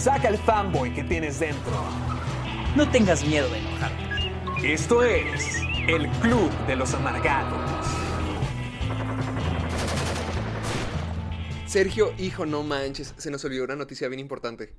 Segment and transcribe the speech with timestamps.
[0.00, 1.72] Saca el fanboy que tienes dentro.
[2.74, 4.72] No tengas miedo de enojarte.
[4.72, 7.60] Esto es el Club de los Amargados.
[11.66, 14.72] Sergio, hijo, no manches, se nos olvidó una noticia bien importante.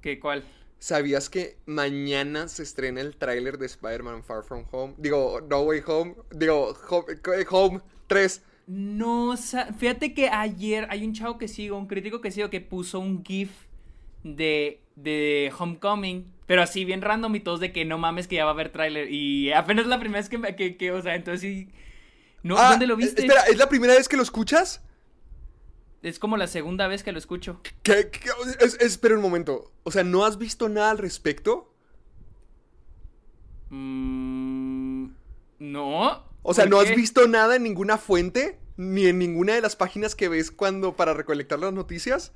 [0.00, 0.44] ¿Qué cuál?
[0.78, 4.94] ¿Sabías que mañana se estrena el tráiler de Spider-Man Far From Home?
[4.98, 6.14] Digo, No Way Home.
[6.30, 7.06] Digo, Home,
[7.50, 8.42] Home 3.
[8.66, 12.60] No, sa- fíjate que ayer hay un chavo que sigo, un crítico que sigo que
[12.60, 13.50] puso un GIF
[14.24, 18.44] de, de Homecoming, pero así bien random y todos de que no mames que ya
[18.44, 21.14] va a haber tráiler y apenas la primera vez que, me- que, que, o sea,
[21.14, 21.68] entonces sí...
[22.42, 23.22] No, Ah, ¿Dónde lo viste?
[23.22, 24.82] Espera, ¿es la primera vez que lo escuchas?
[26.02, 27.60] Es como la segunda vez que lo escucho.
[27.82, 28.28] ¿Qué, qué-
[28.60, 29.72] es- espera un momento.
[29.84, 31.72] O sea, ¿no has visto nada al respecto?
[33.70, 35.06] Mm,
[35.58, 36.24] no.
[36.42, 36.90] O sea, ¿Por ¿no qué?
[36.90, 38.58] has visto nada en ninguna fuente?
[38.76, 42.32] Ni en ninguna de las páginas que ves cuando para recolectar las noticias.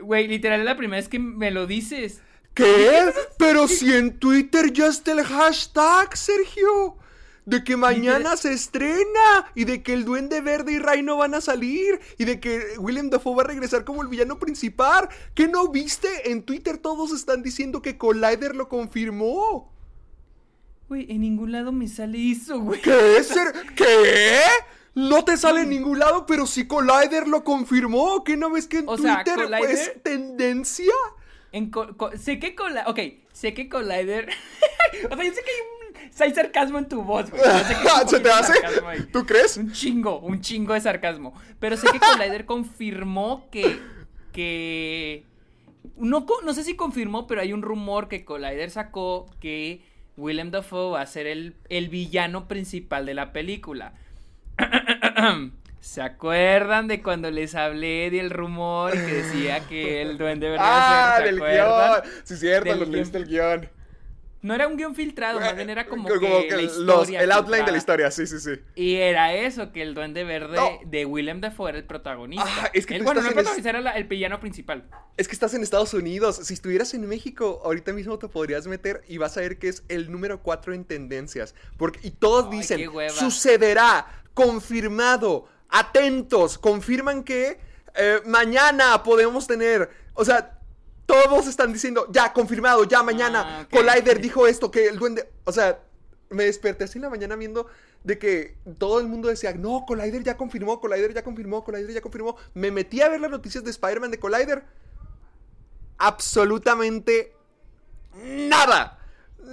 [0.00, 2.20] Güey, literal es la primera vez que me lo dices.
[2.54, 3.12] ¿Qué?
[3.38, 6.96] Pero si en Twitter ya está el hashtag, Sergio.
[7.46, 9.44] De que mañana se estrena.
[9.54, 12.00] Y de que el Duende Verde y Rhino van a salir.
[12.16, 15.08] Y de que William Dafoe va a regresar como el villano principal.
[15.34, 16.30] ¿Qué no viste?
[16.30, 19.70] En Twitter todos están diciendo que Collider lo confirmó.
[20.88, 22.80] Güey, en ningún lado me sale eso, güey.
[22.80, 23.22] ¿Qué?
[23.24, 24.40] Ser- ¿Qué?
[24.94, 28.22] No te sale en ningún lado, pero si Collider lo confirmó.
[28.24, 30.92] ¿Qué no ves que en O sea, Twitter Collider- es tendencia?
[31.52, 31.70] En
[32.16, 32.84] sé que Collider.
[32.86, 32.98] Ok,
[33.32, 34.28] sé que Collider.
[35.10, 35.74] o sea, yo sé que hay un.
[36.20, 37.42] Hay sarcasmo en tu voz, güey.
[37.42, 38.52] Que ¿Se te hace?
[39.12, 39.56] ¿Tú crees?
[39.56, 41.34] Un chingo, un chingo de sarcasmo.
[41.58, 43.80] Pero sé que Collider confirmó que.
[44.32, 45.24] que.
[45.96, 49.82] No sé si confirmó, pero hay un rumor que Collider sacó que
[50.16, 53.94] Willem Dafoe va a ser el, el villano principal de la película.
[55.80, 61.20] ¿Se acuerdan de cuando les hablé del rumor que decía que el duende verde Ah,
[61.22, 62.00] del acuerdan?
[62.02, 62.12] guion.
[62.24, 62.96] Sí, cierto, Del lo guion.
[62.96, 63.68] leíste el guion.
[64.40, 67.22] No era un guion filtrado, más bien era como, Como que, que la los- historia
[67.22, 68.50] el outline de la historia, sí, sí, sí.
[68.74, 70.78] Y era eso, que el duende verde No.
[70.84, 72.44] de Willem Dafoe era el protagonista.
[72.46, 74.84] Ah, es que El- bueno, no el protagonista, era la- el villano principal.
[75.16, 76.36] Es que estás en Estados Unidos.
[76.44, 79.82] Si estuvieras en México, ahorita mismo te podrías meter y vas a ver que es
[79.88, 81.54] el número 4 en tendencias.
[81.78, 87.58] Porque, y todos Ay, dicen, sucederá, confirmado, atentos, confirman que
[87.94, 90.58] eh, mañana podemos tener, o sea,
[91.06, 93.66] todos están diciendo, ya, confirmado, ya, mañana, Ah.
[93.70, 95.78] Collider dijo esto, que el duende, o sea,
[96.30, 97.66] me desperté así en la mañana viendo
[98.02, 102.00] de que todo el mundo decía, no, Collider ya confirmó, Collider ya confirmó, Collider ya
[102.00, 102.36] confirmó.
[102.54, 104.64] Me metí a ver las noticias de Spider-Man de Collider.
[105.98, 107.32] Absolutamente
[108.22, 108.98] nada.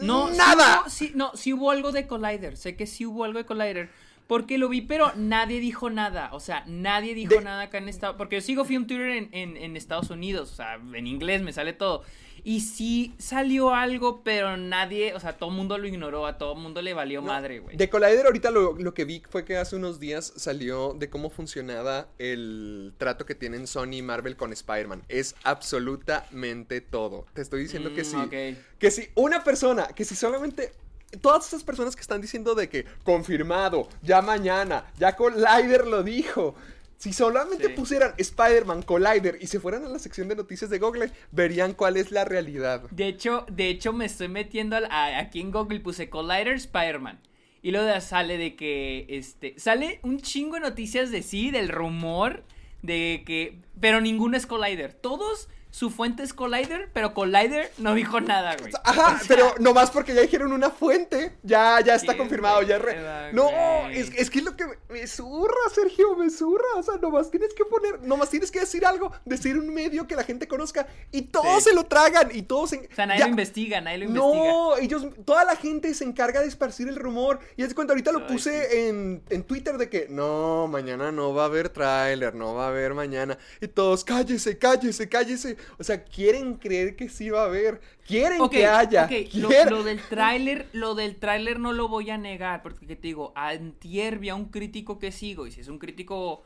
[0.02, 0.82] No, sí nada.
[0.82, 2.58] hubo- Sí, no, sí hubo algo de Collider.
[2.58, 3.90] Sé que sí hubo algo de Collider.
[4.32, 6.30] Porque lo vi, pero nadie dijo nada.
[6.32, 9.28] O sea, nadie dijo De- nada acá en Estados Porque yo sigo Film Twitter en,
[9.34, 10.54] en, en Estados Unidos.
[10.54, 12.04] O sea, en inglés me sale todo.
[12.46, 16.26] Y sí salió algo, pero nadie, o sea, todo el mundo lo ignoró.
[16.26, 17.76] A todo el mundo le valió madre, güey.
[17.76, 21.30] De Collider ahorita lo, lo que vi fue que hace unos días salió de cómo
[21.30, 25.04] funcionaba el trato que tienen Sony y Marvel con Spider-Man.
[25.10, 27.26] Es absolutamente todo.
[27.34, 28.58] Te estoy diciendo que Mm, sí.
[28.80, 30.72] Que si una persona, que si solamente...
[31.20, 36.56] Todas esas personas que están diciendo de que confirmado, ya mañana, ya Collider lo dijo.
[36.98, 37.74] Si solamente Sí.
[37.74, 41.98] pusieran Spider-Man, Collider y se fueran a la sección de noticias de Google, verían cuál
[41.98, 42.84] es la realidad.
[42.92, 47.20] De hecho, de hecho me estoy metiendo a- aquí en Google puse Collider Spider-Man.
[47.64, 51.70] Y luego de- sale de que este sale un chingo de noticias de sí, del
[51.70, 52.44] rumor
[52.84, 54.94] de que pero ninguno es Collider.
[54.94, 58.72] Todos su fuente es Collider, pero Collider no dijo nada, güey.
[58.84, 62.78] Ajá, O sea, pero nomás porque ya dijeron una fuente, ya, ya está confirmado, ya
[62.78, 63.50] re- No,
[63.90, 66.66] es, es que es lo que me, zurra, Sergio, me zurra.
[66.76, 70.16] O sea, nomás tienes que poner, nomás tienes que decir algo, decir un medio que
[70.16, 71.70] la gente conozca y todos Sí.
[71.70, 72.90] se lo tragan y todos se...
[72.92, 74.28] O sea, nadie ya- lo investiga, nadie lo investiga.
[74.52, 77.40] No, ellos, toda la gente se encarga de esparcir el rumor.
[77.56, 81.34] Y es cuenta, ahorita lo Ay, puse en, en Twitter de que no, mañana no
[81.34, 83.38] va a haber tráiler, no va a haber mañana.
[83.62, 85.58] Y todos, cállese, cállese, cállese.
[85.78, 87.82] O sea, quieren creer que sí va a haber.
[88.08, 89.06] Quieren que haya.
[89.06, 92.86] ok, lo, quieren- lo del tráiler, lo del tráiler no lo voy a negar, porque
[92.86, 96.44] te digo, antier vi a un crítico que sigo, y si es un crítico...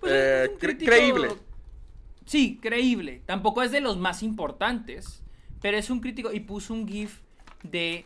[0.00, 1.28] pues, Eh, es un cre- creíble.
[2.26, 3.22] Sí, creíble.
[3.26, 5.22] Tampoco es de los más importantes,
[5.60, 7.20] pero es un crítico y puso un GIF
[7.64, 8.04] de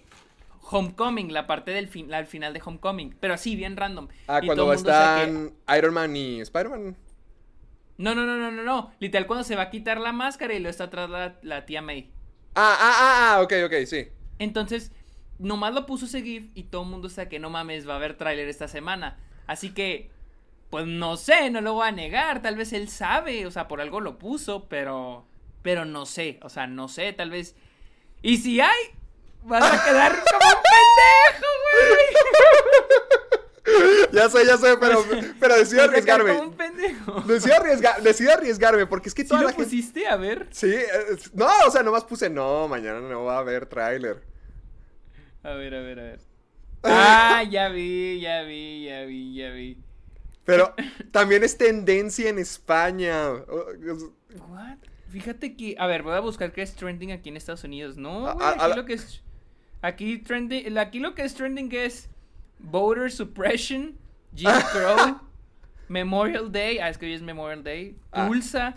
[0.70, 4.08] Homecoming, la parte del fin, al final de Homecoming, pero así, bien random.
[4.26, 6.96] Ah, Y cuando que- están Iron Man y Spider-Man.
[7.96, 8.92] No, no, no, no, no, no.
[8.98, 11.82] Literal, cuando se va a quitar la máscara y lo está atrás la, la tía
[11.82, 12.10] May.
[12.54, 14.08] Ah, ah, ah, ah, ok, ok, sí.
[14.38, 14.92] Entonces,
[15.38, 17.96] nomás lo puso ese GIF y todo el mundo está que no mames, va a
[17.96, 19.18] haber tráiler esta semana.
[19.46, 20.10] Así que,
[20.70, 22.42] pues no sé, no lo voy a negar.
[22.42, 25.26] Tal vez él sabe, o sea, por algo lo puso, pero.
[25.62, 27.56] Pero no sé, o sea, no sé, tal vez.
[28.22, 28.82] Y si hay,
[29.44, 30.62] vas a quedar como un
[31.32, 33.23] pendejo, güey.
[34.12, 35.04] Ya sé, ya sé, pero,
[35.40, 36.34] pero decido Vas a quedar arriesgarme.
[36.36, 37.20] como un pendejo.
[37.22, 39.64] Decido, arriesga- decido arriesgarme, porque es que ¿Sí toda lo la gente...
[39.64, 40.06] pusiste?
[40.06, 40.46] A ver.
[40.50, 44.22] Sí, eh, no, o sea, nomás puse, no, mañana no va a haber tráiler.
[45.42, 46.20] A ver, a ver, a ver.
[46.82, 49.78] Ah, ya vi, ya vi, ya vi, ya vi.
[50.44, 50.74] Pero
[51.10, 53.30] también es tendencia en España.
[53.32, 54.76] What?
[55.10, 57.96] Fíjate que, a ver, voy a buscar qué es trending aquí en Estados Unidos.
[57.96, 59.22] No, güey, aquí a lo que es
[59.80, 62.08] aquí trending, aquí lo que es trending es
[62.64, 63.96] voter suppression,
[64.34, 65.20] Jim Crow,
[65.88, 68.26] Memorial Day, ah, es que hoy es Memorial Day, Ah.
[68.26, 68.74] Tulsa,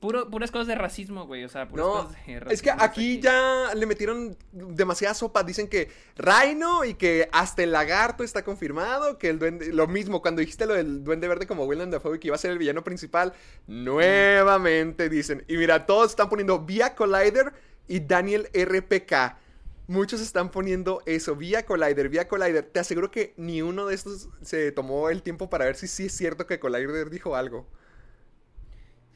[0.00, 2.50] puro, puras cosas de racismo, güey, o sea, puras No, cosas de racismo.
[2.52, 5.42] es que aquí ya le metieron demasiada sopa.
[5.42, 9.18] Dicen que Rhino y que hasta el lagarto está confirmado.
[9.18, 12.18] Que el duende, lo mismo, cuando dijiste lo del duende verde como Willem Dafoe y
[12.20, 13.32] que iba a ser el villano principal,
[13.66, 15.44] nuevamente dicen.
[15.48, 17.52] Y mira, todos están poniendo Via Collider
[17.86, 19.36] y Daniel RPK.
[19.88, 22.62] Muchos están poniendo eso, Via Collider, Via Collider.
[22.62, 26.04] Te aseguro que ni uno de estos se tomó el tiempo para ver si sí
[26.06, 27.66] es cierto que Collider dijo algo.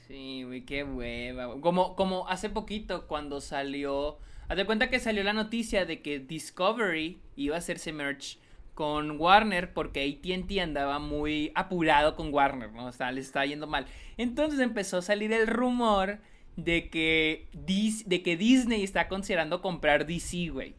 [0.08, 1.60] Sí, güey, qué hueva.
[1.60, 4.18] Como, como hace poquito cuando salió.
[4.48, 8.38] Haz de cuenta que salió la noticia de que Discovery iba a hacerse merch
[8.72, 12.86] con Warner porque ATT andaba muy apurado con Warner, ¿no?
[12.86, 13.84] O sea, le estaba yendo mal.
[14.16, 16.18] Entonces empezó a salir el rumor
[16.56, 20.74] de que, Dis- de que Disney está considerando comprar DC, güey.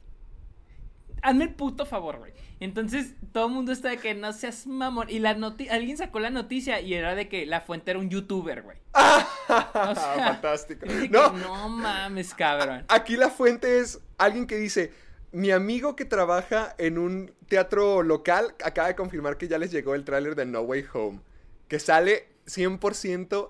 [1.22, 2.34] Hazme el puto favor, güey.
[2.60, 5.10] Entonces, todo el mundo está de que no seas mamón.
[5.10, 5.30] Y la
[5.72, 8.78] alguien sacó la noticia y era de que la fuente era un youtuber, güey.
[8.94, 10.86] O sea, Fantástico.
[10.86, 12.86] que, No, no mames, cabrón.
[12.90, 14.92] Aquí la fuente es alguien que dice,
[15.32, 19.96] mi amigo que trabaja en un teatro local acaba de confirmar que ya les llegó
[19.96, 21.20] el tráiler de No Way Home,
[21.68, 23.50] que sale 100%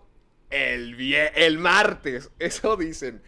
[0.54, 3.22] el, el martes, eso dicen.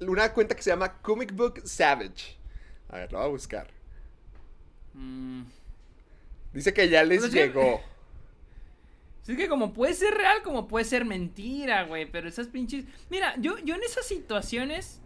[0.00, 2.36] Una cuenta que se llama Comic Book Savage.
[2.88, 3.68] A ver, lo voy a buscar.
[4.94, 5.42] Mm.
[6.52, 7.80] Dice que ya les Pues llegó.
[9.22, 12.10] Sí, Es que como puede ser real, como puede ser mentira, güey.
[12.10, 12.86] Pero esas pinches.
[13.10, 15.02] Mira, yo, yo en esas situaciones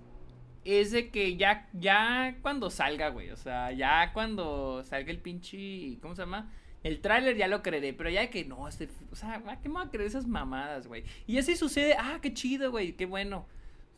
[0.65, 3.31] es de que ya, ya cuando salga, güey.
[3.31, 5.99] O sea, ya cuando salga el pinche.
[6.01, 6.53] ¿Cómo se llama?
[6.83, 9.69] El tráiler ya lo creeré, pero ya de que no, este, o sea, ¿a ¿qué
[9.69, 11.05] me voy a creer esas mamadas, güey?
[11.27, 13.47] Y así sucede, ah, qué chido, güey, qué bueno.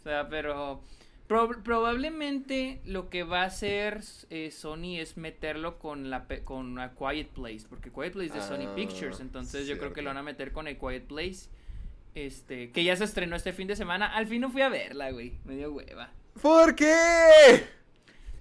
[0.00, 0.82] O sea, pero
[1.28, 6.78] prob- probablemente lo que va a hacer eh, Sony es meterlo con la pe- con
[6.78, 10.02] A Quiet Place, porque Quiet Place es de Sony Ah, Pictures, entonces yo creo que
[10.02, 11.48] lo van a meter con A Quiet Place.
[12.14, 14.06] Este, que ya se estrenó este fin de semana.
[14.14, 15.32] Al fin no fui a verla, güey.
[15.44, 16.10] Me dio hueva.
[16.40, 17.64] ¿Por qué?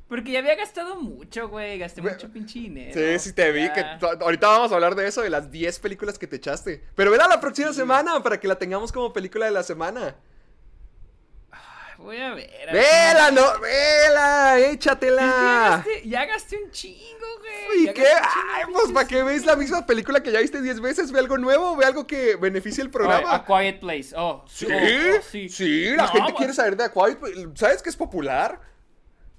[0.08, 1.80] Porque ya había gastado mucho, güey.
[1.80, 2.92] Gasté mucho pinche dinero.
[2.94, 3.64] Sí, sí te vi.
[3.64, 3.74] Ya.
[3.74, 6.84] Que ahorita vamos a hablar de eso, de las 10 películas que te echaste.
[6.96, 10.16] Pero vela la próxima semana para que la tengamos como película de la semana.
[11.98, 12.50] Voy a ver.
[12.70, 13.60] a ver ¡Vela, no!
[13.62, 14.60] ¡Vela!
[14.60, 15.22] Es que ya ¡Échatela!
[15.86, 17.84] gasté, ya gasté un chingo, güey.
[17.84, 18.06] ¿Y Ya qué?
[18.54, 21.38] Ay, pues para que veas la misma película que ya viste 10 veces, ve algo
[21.38, 23.34] nuevo, ve algo que beneficie el programa.
[23.34, 24.10] A Quiet Place.
[24.18, 24.68] Oh, ¿Sí?
[24.70, 25.48] oh, oh, sí.
[25.48, 25.86] sí.
[25.92, 26.36] la No, gente güey.
[26.36, 27.48] quiere saber de A Quiet Place.
[27.56, 28.60] ¿Sabes que es popular?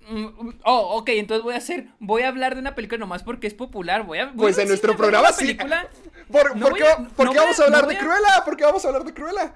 [0.08, 3.46] Mm, Oh, ok, entonces voy a hacer, voy a hablar de una película nomás porque
[3.46, 4.26] es popular, voy a...
[4.26, 5.54] voy Pues a en nuestro programa sí.
[6.30, 8.42] ¿Por, No por voy qué, a- por qué vamos a hablar de Cruella?
[8.44, 9.54] ¿Por qué vamos a hablar de Cruella?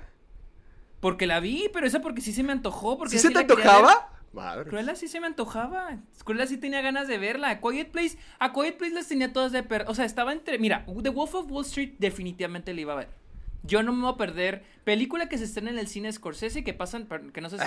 [1.01, 4.11] Porque la vi, pero esa porque sí se me antojó, porque ¿Sí se te antojaba?
[4.33, 4.69] Madre.
[4.69, 5.97] Cruella sí se me antojaba.
[6.25, 7.49] Cruella sí tenía ganas de verla.
[7.51, 9.85] A Quiet Place, a Quiet Place las tenía todas de per...
[9.89, 10.59] O sea, estaba entre...
[10.59, 13.09] Mira, The Wolf of Wall Street definitivamente la iba a ver.
[13.69, 16.73] Yo no me voy a perder película que se estrena en el cine Scorsese que
[16.73, 17.59] pasan, que no se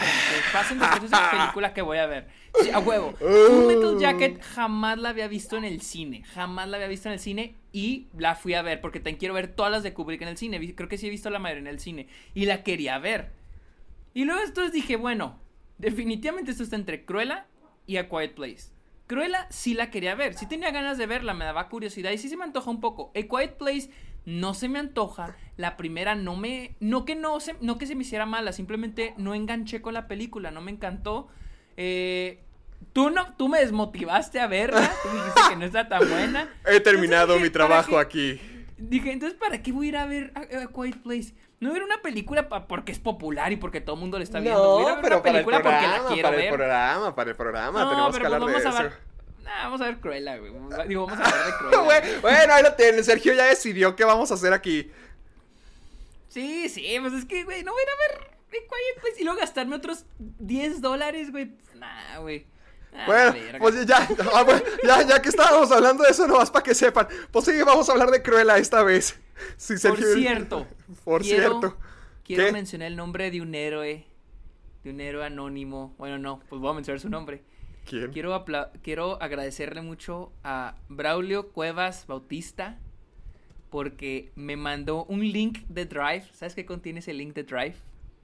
[0.51, 0.85] pasen de
[1.31, 2.27] película que voy a ver.
[2.59, 3.13] Sí, a huevo.
[3.13, 7.13] Full Metal Jacket jamás la había visto en el cine, jamás la había visto en
[7.13, 10.23] el cine y la fui a ver porque también quiero ver todas las de Kubrick
[10.23, 10.73] en el cine.
[10.73, 13.31] Creo que sí he visto la mayoría en el cine y la quería ver.
[14.15, 15.39] Y luego entonces dije, bueno,
[15.77, 17.45] definitivamente esto está entre Cruella
[17.85, 18.71] y A Quiet Place.
[19.05, 22.29] Cruella sí la quería ver, sí tenía ganas de verla, me daba curiosidad y sí
[22.29, 23.11] se me antoja un poco.
[23.13, 23.91] A Quiet Place
[24.25, 25.35] no se me antoja.
[25.57, 26.75] La primera no me.
[26.79, 30.07] No que no se, no que se me hiciera mala, simplemente no enganché con la
[30.07, 31.27] película, no me encantó.
[31.77, 32.43] Eh,
[32.93, 36.49] tú no, tú me desmotivaste a verla, tú dijiste que no está tan buena.
[36.65, 37.97] He terminado Entonces mi ¿para trabajo qué?
[37.97, 38.41] aquí.
[38.77, 41.33] Dije, entonces, ¿para qué voy a ir a ver a, a Quiet Place?
[41.59, 44.71] No ver una película porque es popular y porque todo el mundo la está viendo.
[44.71, 46.45] Voy a ir a ver una película porque la quiero para ver.
[46.45, 48.85] el programa, para el programa, no, tenemos pero que pues hablar vamos de a ver.
[48.87, 48.97] eso.
[49.53, 50.51] Nah, vamos a ver Cruella, güey.
[50.87, 52.19] Digo, vamos a hablar de Cruella.
[52.21, 53.03] Bueno, ahí lo tienen.
[53.03, 54.89] Sergio ya decidió qué vamos a hacer aquí.
[56.29, 59.23] Sí, sí, pues es que, güey, no voy a ir a ver Quiet Place y
[59.25, 61.47] luego gastarme otros 10 dólares, güey.
[61.47, 62.45] Pues, Nah, güey.
[62.93, 63.59] Ah, Bueno, verga.
[63.59, 67.07] pues ya, ah, bueno, ya, ya que estábamos hablando de eso, nomás para que sepan.
[67.31, 69.17] Pues sí, vamos a hablar de Cruella esta vez.
[69.57, 70.13] Sí, Por Sergio.
[70.13, 70.67] cierto.
[71.03, 71.77] Por quiero- cierto.
[72.23, 72.51] Quiero ¿Qué?
[72.51, 74.05] mencionar el nombre de un héroe.
[74.83, 75.95] De un héroe anónimo.
[75.97, 77.43] Bueno, no, pues voy a mencionar su nombre.
[77.85, 78.11] ¿Quién?
[78.11, 78.45] Quiero,
[78.81, 82.77] quiero agradecerle mucho a Braulio Cuevas Bautista
[83.69, 86.25] porque me mandó un link de Drive.
[86.33, 87.75] ¿Sabes qué contiene ese link de Drive?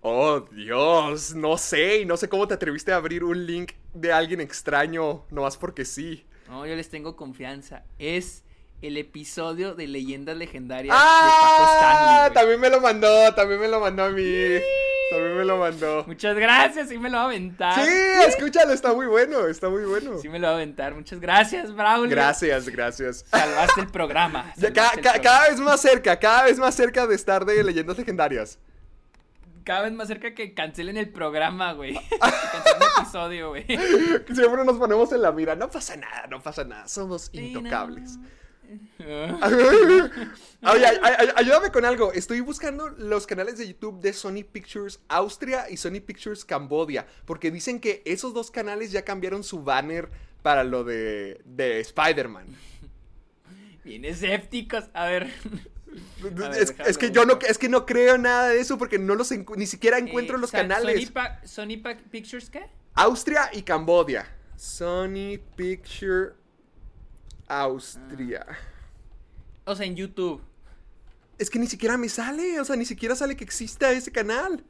[0.02, 4.14] Oh, Dios, no sé, y no sé cómo te atreviste a abrir un link de
[4.14, 6.24] alguien extraño, nomás porque sí.
[6.48, 7.84] No, yo les tengo confianza.
[7.98, 8.44] Es
[8.82, 11.74] el episodio de Leyendas Legendarias de Paco ¡Ah!
[11.76, 12.20] Stanley.
[12.20, 12.34] güey.
[12.34, 14.24] También me lo mandó, también me lo mandó a mí.
[15.10, 16.04] También me lo mandó.
[16.06, 17.76] Muchas gracias, sí me lo va a aventar.
[17.86, 17.92] Sí,
[18.28, 20.18] escúchalo, está muy bueno, está muy bueno.
[20.20, 20.94] Sí me lo va a aventar.
[20.96, 22.10] Muchas gracias, Braulio.
[22.10, 23.26] Gracias, gracias.
[23.30, 24.54] Salvaste el programa.
[24.56, 25.24] Salvaste ca- el ca- programa.
[25.24, 28.60] cada vez más cerca, cada vez más cerca de estar de leyendas legendarias.
[29.64, 31.94] Cada vez más cerca que cancelen el programa, güey.
[32.10, 33.66] que cancelen el episodio, güey.
[33.68, 35.56] Siempre nos ponemos en la mira.
[35.56, 36.88] No pasa nada, no pasa nada.
[36.88, 38.18] Somos Sí, intocables.
[38.18, 38.28] no.
[39.00, 42.12] Oye, ay- ay- ayúdame con algo.
[42.14, 47.06] Estoy buscando los canales de YouTube de Sony Pictures Austria y Sony Pictures Cambodia.
[47.26, 50.10] Porque dicen que esos dos canales ya cambiaron su banner
[50.42, 52.48] para lo de, de Spider-Man.
[53.84, 54.86] Bien escépticos.
[54.94, 55.32] A ver.
[56.22, 59.16] A ver, Es, que yo no, es que no creo nada de eso porque no
[59.16, 61.06] los ni siquiera encuentro Eh, los Sa- canales.
[61.06, 62.66] Sony, Pa- Sony Pa- Pictures, ¿qué?
[62.94, 64.28] Austria y Cambodia.
[64.56, 66.34] Sony Picture
[67.48, 68.46] Austria.
[69.66, 70.42] O sea, en YouTube.
[71.38, 74.64] Es que ni siquiera me sale, o sea, ni siquiera sale que exista ese canal.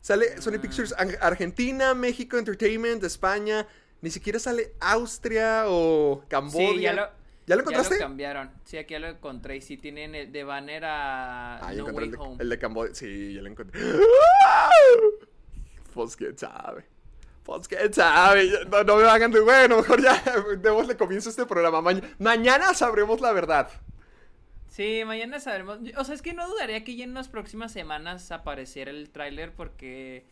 [0.00, 3.66] Sale Sony Pictures Ar- Argentina, México Entertainment, España.
[4.00, 6.70] Ni siquiera sale Austria o Cambodia.
[6.72, 7.20] Sí, ya lo.
[7.46, 7.98] ¿Ya lo encontraste?
[7.98, 8.50] cambiaron.
[8.64, 9.56] Sí, aquí ya lo encontré.
[9.56, 12.36] Y sí tienen el de banner a Ah, ya No Way el de, Home.
[12.38, 12.94] el de Cambodia.
[12.94, 13.80] Sí, ya lo encontré.
[15.92, 16.84] Pues quién sabe.
[17.44, 18.50] Pues quién sabe.
[18.86, 19.78] No, me hagan de bueno.
[19.78, 20.22] Mejor ya
[20.58, 21.80] démosle comienzo a este programa.
[21.80, 23.68] Ma- mañana sabremos la verdad.
[24.68, 25.78] Sí, mañana sabremos.
[25.96, 29.52] O sea, es que no dudaría que ya en las próximas semanas apareciera el tráiler
[29.54, 30.24] porque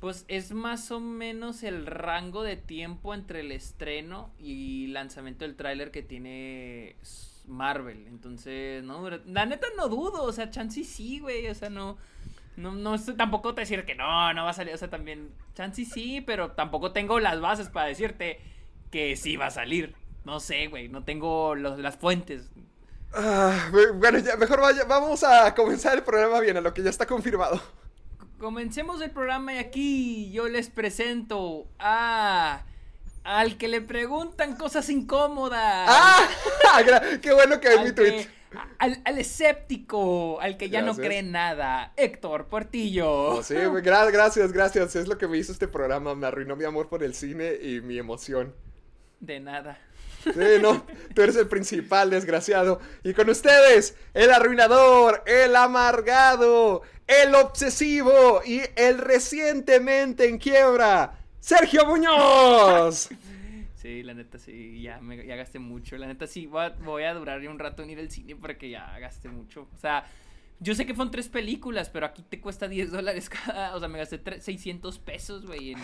[0.00, 5.56] pues es más o menos el rango de tiempo entre el estreno y lanzamiento del
[5.56, 6.96] tráiler que tiene
[7.46, 8.06] Marvel.
[8.06, 11.96] Entonces, no, la neta no dudo, o sea, Chansey sí, güey, o sea, no
[12.56, 15.30] no no estoy- tampoco te decir que no, no va a salir, o sea, también
[15.54, 18.40] Chansey sí, pero tampoco tengo las bases para decirte
[18.90, 19.94] que sí va a salir.
[20.24, 22.50] No sé, güey, no tengo los- las fuentes.
[23.12, 26.90] Ah, bueno, ya, mejor vaya, vamos a comenzar el programa bien, a lo que ya
[26.90, 27.60] está confirmado.
[28.38, 32.62] Comencemos el programa y aquí yo les presento a
[33.22, 35.88] al que le preguntan cosas incómodas.
[35.90, 36.28] ¡Ah!
[37.22, 38.26] ¡Qué bueno que es mi tweet!
[38.78, 43.10] Al, al escéptico, al que ya no cree en nada, Héctor Portillo.
[43.10, 44.96] Oh, sí, gracias, gracias.
[44.96, 46.14] Es lo que me hizo este programa.
[46.14, 48.54] Me arruinó mi amor por el cine y mi emoción.
[49.20, 49.78] De nada.
[50.24, 52.80] Sí, no, tú eres el principal, desgraciado.
[53.02, 61.84] Y con ustedes, el arruinador, el amargado, el obsesivo y el recientemente en quiebra, Sergio
[61.84, 63.10] Muñoz.
[63.84, 65.98] Sí, la neta sí, ya, me, ya gasté mucho.
[65.98, 68.70] La neta sí, voy a, voy a durar un rato en ir al cine porque
[68.70, 69.68] ya gasté mucho.
[69.74, 70.06] O sea,
[70.58, 73.76] yo sé que fueron tres películas, pero aquí te cuesta 10 dólares cada.
[73.76, 75.78] O sea, me gasté tre- 600 pesos, güey, en,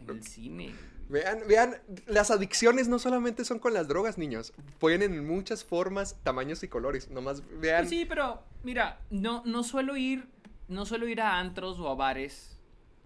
[0.00, 0.74] en el cine.
[1.08, 1.76] Vean, vean,
[2.08, 4.52] las adicciones no solamente son con las drogas, niños.
[4.80, 7.10] Pueden en muchas formas, tamaños y colores.
[7.10, 7.82] Nomás vean.
[7.82, 10.26] Pues sí, pero mira, no, no suelo ir,
[10.66, 12.58] no suelo ir a antros o a bares.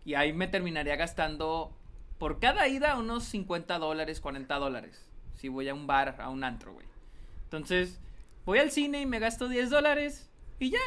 [0.06, 1.76] Y ahí me terminaría gastando
[2.20, 5.04] por cada ida unos 50 dólares, 40 dólares.
[5.36, 6.86] Si voy a un bar, a un antro, güey.
[7.44, 7.98] Entonces,
[8.44, 10.78] voy al cine y me gasto 10 dólares y ya.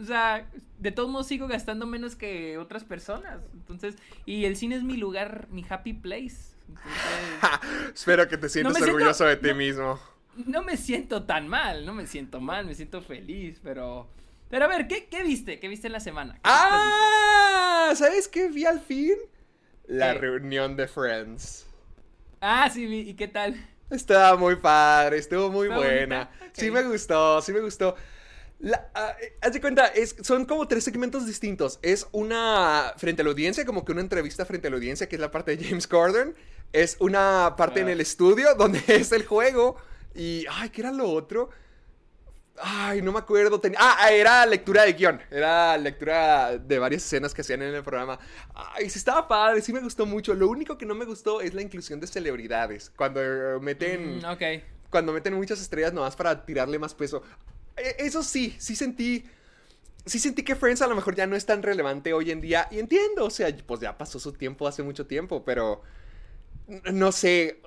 [0.00, 0.46] O sea,
[0.78, 3.40] de todos modos sigo gastando menos que otras personas.
[3.54, 6.54] Entonces, y el cine es mi lugar, mi happy place.
[6.68, 9.98] Entonces, Espero que te sientas siento- orgulloso de ti no- mismo.
[10.46, 14.08] no me siento tan mal, no me siento mal, me siento feliz, pero...
[14.50, 15.58] Pero a ver, ¿qué, qué viste?
[15.58, 16.34] ¿Qué viste en la semana?
[16.34, 17.92] ¿Qué ¡Ah!
[17.96, 19.14] ¿Sabes qué vi al fin?
[19.86, 20.18] La ¿Qué?
[20.20, 21.66] reunión de Friends.
[22.40, 23.54] Ah, sí, vi- ¿y qué tal?
[23.90, 26.30] Estaba muy padre, estuvo muy ¿Fue buena.
[26.52, 27.94] Sí me gustó, sí me gustó.
[28.60, 31.78] La, ah, eh, haz de cuenta, es, son como tres segmentos distintos.
[31.82, 35.16] Es una frente a la audiencia, como que una entrevista frente a la audiencia, que
[35.16, 36.34] es la parte de James Corden.
[36.72, 37.92] Es una parte en Ah.
[37.92, 39.76] el estudio, donde es el juego.
[40.14, 41.50] Y, ay, ¿qué era lo otro?
[42.62, 43.60] Ay, no me acuerdo.
[43.60, 45.20] Tenía- Ah, era lectura de guion.
[45.30, 48.18] Era lectura de varias escenas que hacían en el programa.
[48.54, 50.34] Ay, sí estaba padre, sí me gustó mucho.
[50.34, 52.90] Lo único que no me gustó es la inclusión de celebridades.
[52.96, 54.42] Cuando eh, meten Mm, ok.
[54.90, 57.22] cuando meten muchas estrellas nomás para tirarle más peso.
[57.76, 59.24] Eh, Eso sí, sí sentí.
[60.06, 62.68] Sí sentí que Friends a lo mejor ya no es tan relevante hoy en día.
[62.70, 65.82] Y entiendo, o sea, pues ya pasó su tiempo hace mucho tiempo, pero.
[66.92, 67.60] No sé.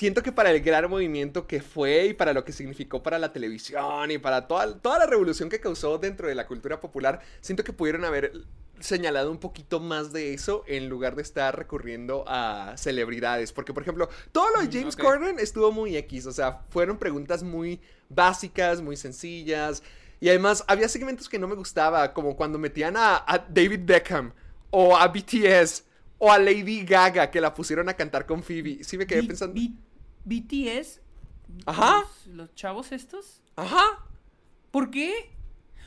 [0.00, 3.34] Siento que para el gran movimiento que fue y para lo que significó para la
[3.34, 7.64] televisión y para toda, toda la revolución que causó dentro de la cultura popular, siento
[7.64, 8.32] que pudieron haber
[8.78, 13.52] señalado un poquito más de eso en lugar de estar recurriendo a celebridades.
[13.52, 15.00] Porque, por ejemplo, todo lo de Mm, James ok.
[15.02, 16.24] Corden estuvo muy X.
[16.24, 17.78] O sea, fueron preguntas muy
[18.08, 19.82] básicas, muy sencillas.
[20.18, 24.32] Y además, había segmentos que no me gustaba, como cuando metían a, a David Beckham
[24.70, 25.84] o a BTS
[26.16, 28.82] o a Lady Gaga, que la pusieron a cantar con Phoebe.
[28.82, 29.60] Sí me quedé pensando.
[29.60, 29.72] B-
[30.30, 31.00] BTS.
[31.66, 32.00] Ajá.
[32.26, 33.42] Los, los chavos estos.
[33.56, 33.82] Ajá.
[34.70, 35.30] ¿Por qué?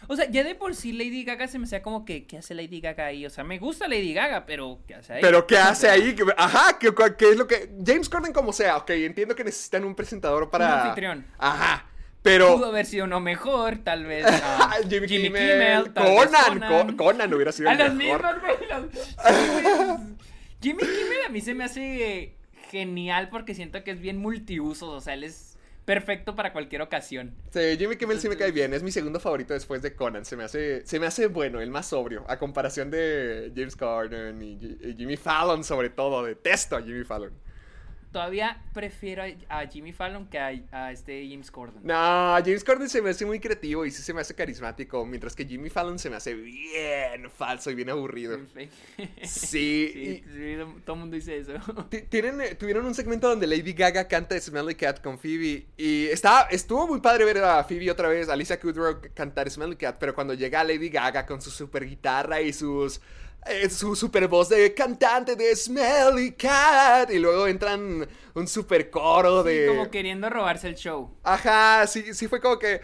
[0.09, 2.53] O sea, ya de por sí Lady Gaga se me hacía como que, ¿qué hace
[2.53, 3.25] Lady Gaga ahí?
[3.25, 5.21] O sea, me gusta Lady Gaga, pero ¿qué hace ahí?
[5.21, 6.13] Pero ¿qué hace ahí?
[6.13, 7.71] ¿Qué- Ajá, ¿qué, qué es lo que...
[7.85, 10.65] James Corden como sea, ok, entiendo que necesitan un presentador para...
[10.65, 11.25] Un anfitrión.
[11.38, 11.85] Ajá,
[12.21, 12.53] pero...
[12.57, 14.25] Pudo haber sido uno mejor, tal vez.
[14.27, 18.21] ah, Jimmy, Kimmel, tal vez Conan, Co- Conan hubiera sido A el los mejor.
[18.23, 20.17] mismos, los- güey.
[20.62, 22.35] Jimmy Kimmel a mí se me hace
[22.74, 24.89] genial porque siento que es bien multiusos.
[24.89, 27.36] O sea, él es perfecto para cualquier ocasión.
[27.51, 30.38] Sí, Jimmy Kimmel sí me cae bien, es mi segundo favorito después de Conan, se
[30.38, 34.53] me hace, se me hace bueno, el más sobrio, a comparación de James Corden y,
[34.53, 37.34] y Jimmy Fallon sobre todo, detesto a Jimmy Fallon.
[38.13, 41.82] Todavía prefiero a, Jimmy Fallon que a, a este James Corden.
[41.84, 41.93] No,
[42.46, 45.46] James Corden se me hace muy creativo y sí se me hace carismático, mientras que
[45.46, 48.38] Jimmy Fallon se me hace bien falso y bien aburrido.
[48.46, 48.70] Sí,
[49.24, 49.91] Sí,
[50.25, 51.53] y- sí, todo el mundo dice eso.
[52.10, 56.43] Tienen, eh, tuvieron un segmento donde Lady Gaga canta Smelly Cat con Phoebe y estaba,
[56.51, 60.14] estuvo muy padre ver a Phoebe otra vez, a Lisa Kudrow cantar Smelly Cat, pero
[60.14, 63.01] cuando llega Lady Gaga con su super guitarra y sus
[63.46, 69.44] eh, su super voz de cantante de Smelly Cat y luego entran un super coro
[69.44, 69.68] de...
[69.68, 71.16] Como queriendo robarse el show.
[71.24, 72.82] Ajá, sí, sí fue como que...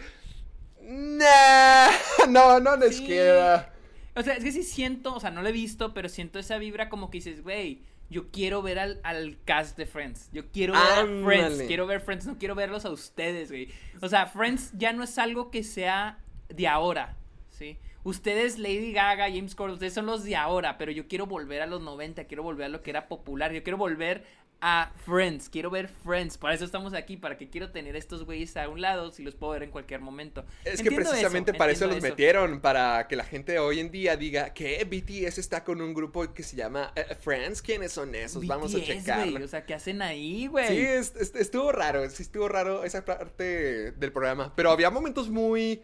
[0.82, 1.88] Nah,
[2.28, 3.06] no, no les Sí.
[3.06, 3.72] queda.
[4.16, 6.58] O sea, es que sí siento, o sea, no lo he visto, pero siento esa
[6.58, 10.30] vibra como que dices, güey, yo quiero ver al, al cast de Friends.
[10.32, 11.24] Yo quiero ver a.
[11.24, 11.62] Friends.
[11.68, 13.68] Quiero ver Friends, no quiero verlos a ustedes, güey.
[14.02, 16.18] O sea, Friends ya no es algo que sea
[16.48, 17.16] de ahora,
[17.50, 17.78] ¿sí?
[18.04, 21.66] Ustedes, Lady Gaga, James Corden, ustedes son los de ahora, pero yo quiero volver a
[21.66, 24.24] los 90, quiero volver a lo que era popular, yo quiero volver
[24.62, 28.54] a Friends, quiero ver Friends, para eso estamos aquí, para que quiero tener estos güeyes
[28.58, 30.44] a un lado si los puedo ver en cualquier momento.
[30.66, 34.16] Es que eso, precisamente para eso los metieron, para que la gente hoy en día
[34.18, 37.62] diga que BTS está con un grupo que se llama eh, Friends.
[37.62, 38.46] ¿Quiénes son esos?
[38.46, 39.28] Vamos a checar.
[39.42, 40.68] O sea, ¿qué hacen ahí, güey?
[40.68, 45.30] Sí, es- es- estuvo raro, sí estuvo raro esa parte del programa, pero había momentos
[45.30, 45.80] muy...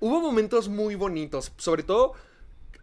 [0.00, 2.14] Hubo momentos muy bonitos, sobre todo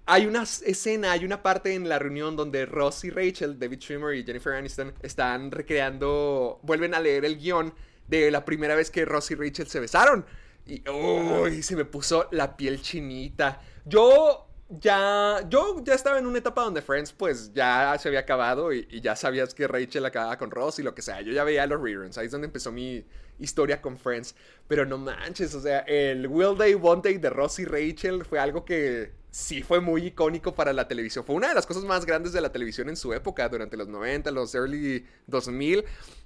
[0.09, 4.15] hay una escena, hay una parte en la reunión donde Ross y Rachel, David Schwimmer
[4.15, 7.73] y Jennifer Aniston están recreando, vuelven a leer el guion
[8.07, 10.25] de la primera vez que Ross y Rachel se besaron.
[10.65, 13.61] Y uy, se me puso la piel chinita.
[13.83, 18.73] Yo ya, yo ya estaba en una etapa donde Friends pues ya se había acabado
[18.73, 21.21] y, ya sabías que Rachel acababa con Ross y lo que sea.
[21.21, 23.05] Yo ya veía los reruns, ahí es donde empezó mi
[23.39, 24.35] historia con Friends.
[24.67, 28.39] Pero no manches, o sea, el Will Day, One Day de Ross y Rachel fue
[28.39, 31.23] algo que sí fue muy icónico para la televisión.
[31.23, 33.87] Fue una de las cosas más grandes de la televisión en su época, durante los
[33.87, 35.85] 90, los early 2000.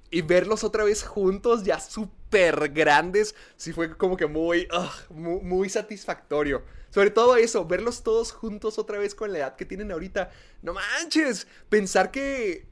[0.10, 4.68] Y verlos otra vez juntos, ya súper grandes, sí fue como que muy,
[5.10, 6.64] muy satisfactorio.
[6.92, 10.30] Sobre todo eso, verlos todos juntos otra vez con la edad que tienen ahorita.
[10.62, 12.68] No manches, pensar que...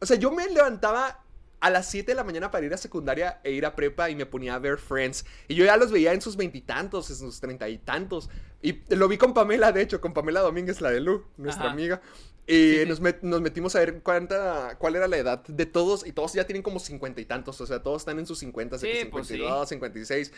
[0.00, 1.24] O sea, yo me levantaba
[1.60, 4.16] a las 7 de la mañana para ir a secundaria e ir a prepa y
[4.16, 5.24] me ponía a ver Friends.
[5.46, 8.28] Y yo ya los veía en sus veintitantos, en sus treinta y tantos.
[8.62, 11.72] Y lo vi con Pamela, de hecho, con Pamela Domínguez, la de Lu, nuestra Ajá.
[11.72, 12.02] amiga.
[12.48, 12.84] Y Sí.
[12.88, 16.04] Nos, met- nos metimos a ver cuánta, cuál era la edad de todos.
[16.04, 17.60] Y todos ya tienen como cincuenta y tantos.
[17.60, 19.34] O sea, todos están en sus cincuenta, Sí, pues sí.
[19.34, 20.32] 52, 56.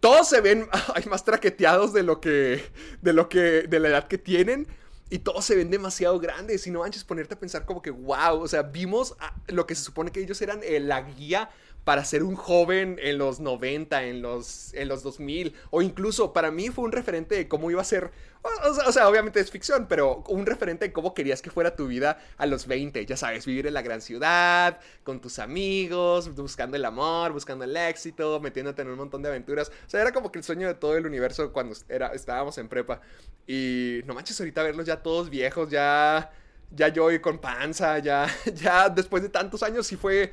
[0.00, 2.64] Todos se ven ay, más traqueteados de lo que.
[3.00, 3.62] de lo que.
[3.62, 4.66] de la edad que tienen.
[5.12, 6.66] Y todos se ven demasiado grandes.
[6.66, 8.40] Y no manches ponerte a pensar como que, wow.
[8.40, 9.16] O sea, vimos
[9.48, 11.50] lo que se supone que ellos eran eh, la guía
[11.84, 16.50] para ser un joven en los 90, en los, en los 2000, o incluso para
[16.50, 18.10] mí fue un referente de cómo iba a ser,
[18.42, 18.48] o,
[18.86, 22.18] o sea, obviamente es ficción, pero un referente de cómo querías que fuera tu vida
[22.36, 26.84] a los 20, ya sabes, vivir en la gran ciudad, con tus amigos, buscando el
[26.84, 30.38] amor, buscando el éxito, metiéndote en un montón de aventuras, o sea, era como que
[30.38, 33.00] el sueño de todo el universo cuando era, estábamos en prepa,
[33.46, 36.30] y no manches ahorita verlos ya todos viejos, ya...
[36.72, 40.32] Ya yo con panza, ya, ya después de tantos años sí fue,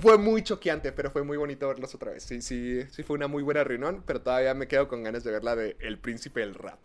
[0.00, 2.24] fue muy choqueante, pero fue muy bonito verlos otra vez.
[2.24, 5.32] Sí, sí, sí fue una muy buena reunión, pero todavía me quedo con ganas de
[5.32, 6.78] ver la de El Príncipe del Rap.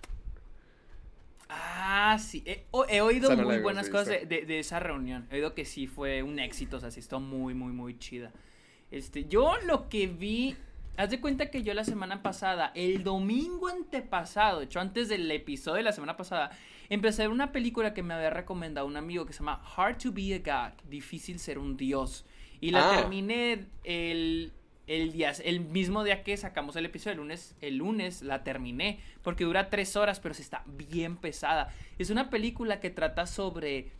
[1.50, 2.44] Ah, sí.
[2.46, 5.28] He, he oído no muy buenas cosas de, de- de esa reunión.
[5.30, 8.32] He oído que sí fue un éxito, o sea, sí estuvo muy, muy, muy chida.
[8.92, 10.58] Este, yo lo que vi,
[10.98, 15.30] haz de cuenta que yo la semana pasada, el domingo antepasado, de hecho antes del
[15.32, 16.52] episodio de la semana pasada,
[16.90, 19.98] empecé a ver una película que me había recomendado un amigo que se llama Hard
[19.98, 22.26] to be a God, difícil ser un dios.
[22.62, 22.98] Y la Ah.
[23.02, 24.54] terminé el,
[24.88, 29.00] el, día, el mismo día que sacamos el episodio, el lunes, el lunes la terminé,
[29.24, 31.74] porque dura tres horas, pero sí está bien pesada.
[31.98, 33.92] Es una película que trata sobre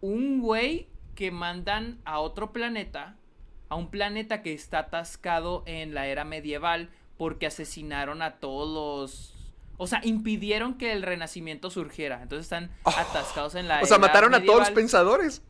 [0.00, 3.16] un güey que mandan a otro planeta,
[3.68, 9.34] a un planeta que está atascado en la era medieval, porque asesinaron a todos los...
[9.78, 12.22] O sea, impidieron que el renacimiento surgiera.
[12.22, 13.80] Entonces están atascados en la.
[13.82, 15.42] O sea, mataron a todos los pensadores.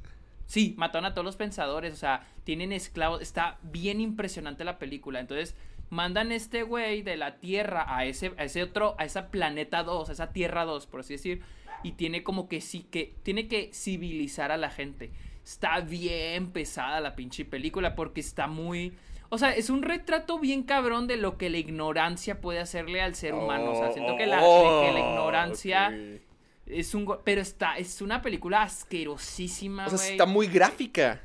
[0.52, 5.18] Sí, mataron a todos los pensadores, o sea, tienen esclavos, está bien impresionante la película.
[5.18, 5.56] Entonces,
[5.88, 10.10] mandan este güey de la Tierra a ese, a ese otro, a esa planeta 2,
[10.10, 11.40] a esa Tierra 2, por así decir,
[11.82, 15.10] y tiene como que sí, que tiene que civilizar a la gente.
[15.42, 18.92] Está bien pesada la pinche película porque está muy...
[19.30, 23.14] O sea, es un retrato bien cabrón de lo que la ignorancia puede hacerle al
[23.14, 23.70] ser humano.
[23.70, 26.31] O sea, siento que la, de que la ignorancia Oh, ok.
[26.66, 27.18] Es un...
[27.24, 31.20] Pero está, es una película asquerosísima, O sea, está muy gráfica.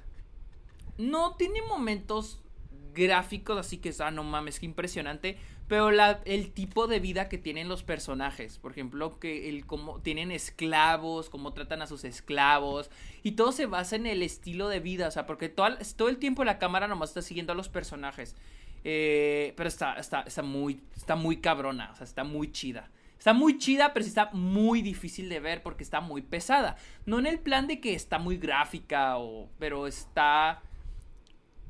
[0.97, 2.41] No tiene momentos
[2.93, 5.37] gráficos, así que, ah, no mames, qué impresionante.
[5.67, 10.01] Pero la, el tipo de vida que tienen los personajes, por ejemplo, que el cómo
[10.01, 12.89] tienen esclavos, cómo tratan a sus esclavos,
[13.21, 16.17] y todo se basa en el estilo de vida, o sea, porque todo, todo el
[16.17, 18.35] tiempo la cámara nomás está siguiendo a los personajes.
[18.83, 22.89] Eh, pero está, está, está muy, está muy cabrona, o sea, está muy chida.
[23.27, 26.77] Está muy chida, pero sí está muy difícil de ver porque está muy pesada.
[27.05, 30.61] No en el plan de que está muy gráfica, o, pero está...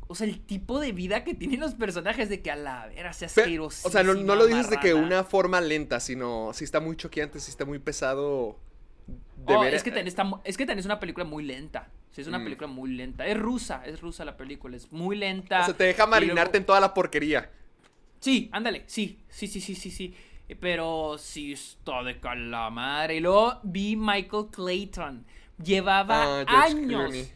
[0.08, 3.12] O sea, el tipo de vida que tienen los personajes de que a la vera
[3.12, 3.88] sea asqueroso.
[3.88, 6.96] o sea, no, no lo dices de que una forma lenta, sino si está muy
[6.96, 8.60] choqueante, si está muy pesado.
[9.48, 11.90] De Oh, ver- es que ten- está mu- es que es una película muy lenta.
[12.12, 12.44] Sí, es una Mm.
[12.44, 13.26] película muy lenta.
[13.26, 14.78] Es rusa, es rusa la película.
[14.78, 15.62] Es muy lenta.
[15.62, 17.50] O sea, te deja marinarte luego- en toda la porquería.
[18.20, 20.14] Sí, ándale, sí, sí, sí, sí, sí, sí.
[20.60, 23.12] Pero sí está de calamar.
[23.12, 25.26] Y luego vi Michael Clayton.
[25.62, 27.28] Llevaba Ah, años, Clooney.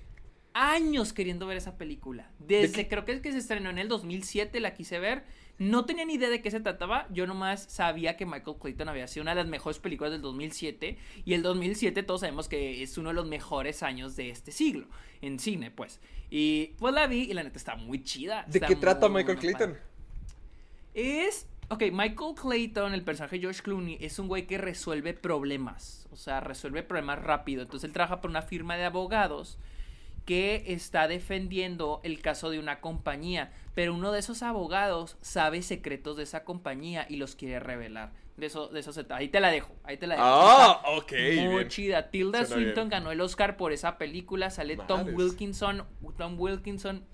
[0.54, 2.30] años queriendo ver esa película.
[2.40, 5.24] Desde creo que es que se estrenó en el 2007, la quise ver.
[5.58, 7.08] No tenía ni idea de qué se trataba.
[7.12, 10.98] Yo nomás sabía que Michael Clayton había sido una de las mejores películas del 2007.
[11.24, 14.88] Y el 2007 todos sabemos que es uno de los mejores años de este siglo.
[15.22, 16.00] En cine, pues.
[16.32, 18.44] Y pues la vi y la neta está muy chida.
[18.48, 19.72] ¿De qué trata Michael Clayton?
[19.74, 19.84] padre.
[20.94, 21.48] Es.
[21.72, 26.06] Ok, Michael Clayton, el personaje de George Clooney, es un güey que resuelve problemas.
[26.12, 27.62] O sea, resuelve problemas rápido.
[27.62, 29.58] Entonces él trabaja por una firma de abogados
[30.26, 33.54] que está defendiendo el caso de una compañía.
[33.74, 38.12] Pero uno de esos abogados sabe secretos de esa compañía y los quiere revelar.
[38.36, 39.16] De eso, de eso se trata.
[39.22, 39.74] Ahí te la dejo.
[39.86, 40.26] Ahí te la dejo.
[40.28, 41.12] Ah, Está ok,
[41.46, 41.68] Muy bien.
[41.70, 42.10] chida.
[42.12, 42.68] Tilda Suena bien.
[42.68, 44.50] Swinton ganó el Oscar por esa película.
[44.50, 45.08] Sale Tom.
[45.14, 45.86] Wilkinson.
[46.18, 47.06] Tom Wilkinson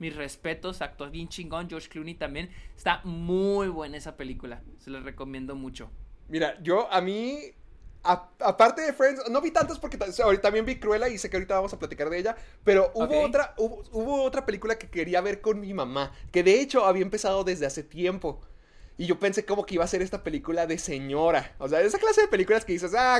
[0.00, 2.50] mis respetos, actor bien chingón, George Clooney también.
[2.76, 5.90] Está muy buena esa película, se la recomiendo mucho.
[6.28, 7.38] Mira, yo a mí,
[8.02, 11.36] a- aparte de Friends, no vi tantas porque ahorita también vi Cruella y sé que
[11.36, 15.20] ahorita vamos a platicar de ella, pero hubo otra, hubo, hubo otra película que quería
[15.20, 18.40] ver con mi mamá, que de hecho había empezado desde hace tiempo.
[19.00, 21.54] Y yo pensé como que iba a ser esta película de señora.
[21.56, 23.18] O sea, esa clase de películas que dices, ah,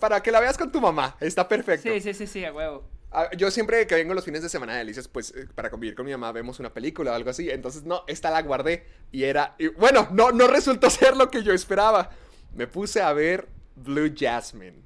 [0.00, 1.16] para que la veas con tu mamá.
[1.20, 1.88] Está perfecto.
[1.88, 2.82] Sí, sí, sí, sí, a huevo.
[3.12, 5.94] Ah, Yo siempre que vengo los fines de semana de Delicias, pues eh, para convivir
[5.94, 7.48] con mi mamá vemos una película o algo así.
[7.48, 9.54] Entonces, no, esta la guardé y era.
[9.56, 12.10] y, bueno, no, no resultó ser lo que yo esperaba.
[12.56, 14.82] Me puse a ver Blue Jasmine.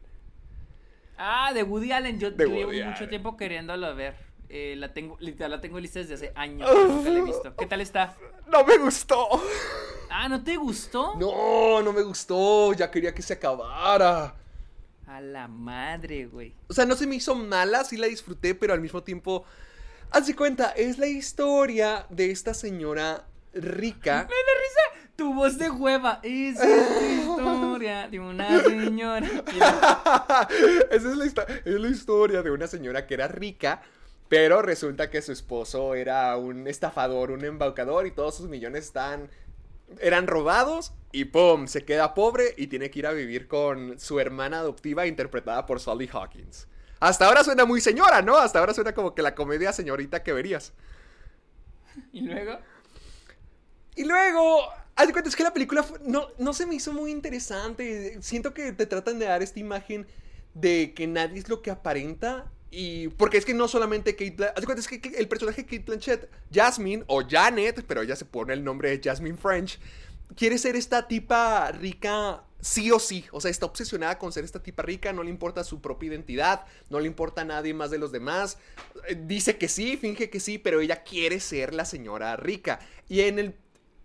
[1.16, 4.14] Ah, de Woody Allen, yo, llevo mucho tiempo queriéndolo ver.
[4.48, 7.56] Eh, la tengo, literal, la tengo lista desde hace años, nunca la he visto.
[7.56, 8.16] ¿Qué tal está?
[8.46, 9.28] No me gustó.
[10.10, 11.14] Ah, ¿no te gustó?
[11.16, 12.72] No, no me gustó.
[12.72, 14.34] Ya quería que se acabara.
[15.06, 16.54] A la madre, güey.
[16.68, 19.44] O sea, no se me hizo mala, sí la disfruté, pero al mismo tiempo.
[20.10, 24.28] Haz de cuenta, es la historia de esta señora rica.
[24.28, 26.20] Me da risa tu voz de hueva.
[26.22, 29.26] Es esta historia de una señora.
[30.90, 33.82] Esa es la, es la historia de una señora que era rica
[34.28, 39.28] Pero resulta que su esposo era un estafador, un embaucador y todos sus millones están
[40.00, 41.66] eran robados y ¡pum!
[41.66, 45.80] Se queda pobre y tiene que ir a vivir con su hermana adoptiva interpretada por
[45.80, 46.66] Sally Hawkins.
[47.00, 48.36] Hasta ahora suena muy señora, ¿no?
[48.36, 50.72] Hasta ahora suena como que la comedia señorita que verías.
[52.12, 52.58] ¿Y luego?
[53.94, 54.62] Y luego,
[54.96, 58.20] haz de cuenta, es que la película no, no se me hizo muy interesante.
[58.22, 60.06] Siento que te tratan de dar esta imagen
[60.54, 62.50] de que nadie es lo que aparenta.
[62.76, 66.28] Y porque es que no solamente Kate Blanchett, es que el personaje de Kate Blanchett,
[66.52, 69.78] Jasmine o Janet, pero ella se pone el nombre de Jasmine French,
[70.34, 73.26] quiere ser esta tipa rica sí o sí.
[73.30, 76.64] O sea, está obsesionada con ser esta tipa rica, no le importa su propia identidad,
[76.90, 78.58] no le importa a nadie más de los demás.
[79.08, 82.80] Eh, dice que sí, finge que sí, pero ella quiere ser la señora rica.
[83.08, 83.54] Y en el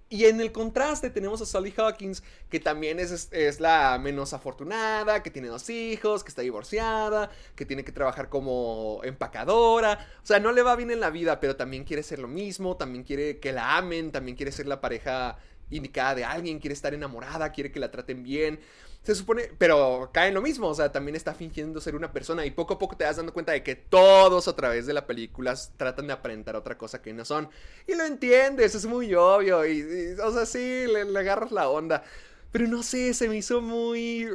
[0.09, 5.21] y en el contraste tenemos a Sally Hawkins, que también es, es, la menos afortunada,
[5.21, 10.07] que tiene dos hijos, que está divorciada, que tiene que trabajar como empacadora.
[10.23, 12.75] O sea, no le va bien en la vida, pero también quiere ser lo mismo,
[12.75, 15.37] también quiere que la amen, también quiere ser la pareja
[15.69, 18.59] indicada de alguien, quiere estar enamorada, quiere que la traten bien.
[19.03, 22.45] Se supone, pero cae en lo mismo, o sea, también está fingiendo ser una persona
[22.45, 25.07] y poco a poco te das dando cuenta de que todos a través de la
[25.07, 27.49] película tratan de aparentar otra cosa que no son.
[27.87, 32.03] Y lo entiendes, es muy obvio y, o sea, sí, le, agarras la onda.
[32.51, 34.27] Pero no sé, se me hizo muy...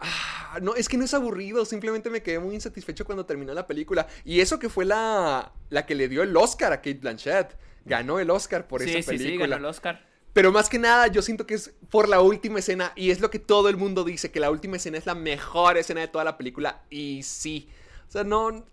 [0.00, 3.66] Ah, no, es que no es aburrido, simplemente me quedé muy insatisfecho cuando terminó la
[3.66, 4.06] película.
[4.24, 7.56] Y eso que fue la, la que le dio el Oscar a Kate Blanchett.
[7.84, 9.18] Ganó el Oscar por esa película.
[9.18, 10.09] Sí, sí, ganó el Oscar.
[10.32, 12.92] Pero más que nada, yo siento que es por la última escena.
[12.94, 15.76] Y es lo que todo el mundo dice: que la última escena es la mejor
[15.76, 16.82] escena de toda la película.
[16.88, 17.68] Y sí.
[18.08, 18.64] O sea, no.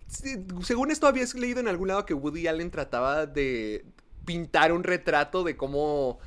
[0.62, 3.84] Según esto, habías leído en algún lado que Woody Allen trataba de
[4.24, 6.18] pintar un retrato de cómo.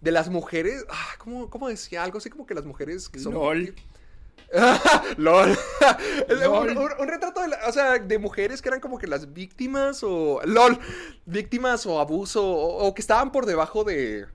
[0.00, 0.84] De las mujeres.
[0.88, 2.02] Ah, ¿cómo, ¿Cómo decía?
[2.02, 3.34] Algo así como que las mujeres que son.
[3.34, 3.74] LOL.
[5.18, 5.56] LOL.
[6.98, 10.40] Un, retrato de, o sea, de mujeres que eran como que las víctimas o.
[10.44, 10.78] LOL.
[11.26, 12.44] Víctimas o abuso.
[12.44, 14.26] o que estaban por debajo de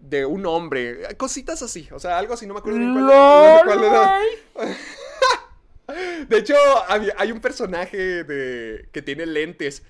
[0.00, 1.14] de un hombre.
[1.16, 1.88] Cositas así.
[1.92, 4.18] O sea, algo así, no me acuerdo ni cuál, era.
[6.28, 6.54] De hecho,
[6.88, 9.82] hay, un personaje de, que tiene lentes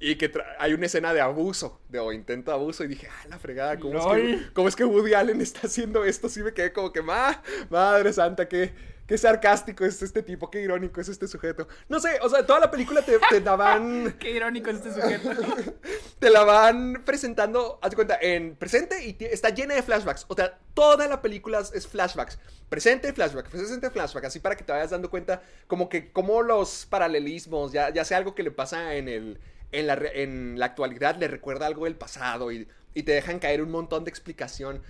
[0.00, 3.26] y que hay una escena de abuso, de o intento de abuso, y dije, ah,
[3.28, 6.28] la fregada, ¿cómo, es que, ¿cómo es que Woody Allen está haciendo esto?
[6.28, 8.72] Sí me quedé como que, ma, madre santa, qué,
[9.08, 11.66] qué sarcástico es este tipo, qué irónico es este sujeto.
[11.88, 14.16] No sé, o sea, toda la película te, te daban...
[14.20, 15.30] qué irónico es este sujeto.
[16.20, 20.26] te la van presentando, haz cuenta, en presente y está llena de flashbacks.
[20.28, 22.38] O sea, toda la película es flashbacks.
[22.68, 24.26] Presente, flashback, presente, flashback.
[24.26, 28.18] Así para que te vayas dando cuenta como que, como los paralelismos, ya, ya sea
[28.18, 29.40] algo que le pasa en el
[29.72, 33.70] en la, en la actualidad le recuerda algo del pasado y, te dejan caer un
[33.70, 34.82] montón de explicación.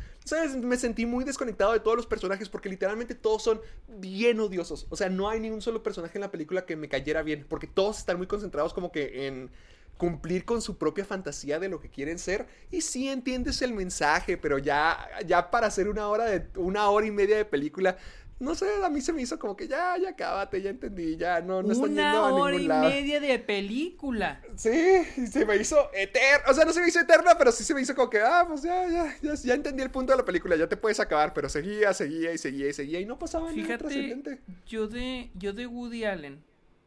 [0.62, 4.86] Me sentí muy desconectado de todos los personajes porque literalmente todos son bien odiosos.
[4.90, 7.46] O sea, no hay ni un solo personaje en la película que me cayera bien
[7.48, 9.50] porque todos están muy concentrados como que en
[9.96, 14.36] cumplir con su propia fantasía de lo que quieren ser y sí entiendes el mensaje,
[14.36, 17.98] pero ya ya para hacer una hora de una hora y media de película
[18.40, 21.40] no sé, a mí se me hizo como que ya, ya cábate, ya entendí, ya
[21.40, 22.34] no, no están yendo a ningún lado.
[22.34, 24.40] Una hora y media de película.
[24.54, 27.74] Sí, se me hizo eterna, o sea, no se me hizo eterna, pero sí se
[27.74, 30.24] me hizo como que, ah, pues ya, ya, ya, ya entendí el punto de la
[30.24, 33.48] película, ya te puedes acabar, pero seguía, seguía y seguía y seguía y no pasaba
[33.48, 34.40] Fíjate, nada trascendente.
[34.66, 36.44] Yo de, yo de Woody Allen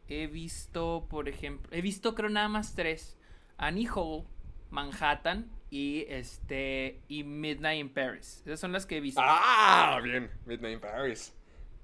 [0.08, 3.18] he visto, por ejemplo, he visto creo nada más tres,
[3.58, 4.24] Annie Hall,
[4.70, 8.42] Manhattan y este y Midnight in Paris.
[8.46, 9.22] Esas son las que he visto.
[9.24, 11.34] Ah, bien, Midnight in Paris.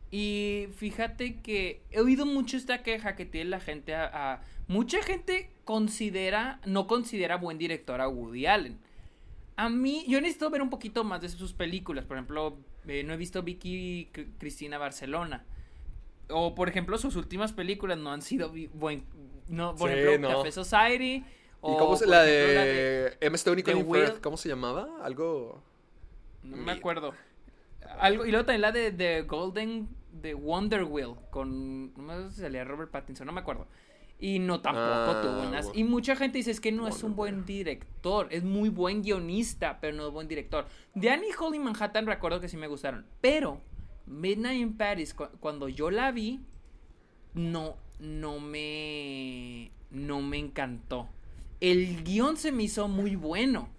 [0.09, 5.49] Y fíjate que he oído mucho esta queja que tiene la gente a, mucha gente
[5.65, 8.79] considera, no considera buen director a Woody Allen.
[9.57, 12.05] A mí, yo necesito ver un poquito más de sus películas.
[12.05, 15.45] Por ejemplo, eh, no he visto Vicky Cristina Barcelona.
[16.29, 19.05] O por ejemplo, sus últimas películas no han sido buen.
[19.47, 21.25] No, por ejemplo, Café Society.
[21.61, 24.21] O, ¿Y cómo se la, de Emma Stone y Colin Firth?
[24.21, 24.87] ¿Cómo se llamaba?
[25.01, 25.61] Algo.
[26.43, 27.13] No me acuerdo.
[27.99, 29.87] Algo, y luego también la de, de Golden,
[30.21, 33.67] de Wonder Wheel, con, no sé si salía Robert Pattinson, no me acuerdo.
[34.19, 35.69] Y no tampoco ah, tuvo unas.
[35.75, 39.79] Y mucha gente dice es que no es un buen director, es muy buen guionista,
[39.79, 40.65] pero no es buen director.
[40.95, 43.61] De Annie Hall y Manhattan recuerdo que sí me gustaron, pero
[44.07, 46.39] Midnight in Paris, cuando yo la vi,
[47.35, 51.09] no, no me, no me encantó.
[51.59, 53.69] El guion se me hizo muy bueno,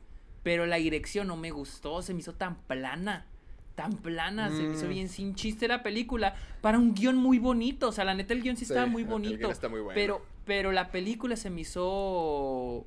[0.44, 3.26] pero la dirección no me gustó, se me hizo tan plana
[3.78, 4.88] tan plana, se hizo mm.
[4.88, 8.42] bien sin chiste la película, para un guion muy bonito, o sea, la neta el
[8.42, 9.94] guion sí, estaba muy bonito, está muy bueno.
[9.94, 12.84] pero, pero la película se me hizo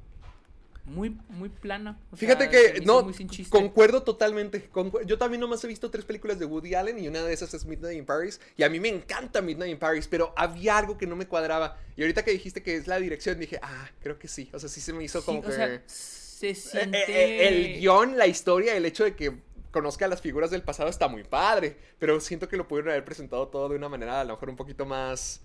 [0.84, 1.98] muy, muy plana.
[2.12, 3.10] o Fíjate sea, que, no,
[3.50, 4.70] concuerdo totalmente.
[4.70, 7.54] concu- yo también nomás he visto tres películas de Woody Allen y una de esas
[7.54, 8.42] es Midnight in Paris.
[8.58, 11.78] Y a mí me encanta Midnight in Paris, pero había algo que no me cuadraba.
[11.96, 14.50] Y ahorita que dijiste que es la dirección, dije, ah, creo que sí.
[14.54, 15.52] O sea, sí se me hizo Sí, como o que...
[15.54, 16.98] sea, se Eh, siente...
[16.98, 17.06] eh,
[17.44, 19.32] eh, el guion, la historia, el hecho de que
[19.72, 21.78] conozca las figuras del pasado está muy padre.
[22.00, 24.56] Pero siento que lo pudieron haber presentado todo de una manera a lo mejor un
[24.56, 25.42] poquito más...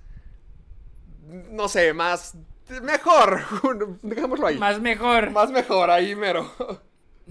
[1.50, 2.34] No sé, más...
[2.82, 3.40] Mejor.
[4.02, 4.58] Dejámoslo ahí.
[4.58, 5.30] Más mejor.
[5.30, 6.50] Más mejor, ahí mero.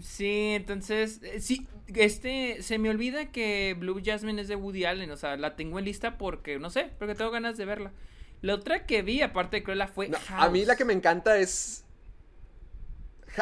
[0.02, 5.10] Sí, entonces, eh, sí, este, se me olvida que Blue Jasmine es de Woody Allen,
[5.12, 7.94] o sea, la tengo en lista porque, no sé, porque tengo ganas de verla.
[8.42, 10.44] La otra que vi, aparte de Cruella, fue No, House.
[10.46, 11.86] a mí la que me encanta es.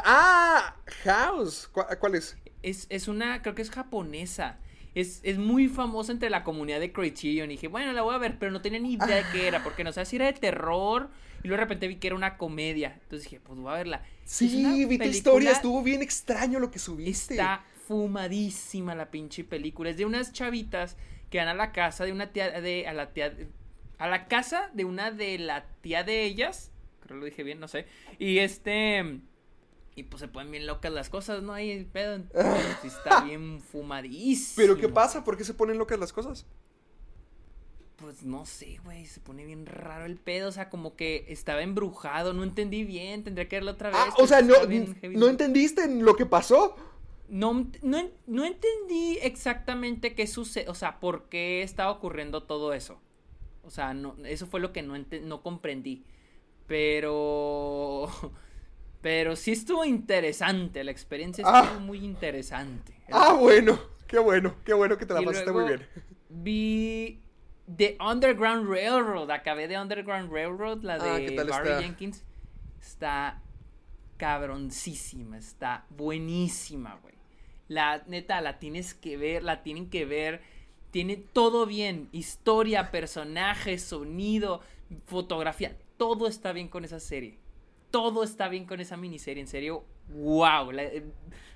[0.03, 0.75] ¡Ah!
[1.03, 1.67] House.
[1.71, 2.37] ¿Cuál, cuál es?
[2.63, 4.59] Es, es una, creo que es japonesa.
[4.95, 7.49] Es, es muy famosa entre la comunidad de Criterion.
[7.51, 9.63] Y dije, bueno, la voy a ver, pero no tenía ni idea de qué era.
[9.63, 11.09] Porque no sé si era de terror.
[11.43, 12.99] Y luego de repente vi que era una comedia.
[13.03, 14.03] Entonces dije, pues voy a verla.
[14.23, 15.51] Sí, vi tu historia.
[15.51, 17.33] Estuvo bien extraño lo que subiste.
[17.33, 19.89] Está fumadísima la pinche película.
[19.89, 20.95] Es de unas chavitas
[21.29, 22.87] que van a la casa de una tía de.
[22.87, 23.35] a la tía.
[23.97, 26.71] a la casa de una de la tía de ellas.
[27.01, 27.87] Creo que lo dije bien, no sé.
[28.19, 29.19] Y este.
[29.95, 31.53] Y pues se ponen bien locas las cosas, ¿no?
[31.53, 32.23] Ahí pedo.
[32.33, 34.55] Pero sí está bien fumadísimo.
[34.55, 35.23] ¿Pero qué pasa?
[35.23, 36.45] ¿Por qué se ponen locas las cosas?
[37.97, 39.05] Pues no sé, güey.
[39.05, 40.49] Se pone bien raro el pedo.
[40.49, 42.33] O sea, como que estaba embrujado.
[42.33, 43.23] No entendí bien.
[43.23, 43.99] Tendría que verlo otra vez.
[43.99, 44.55] Ah, o sea, no.
[45.11, 46.75] ¿no entendiste lo que pasó?
[47.29, 52.99] No, no, no entendí exactamente qué sucede, o sea, por qué estaba ocurriendo todo eso.
[53.63, 56.05] O sea, no, eso fue lo que no, no comprendí.
[56.67, 58.09] Pero...
[59.03, 61.61] Pero sí estuvo interesante, la experiencia Ah.
[61.65, 62.93] estuvo muy interesante.
[63.11, 63.77] Ah, bueno.
[64.07, 64.55] Qué bueno.
[64.63, 65.87] Qué bueno que te la Y pasaste luego muy bien.
[66.29, 67.19] Vi
[67.75, 71.81] The Underground Railroad, acabé de Underground Railroad, la de Ah, ¿qué tal Barry está?
[71.83, 72.23] Jenkins.
[72.81, 73.41] Está
[74.17, 77.15] cabroncísima, está buenísima, güey.
[77.67, 80.41] La neta, la tienes que ver, la tienen que ver.
[80.91, 84.61] Tiene todo bien, historia, personajes, sonido,
[85.07, 87.37] fotografía, todo está bien con esa serie.
[87.93, 89.85] Todo está bien con esa miniserie, en serio.
[90.09, 91.03] Wow, la- eh,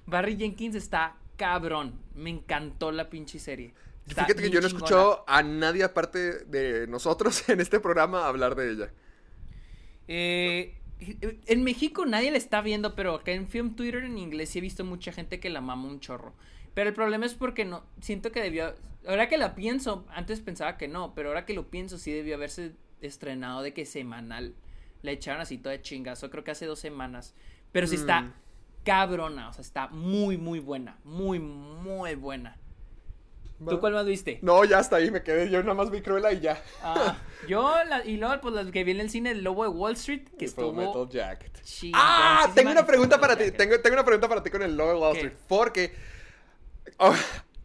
[0.05, 1.99] Barry Jenkins está cabrón.
[2.13, 3.73] Me encantó la pinche serie.
[4.07, 8.27] Está Fíjate que yo no he escuchado a nadie aparte de nosotros en este programa
[8.27, 8.93] hablar de ella.
[10.07, 14.59] Eh, en México nadie la está viendo, pero acá en Film Twitter en inglés sí
[14.59, 16.35] he visto mucha gente que la mama un chorro.
[16.75, 18.75] Pero el problema es porque no, siento que debió,
[19.07, 22.35] ahora que la pienso, antes pensaba que no, pero ahora que lo pienso sí debió
[22.35, 24.53] haberse estrenado de que semanal.
[25.01, 27.33] La echaron así toda de chingazo, creo que hace dos semanas.
[27.71, 27.99] Pero sí Mm.
[27.99, 28.33] está
[28.83, 32.57] cabrona, o sea, está muy, muy buena, muy, muy buena.
[33.67, 34.37] ¿Tú cuál más viste?
[34.43, 35.49] No, ya hasta ahí me quedé.
[35.49, 36.61] Yo nada más vi Cruella y ya.
[36.83, 37.17] Ah,
[37.49, 39.93] yo, la- y luego, pues las que vi en el cine, El Lobo de Wall
[39.93, 41.59] Street, que Y estuvo Metal Jacket.
[41.95, 43.51] Ah, tengo una pregunta para ti.
[43.51, 45.19] Tengo, tengo una pregunta para ti con el Lobo de Wall ¿Qué?
[45.21, 45.37] Street.
[45.47, 45.95] Porque
[46.99, 47.15] oh,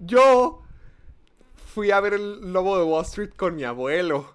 [0.01, 0.63] yo
[1.75, 4.35] fui a ver el Lobo de Wall Street con mi abuelo.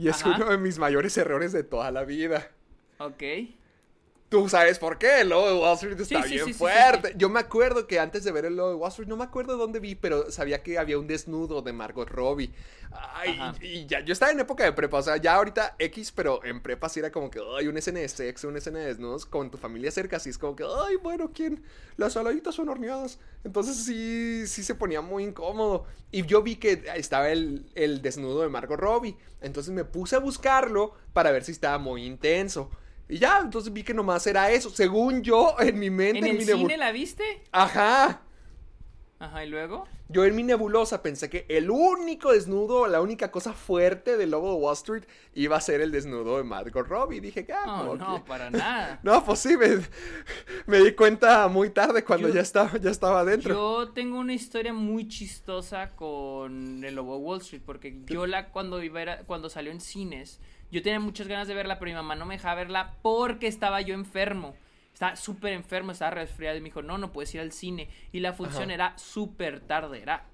[0.00, 0.36] Y es Ajá.
[0.36, 2.48] uno de mis mayores errores de toda la vida.
[2.98, 3.22] Ok.
[4.30, 7.14] Tú sabes por qué, el Lobo de Wall Street está Sí, sí, bien sí, fuerte.
[7.16, 9.56] Yo me acuerdo que antes de ver el Lobo de Wall Street, no me acuerdo
[9.56, 12.52] dónde vi, pero sabía que había un desnudo de Margot Robbie.
[12.92, 16.44] Ay, y ya, yo estaba en época de prepa, o sea, ya ahorita X, pero
[16.44, 19.26] en prepa sí era como que, ay, una escena de sexo, una escena de desnudos
[19.26, 21.64] con tu familia cerca, así es como que, ay, bueno, ¿quién?
[21.96, 23.18] Las saladitas son horneadas.
[23.42, 25.86] Entonces sí, sí se ponía muy incómodo.
[26.12, 29.16] Y yo vi que estaba el, el desnudo de Margot Robbie.
[29.40, 32.70] Entonces me puse a buscarlo para ver si estaba muy intenso.
[33.10, 34.70] Y ya, entonces vi que nomás era eso.
[34.70, 37.42] Según yo, en mi mente, ¿En en, el mi cine la viste?
[37.52, 38.22] Ajá.
[39.18, 39.86] Ajá, ¿y luego?
[40.08, 44.54] Yo en mi nebulosa pensé que el único desnudo, la única cosa fuerte del Lobo
[44.54, 45.02] de Wall Street
[45.34, 47.20] iba a ser el desnudo de Margot Robbie.
[47.20, 48.98] Dije, ah, No, no, que- para nada.
[49.02, 49.68] No, pues sí, me,
[50.66, 53.54] me di cuenta muy tarde cuando Yo- ya estaba, ya estaba adentro.
[53.54, 58.48] Yo tengo una historia muy chistosa con el Lobo de Wall Street, porque yo la
[58.50, 61.78] cuando iba a ir a- cuando salió en cines, yo tenía muchas ganas de verla,
[61.78, 64.54] pero mi mamá no me dejaba verla porque estaba yo enfermo.
[64.92, 67.88] Estaba súper enfermo, estaba resfriado y me dijo, no, no puedes ir al cine.
[68.12, 68.74] Y la función Ajá.
[68.74, 70.26] era súper tarde, era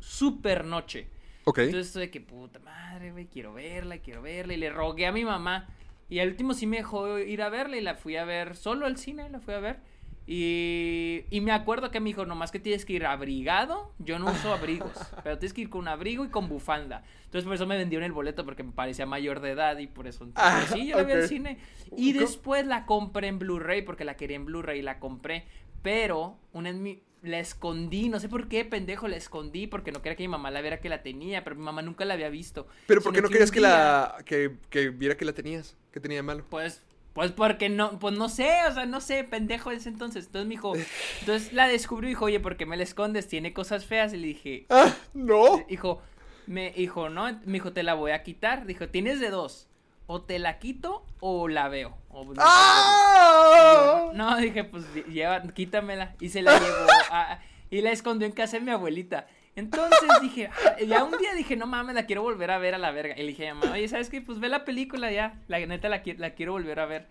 [0.00, 1.08] súper noche.
[1.44, 1.58] Ok.
[1.58, 4.54] Entonces de que puta madre, güey, quiero verla, quiero verla.
[4.54, 5.68] Y le rogué a mi mamá.
[6.08, 8.86] Y al último sí me dejó ir a verla y la fui a ver solo
[8.86, 9.78] al cine, la fui a ver.
[10.26, 13.92] Y, y me acuerdo que me dijo, nomás que tienes que ir abrigado.
[13.98, 14.92] Yo no uso abrigos,
[15.24, 17.04] pero tienes que ir con un abrigo y con bufanda.
[17.24, 20.06] Entonces por eso me vendieron el boleto porque me parecía mayor de edad y por
[20.06, 20.28] eso.
[20.34, 21.58] Ah, pero sí, yo la vi al cine.
[21.96, 25.44] Y después la compré en Blu-ray porque la quería en Blu-ray y la compré.
[25.82, 30.02] Pero una en mi, la escondí, no sé por qué, pendejo, la escondí porque no
[30.02, 32.28] quería que mi mamá la viera que la tenía, pero mi mamá nunca la había
[32.28, 32.66] visto.
[32.86, 35.76] Pero ¿por qué no que querías que la que, que viera que la tenías?
[35.90, 36.44] ¿Qué tenía de malo?
[36.48, 40.26] Pues Pues porque no, pues no sé, o sea, no sé, pendejo ese entonces.
[40.26, 40.72] Entonces me dijo,
[41.20, 43.28] entonces la descubrió y dijo, oye, ¿por qué me la escondes?
[43.28, 44.12] Tiene cosas feas.
[44.14, 45.62] Y le dije, Ah, no.
[45.68, 46.00] Dijo,
[46.46, 48.66] me dijo, no, me dijo, te la voy a quitar.
[48.66, 49.68] Dijo, tienes de dos.
[50.06, 51.96] O te la quito o la veo.
[52.10, 54.10] O no ¡Ah!
[54.14, 56.14] No, dije, pues lleva, quítamela.
[56.20, 57.40] Y se la llevó a-
[57.70, 59.26] y la escondió en casa de mi abuelita.
[59.54, 62.78] Entonces dije, ah, ya un día dije, no mames, la quiero volver a ver a
[62.78, 63.14] la verga.
[63.16, 64.20] Y le dije a mi mamá, oye, ¿sabes qué?
[64.22, 65.40] Pues ve la película ya.
[65.48, 67.06] La neta la, la quiero volver a ver.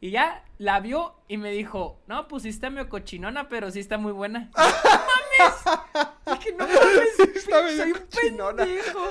[0.00, 3.80] Y ya la vio y me dijo, no, pues sí está medio cochinona, pero sí
[3.80, 4.50] está muy buena.
[4.56, 6.38] No mames.
[6.38, 7.18] Dije, no mames.
[7.36, 9.08] está medio soy un pendejo.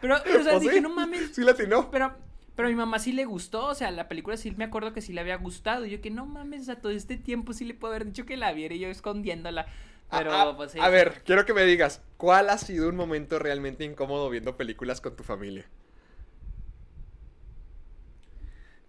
[0.00, 0.80] Pero, o sea, ¿O dije, sí?
[0.80, 1.34] no mames.
[1.34, 1.90] Sí la atinó.
[1.90, 2.12] Pero,
[2.54, 5.00] pero a mi mamá sí le gustó, o sea, la película sí me acuerdo que
[5.00, 5.86] sí le había gustado.
[5.86, 8.36] Y yo que no mames, a todo este tiempo sí le puedo haber dicho que
[8.36, 9.66] la viera y yo escondiéndola.
[10.10, 10.78] Pero, Ah, ah, pues sí.
[10.80, 15.00] a ver, quiero que me digas, ¿cuál ha sido un momento realmente incómodo viendo películas
[15.00, 15.68] con tu familia?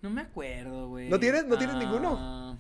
[0.02, 1.10] No me acuerdo, güey.
[1.10, 2.58] ¿No tienes- no tienes Ah, ninguno?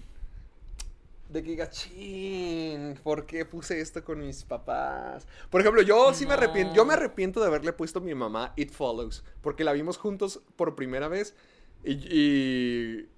[1.29, 5.27] De que digas, chin, ¿por qué puse esto con mis papás?
[5.49, 8.53] Por ejemplo, yo sí me arrepiento, yo me arrepiento de haberle puesto a mi mamá
[8.55, 11.35] It Follows, porque la vimos juntos por primera vez
[11.83, 13.09] y, y-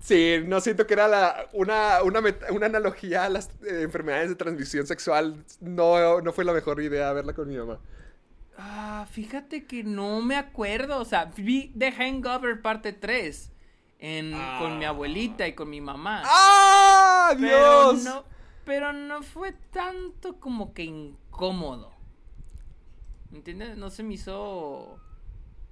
[0.00, 2.20] sí, no siento que era la, una, una,
[2.50, 7.12] una analogía a las eh, enfermedades de transmisión sexual, no, no fue la mejor idea
[7.12, 7.78] verla con mi mamá.
[8.58, 10.98] Ah, fíjate que no me acuerdo.
[10.98, 13.52] O sea, vi The Hangover parte 3
[14.00, 16.22] en, con mi abuelita y con mi mamá.
[16.26, 18.04] ¡Ah, pero Dios!
[18.04, 18.24] no,
[18.64, 21.92] pero no fue tanto como que incómodo.
[23.32, 23.76] ¿Entiendes?
[23.76, 24.98] No se me hizo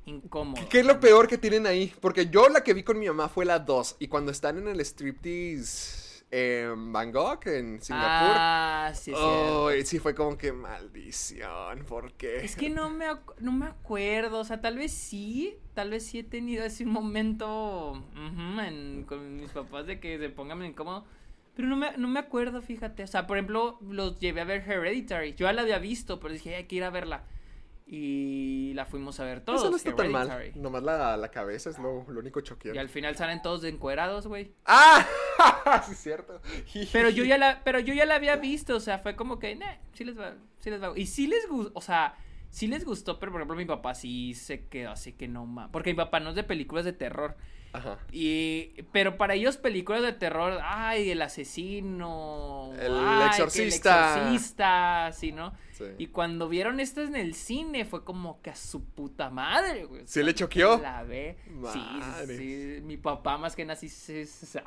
[0.06, 0.66] incómodo.
[0.68, 1.92] ¿Qué es lo peor que tienen ahí?
[2.00, 3.96] Porque yo la que vi con mi mamá fue la 2.
[3.98, 8.36] Y cuando están en el striptease en Bangkok, en Singapur.
[8.36, 9.86] Ah, sí, oh, cierto.
[9.88, 11.84] sí fue como que maldición.
[11.84, 12.44] ¿Por qué?
[12.44, 13.06] Es que no me,
[13.38, 18.02] no me acuerdo, o sea, tal vez sí, tal vez sí he tenido un momento
[18.58, 21.04] en- con mis papás de que se pongan incómodo,
[21.54, 24.68] pero no me, no me acuerdo, fíjate, o sea, por ejemplo, los llevé a ver
[24.68, 27.24] Hereditary, yo ya la había visto, pero dije, hay que ir a verla,
[27.88, 30.52] y la fuimos a ver todos, Eso no está tan mal.
[30.56, 32.80] Nomás la, la cabeza es lo, lo único Y choqueante.
[32.80, 34.52] al final salen todos encuerados, güey.
[34.64, 35.06] ¡Ah!
[35.86, 36.40] sí, es cierto.
[36.92, 39.54] Pero yo ya la, pero yo ya la había visto, o sea, fue como que,
[39.54, 40.98] nah, sí les va, sí les va.
[40.98, 42.16] Y sí les gustó, o sea,
[42.50, 45.70] sí les gustó, pero por ejemplo mi papá sí se quedó así que no más.
[45.70, 47.36] Porque mi papá no es de películas de terror.
[47.76, 47.98] Ajá.
[48.12, 54.14] Y, pero para ellos películas de terror, ay, el asesino, El ay, exorcista.
[54.14, 55.52] el exorcista, sí, ¿no?
[55.72, 55.84] Sí.
[55.98, 60.02] Y cuando vieron esto en el cine fue como que a su puta madre, güey.
[60.06, 60.78] ¿Sí le choqueó?
[60.80, 61.36] La ve.
[61.72, 61.80] Sí,
[62.36, 63.88] sí, mi papá más que nada sí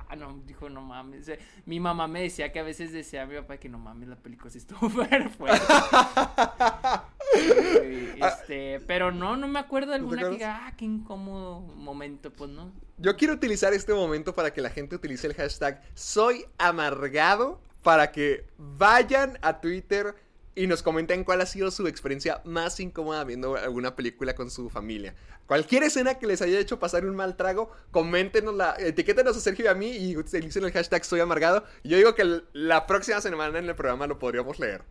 [0.08, 1.30] ah, no, dijo no mames.
[1.30, 4.08] Eh, Mi mamá me decía que a veces decía a mi papá que no mames,
[4.08, 5.30] la película sí estuvo fuerte.
[7.34, 10.86] Sí, este, pero no, no me acuerdo de ¿No te alguna que diga, ah, qué
[10.86, 12.72] incómodo momento, pues no.
[12.98, 18.12] Yo quiero utilizar este momento para que la gente utilice el hashtag soy amargado para
[18.12, 20.16] que vayan a Twitter
[20.56, 24.70] y nos comenten cuál ha sido su experiencia más incómoda viendo alguna película con su
[24.70, 25.16] familia.
[25.46, 29.68] Cualquier escena que les haya hecho pasar un mal trago, coméntenosla, etiquétenos a Sergio y
[29.70, 31.64] a mí y utilicen el hashtag soy amargado.
[31.84, 34.84] Yo digo que la próxima semana en el programa lo podríamos leer.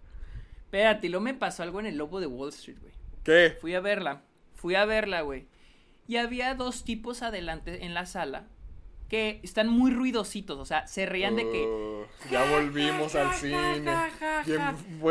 [0.68, 2.92] Espérate, luego me pasó algo en el Lobo de Wall Street, güey.
[3.24, 3.56] ¿Qué?
[3.58, 4.20] Fui a verla,
[4.52, 5.46] fui a verla, güey.
[6.06, 8.44] Y había dos tipos adelante en la sala
[9.08, 11.66] que están muy ruidositos, o sea, se reían de que...
[11.66, 13.80] Uh, ya volvimos al cine.
[14.44, 14.60] Bien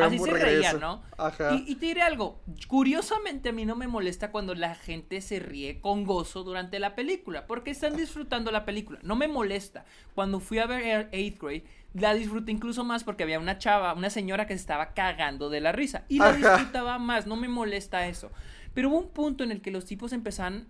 [0.04, 1.02] Así se reían, ¿no?
[1.18, 1.56] Ajá.
[1.56, 5.40] Y, y te diré algo, curiosamente a mí no me molesta cuando la gente se
[5.40, 9.86] ríe con gozo durante la película, porque están disfrutando la película, no me molesta.
[10.14, 14.12] Cuando fui a ver 8th grade, la disfruté incluso más porque había una chava, una
[14.12, 18.06] señora que se estaba cagando de la risa, y la disfrutaba más, no me molesta
[18.08, 18.32] eso.
[18.76, 20.68] Pero hubo un punto en el que los tipos empezaron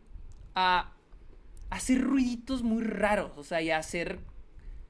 [0.56, 0.94] a
[1.70, 4.20] hacer ruiditos muy raros, o sea, y hacer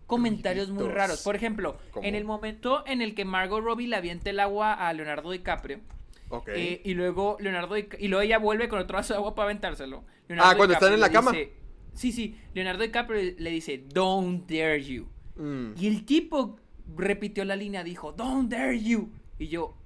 [0.06, 1.24] comentarios muy raros.
[1.24, 2.06] Por ejemplo, ¿Cómo?
[2.08, 5.80] en el momento en el que Margot Robbie le avienta el agua a Leonardo DiCaprio,
[6.48, 10.04] eh, y luego Leonardo y luego ella vuelve con otro vaso de agua para aventárselo.
[10.38, 11.32] Ah, cuando están en la cama.
[11.32, 11.54] dice-
[11.94, 15.74] sí, sí, Leonardo DiCaprio le dice, "Don't dare you." Mm.
[15.78, 16.58] Y el tipo
[16.96, 19.78] repitió la línea, dijo, "Don't dare you." Y yo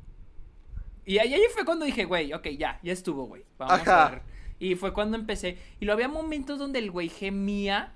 [1.05, 3.43] y ahí, ahí fue cuando dije, güey, ok, ya, ya estuvo, güey.
[3.57, 4.05] Vamos Ajá.
[4.05, 4.21] a ver.
[4.61, 5.57] Y fue cuando empecé.
[5.79, 7.93] Y lo había momentos donde el güey gemía.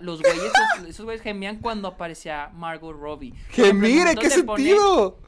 [0.00, 3.32] Los güeyes, esos, esos güeyes gemían cuando aparecía Margot Robbie.
[3.54, 4.04] ¡Que Por ejemplo, el mire!
[4.14, 5.18] momento ¿Qué pone- sentido?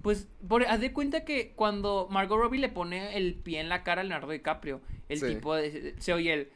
[0.00, 3.82] pues, por, haz de cuenta que cuando Margot Robbie le pone el pie en la
[3.82, 5.26] cara a Leonardo DiCaprio, el Sí.
[5.26, 6.48] tipo de- se oye el.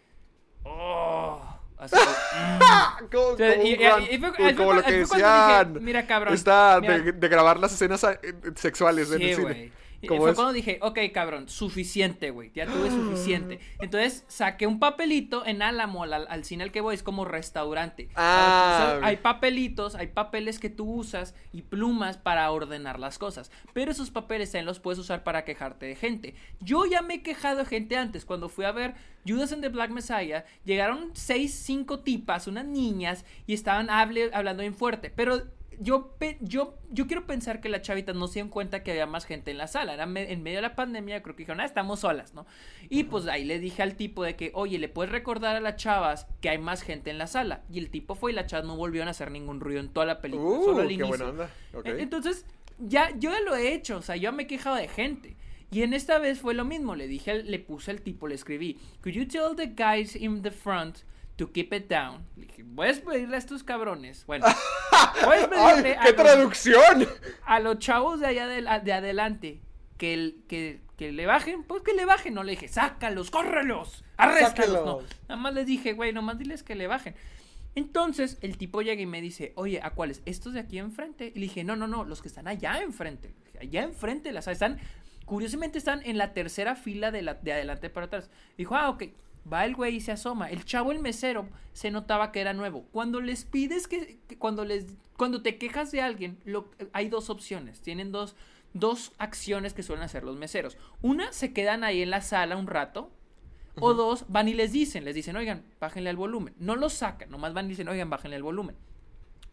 [0.64, 1.42] Oh,
[1.78, 3.06] así, mm.
[3.10, 4.74] Como, O sea, como y- un y- rant, y fue- como- ahí fue como cu-
[4.76, 5.78] lo que dije, decían.
[5.84, 6.98] "Mira, cabrón, Está mira".
[7.00, 8.18] de, de grabar las escenas eh,
[8.54, 9.72] sexuales en el Sí, cine.
[10.06, 10.06] güey.
[10.06, 10.36] Y ¿Cómo Fue es?
[10.36, 13.60] cuando dije, ok, cabrón, suficiente, güey, ya tuve suficiente.
[13.80, 18.08] Entonces saqué un papelito en Álamo, al, al cine al que voy, es como restaurante.
[18.16, 23.50] Ah, hay papelitos, hay papeles que tú usas y plumas para ordenar las cosas.
[23.72, 26.34] Pero esos papeles también los puedes usar para quejarte de gente.
[26.60, 28.24] Yo ya me he quejado de gente antes.
[28.24, 28.94] Cuando fui a ver
[29.26, 34.62] Judas and the Black Messiah, llegaron seis, cinco tipas, unas niñas, y estaban hable- hablando
[34.62, 35.10] bien fuerte.
[35.14, 35.42] Pero
[35.82, 39.24] yo, yo, yo quiero pensar que las chavitas no se dieron cuenta que había más
[39.24, 39.94] gente en la sala.
[39.94, 42.46] Era me- en medio de la pandemia, creo que dijeron, ah, estamos solas, ¿no?
[42.90, 45.76] Y pues ahí le dije al tipo de que, oye, ¿le puedes recordar a las
[45.76, 47.62] chavas que hay más gente en la sala?
[47.70, 50.06] Y el tipo fue y las chavas no volvieron a hacer ningún ruido en toda
[50.06, 51.08] la película, Uh, solo al qué inicio.
[51.08, 51.50] buena onda.
[51.74, 51.86] Ok.
[51.86, 52.46] E- Entonces,
[52.78, 55.36] ya, yo ya lo he hecho, o sea, yo me he quejado de gente.
[55.70, 58.78] Y en esta vez fue lo mismo, le dije, le puse al tipo, le escribí,
[59.02, 60.98] could you tell the guys in the front
[61.46, 62.24] to keep it down?
[62.36, 64.46] Le dije, puedes pedirle a estos cabrones, bueno,
[65.24, 67.08] puedes pedirle ¡Ay, a qué los- traducción!
[67.44, 69.60] a los chavos de allá de, de adelante
[69.98, 72.34] que, el- que, que le bajen, pues que le bajen.
[72.34, 74.84] No le dije, sácalos, córrelos, arréstalos.
[74.84, 77.14] No, nada más les dije, güey, nomás diles que le bajen.
[77.74, 80.22] Entonces el tipo llega y me dice, oye, ¿a cuáles?
[80.26, 81.26] ¿Estos de aquí enfrente?
[81.34, 83.34] Y le dije, no, no, no, los que están allá enfrente.
[83.60, 84.78] Allá enfrente, las están,
[85.24, 88.30] curiosamente están en la tercera fila de, la, de adelante para atrás.
[88.58, 89.04] Dijo, ah, ok.
[89.50, 90.50] Va el güey y se asoma.
[90.50, 92.86] El chavo, el mesero, se notaba que era nuevo.
[92.92, 94.86] Cuando les pides que, que cuando les,
[95.16, 97.80] cuando te quejas de alguien, lo, hay dos opciones.
[97.80, 98.36] Tienen dos,
[98.74, 100.76] dos acciones que suelen hacer los meseros.
[101.00, 103.10] Una, se quedan ahí en la sala un rato.
[103.80, 106.54] O dos, van y les dicen, les dicen, oigan, bájenle al volumen.
[106.58, 108.76] No lo sacan, nomás van y dicen, oigan, bájenle al volumen.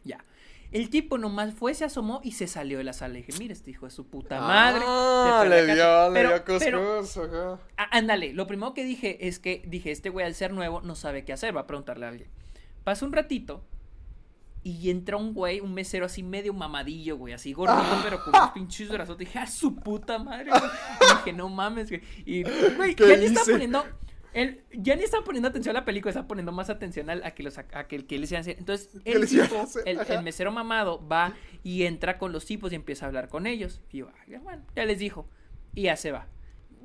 [0.04, 0.26] Ya.
[0.72, 3.16] El tipo nomás fue, se asomó y se salió de la sala.
[3.16, 4.82] Le dije, mira, este hijo de su puta madre.
[4.86, 6.10] Ah, se le dio, casa".
[6.10, 7.60] le dio coscos.
[7.78, 10.96] Ah, ándale, lo primero que dije es que dije, este güey al ser nuevo no
[10.96, 12.30] sabe qué hacer, va a preguntarle a alguien.
[12.84, 13.64] Pasa un ratito
[14.62, 18.52] y entra un güey, un mesero así medio mamadillo, güey, así gordito, pero con unos
[18.52, 19.18] pinches brazos.
[19.18, 20.62] Dije, a su puta madre, güey.
[20.62, 22.02] Y dije, no mames, güey.
[22.26, 22.44] Y,
[22.76, 23.86] güey, ¿Qué ya ni está poniendo.
[24.34, 27.44] Él ya ni está poniendo atención a la película, está poniendo más atención a, que
[27.44, 28.38] los a que, que les a.
[28.40, 29.24] Entonces, ¿Qué el,
[30.00, 33.48] a tipo, mesero mamado va y entra con los tipos y empieza a hablar con
[33.48, 33.82] ellos.
[33.92, 35.28] Y yo, "Ah, ya, bueno, ya les dijo.
[35.74, 36.28] Y ya se va.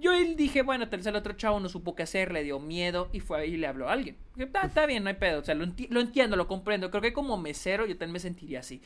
[0.01, 2.59] Yo él dije, bueno, tal vez el otro chavo no supo qué hacer, le dio
[2.61, 4.17] miedo y fue ahí y le habló a alguien.
[4.35, 5.41] Dije, "Ah, está bien, no hay pedo.
[5.41, 6.91] O sea, lo, enti- lo entiendo, lo comprendo.
[6.91, 8.83] Creo que como mesero yo también me sentiría así.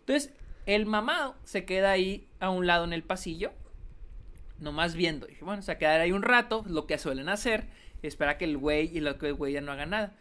[0.00, 0.32] Entonces,
[0.66, 3.52] el mamado se queda ahí a un lado en el pasillo,
[4.58, 5.26] nomás viendo.
[5.26, 7.66] Dije, bueno, se va a quedar ahí un rato, lo que suelen hacer,
[8.08, 10.16] espera que el güey y lo que el güey ya no haga nada.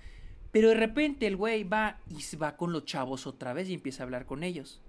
[0.52, 4.04] Pero de repente el güey va y va con los chavos otra vez y empieza
[4.04, 4.82] a hablar con ellos.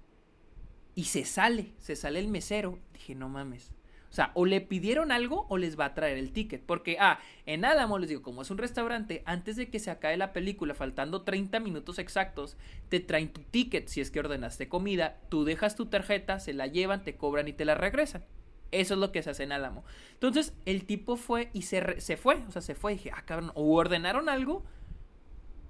[0.94, 2.78] Y se sale, se sale el mesero.
[2.92, 3.72] Dije, no mames.
[4.10, 6.62] O sea, o le pidieron algo o les va a traer el ticket.
[6.62, 10.16] Porque, ah, en Álamo les digo, como es un restaurante, antes de que se acabe
[10.16, 12.56] la película, faltando 30 minutos exactos,
[12.90, 13.88] te traen tu ticket.
[13.88, 17.54] Si es que ordenaste comida, tú dejas tu tarjeta, se la llevan, te cobran y
[17.54, 18.24] te la regresan.
[18.70, 19.84] Eso es lo que se hace en Álamo.
[20.14, 22.42] Entonces, el tipo fue y se, se fue.
[22.48, 22.92] O sea, se fue.
[22.92, 24.64] dije, ah, cabrón, o ordenaron algo.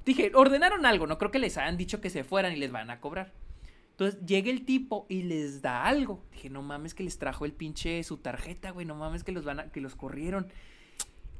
[0.05, 1.07] Dije, ordenaron algo.
[1.07, 3.32] No creo que les hayan dicho que se fueran y les van a cobrar.
[3.95, 6.24] Entonces llega el tipo y les da algo.
[6.32, 8.84] Dije, no mames que les trajo el pinche su tarjeta, güey.
[8.84, 10.49] No mames que los van a, que los corrieron.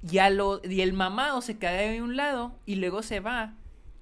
[0.09, 3.55] Y, a lo, y el mamado se cae de un lado y luego se va.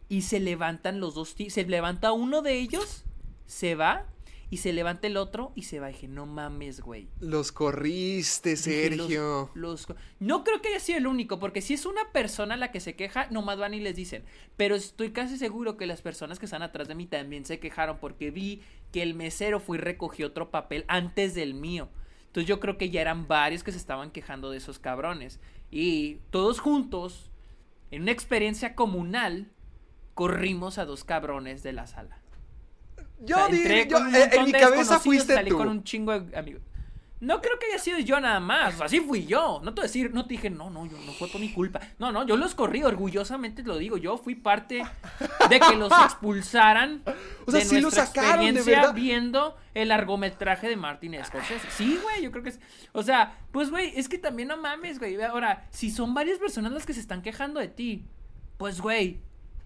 [0.08, 3.04] Y se levantan los dos Se levanta uno de ellos,
[3.46, 4.04] se va.
[4.52, 5.88] Y se levanta el otro y se va.
[5.88, 7.08] dije, no mames, güey.
[7.20, 9.50] Los corriste, Dije, los- Sergio.
[9.54, 9.86] los-
[10.20, 12.94] no creo que haya sido el único, porque si es una persona la que se
[12.94, 14.24] queja, nomás van y les dicen.
[14.58, 17.96] Pero estoy casi seguro que las personas que están atrás de mí también se quejaron
[17.98, 18.60] porque vi
[18.92, 21.88] que el mesero fue y recogió otro papel antes del mío.
[22.26, 25.40] Entonces yo creo que ya eran varios que se estaban quejando de esos cabrones.
[25.70, 27.30] Y todos juntos,
[27.90, 29.50] en una experiencia comunal,
[30.12, 32.18] corrimos a dos cabrones de la sala.
[33.24, 35.50] Yo, O sea, di- entré yo- con un eh, en mi de cabeza fuiste salí
[35.50, 35.56] tú.
[35.56, 36.62] con un chingo de amigos.
[37.20, 38.80] No creo que haya sido yo nada más.
[38.80, 39.60] Así fui yo.
[39.62, 41.78] No te decir, no te dije, no, no, yo no fue por mi culpa.
[42.00, 43.96] No, no, yo los corrí, orgullosamente lo digo.
[43.96, 44.82] Yo fui parte
[45.48, 47.00] de que los expulsaran.
[47.46, 48.94] O sea, de sí los sacaron, de experiencia verdad.
[48.94, 51.64] viendo el largometraje de Martin Scorsese.
[51.70, 52.60] Sí, güey, yo creo que es.
[52.90, 55.22] O sea, pues, güey, es que también no mames, güey.
[55.22, 58.04] Ahora, si son varias personas las que se están quejando de ti,
[58.56, 59.20] pues, güey,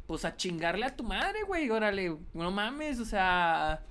[0.07, 1.71] pues a chingarle a tu madre, güey.
[1.71, 3.83] Órale, no mames, o sea.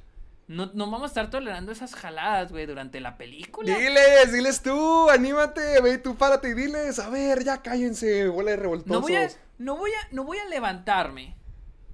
[0.47, 3.75] No, no vamos a estar tolerando esas jaladas, güey, durante la película.
[3.75, 8.57] Diles, diles tú, anímate, ve tú, párate y diles, a ver, ya cállense, bola de
[8.57, 8.91] revoltosos.
[8.91, 11.35] No voy a, no voy a, no voy a levantarme.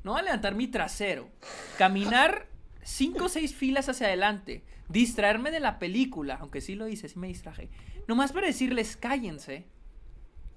[0.03, 1.29] No voy a levantar mi trasero.
[1.77, 2.47] Caminar
[2.83, 4.63] cinco o seis filas hacia adelante.
[4.89, 6.37] Distraerme de la película.
[6.41, 7.69] Aunque sí lo hice, sí me distraje.
[8.07, 9.65] Nomás para decirles cállense.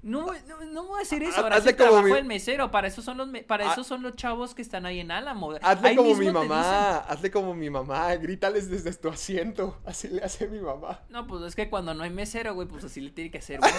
[0.04, 1.40] No, no, no voy a decir eso.
[1.40, 2.70] Ahora hazle sí como trabajo mi- del mesero.
[2.70, 3.72] Para eso son los, me- para Ah.
[3.72, 5.52] eso son los chavos que están ahí en Álamo.
[5.62, 10.22] Hazle Ahí como mi mamá, hazle como mi mamá, grítales desde tu asiento, así le
[10.22, 11.00] hace mi mamá.
[11.08, 13.60] No, pues es que cuando no hay mesero, güey, pues así le tiene que hacer
[13.60, 13.72] güey.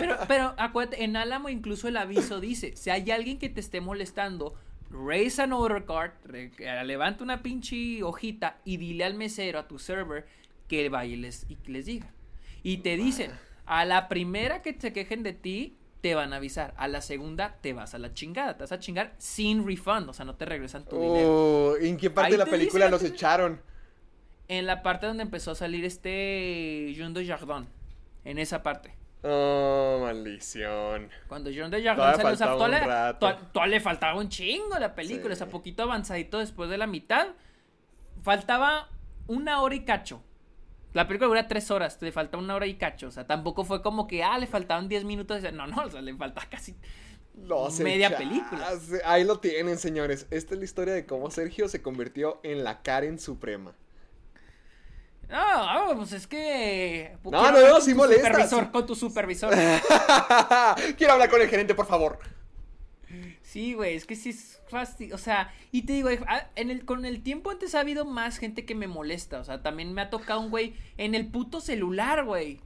[0.00, 3.80] Pero, pero acuérdate, en Álamo incluso el aviso dice, si hay alguien que te esté
[3.80, 4.54] molestando,
[4.90, 9.68] raise an order card, re- eh, levanta una pinche hojita y dile al mesero, a
[9.68, 10.26] tu server,
[10.66, 12.10] que vaya y les, y que les diga.
[12.64, 13.30] Y te dicen,
[13.68, 16.74] a la primera que se quejen de ti, te van a avisar.
[16.76, 18.56] A la segunda, te vas a la chingada.
[18.56, 21.72] Te vas a chingar sin refund, o sea, no te regresan tu dinero.
[21.72, 23.60] Oh, ¿En qué parte Ahí de la película la los echaron?
[24.48, 27.68] En la parte donde empezó a salir este Jean de Jardin.
[28.24, 28.94] En esa parte.
[29.22, 31.10] Oh, maldición.
[31.26, 33.28] Cuando John de Jardin salió, o sea, faltaba todavía, un rato.
[33.28, 35.42] to- todavía le faltaba un chingo la película, Sí.
[35.42, 37.28] o sea, poquito avanzadito después de la mitad.
[38.22, 38.88] Faltaba
[39.26, 40.22] una hora y cacho.
[40.98, 43.06] La película dura tres horas, le falta una hora y cacho.
[43.06, 45.40] O sea, tampoco fue como que, ah, le faltaban diez minutos.
[45.52, 46.74] No, no, o sea, le falta casi
[47.34, 48.72] No media película.
[49.04, 50.26] Ahí lo tienen, señores.
[50.32, 53.76] Esta es la historia de cómo Sergio se convirtió en la Karen Suprema.
[55.28, 57.16] No, pues es que.
[57.22, 59.54] No, quiero no, no, con sí tu molesta, Supervisor, con tu supervisor.
[60.98, 62.18] Quiero hablar con el gerente, por favor.
[63.42, 66.10] Sí, güey, es que sí es fácil, o sea, y te digo,
[66.56, 69.62] en el, con el tiempo antes ha habido más gente que me molesta, o sea,
[69.62, 72.60] también me ha tocado un güey en el puto celular, güey.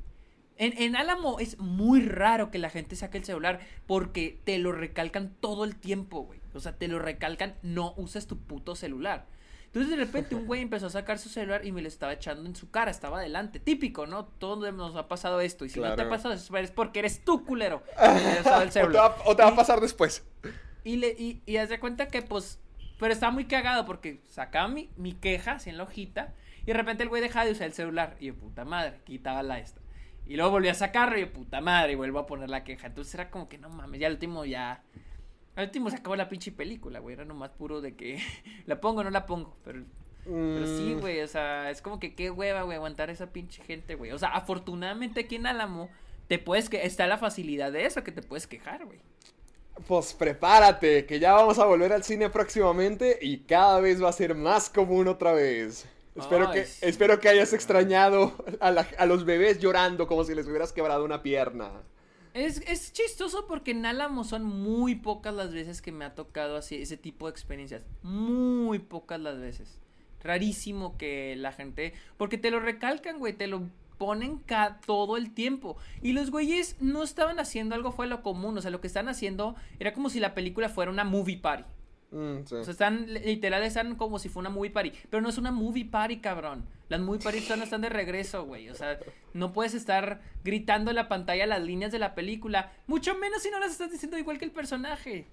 [0.56, 4.72] En, en Álamo es muy raro que la gente saque el celular porque te lo
[4.72, 6.40] recalcan todo el tiempo, güey.
[6.54, 9.26] O sea, te lo recalcan, no uses tu puto celular.
[9.72, 12.46] Entonces de repente un güey empezó a sacar su celular y me lo estaba echando
[12.46, 13.58] en su cara, estaba adelante.
[13.58, 14.26] Típico, ¿no?
[14.26, 15.64] Todos nos ha pasado esto.
[15.64, 17.82] Y si no te ha pasado, es porque eres tú, culero.
[17.82, 20.22] que te has dado el O te, va, o te va a pasar después.
[20.84, 22.60] Y, le, y, y haz de cuenta que, pues,
[22.98, 26.74] pero estaba muy cagado porque sacaba mi, mi queja así en la hojita y de
[26.74, 29.80] repente el güey dejaba de usar el celular y yo, puta madre, quitaba la esta.
[30.26, 32.86] Y luego volví a sacarlo y yo, puta madre, y vuelvo a poner la queja.
[32.86, 34.82] Entonces era como que no mames, ya al último ya...
[35.54, 37.14] Al último se acabó la pinche película, güey.
[37.14, 38.22] Era nomás puro de que
[38.66, 39.56] la pongo o no la pongo.
[39.64, 39.84] Pero,
[40.24, 43.62] pero sí, Mm, güey, o sea, es como que qué hueva, güey, aguantar esa pinche
[43.62, 44.12] gente, güey.
[44.12, 45.90] O sea, afortunadamente aquí en Álamo
[46.28, 49.00] te puedes que está la facilidad de eso, que te puedes quejar, güey.
[49.86, 54.12] Pues prepárate, que ya vamos a volver al cine próximamente y cada vez va a
[54.12, 55.86] ser más común otra vez.
[56.14, 56.78] Espero, Ay, que, sí.
[56.86, 61.04] espero que hayas extrañado a, la- a los bebés llorando como si les hubieras quebrado
[61.04, 61.70] una pierna.
[62.34, 66.56] Es, es chistoso porque en Álamo son muy pocas las veces que me ha tocado
[66.56, 67.82] así ese tipo de experiencias.
[68.02, 69.78] Muy pocas las veces.
[70.22, 71.94] Rarísimo que la gente.
[72.18, 73.32] Porque te lo recalcan, güey.
[73.32, 73.62] Te lo
[74.02, 75.76] ponen ca todo el tiempo.
[76.02, 78.58] Y los güeyes no estaban haciendo algo fuera de lo común.
[78.58, 81.62] O sea, lo que están haciendo era como si la película fuera una movie party.
[82.10, 82.54] Mm, sí.
[82.56, 84.92] O sea, están, literal, están como si fuera una movie party.
[85.08, 86.66] Pero no es una movie party, cabrón.
[86.88, 88.68] Las movie parties están, están de regreso, güey.
[88.70, 88.98] O sea,
[89.34, 92.72] no puedes estar gritando en la pantalla las líneas de la película.
[92.88, 95.26] Mucho menos si no las estás diciendo igual que el personaje.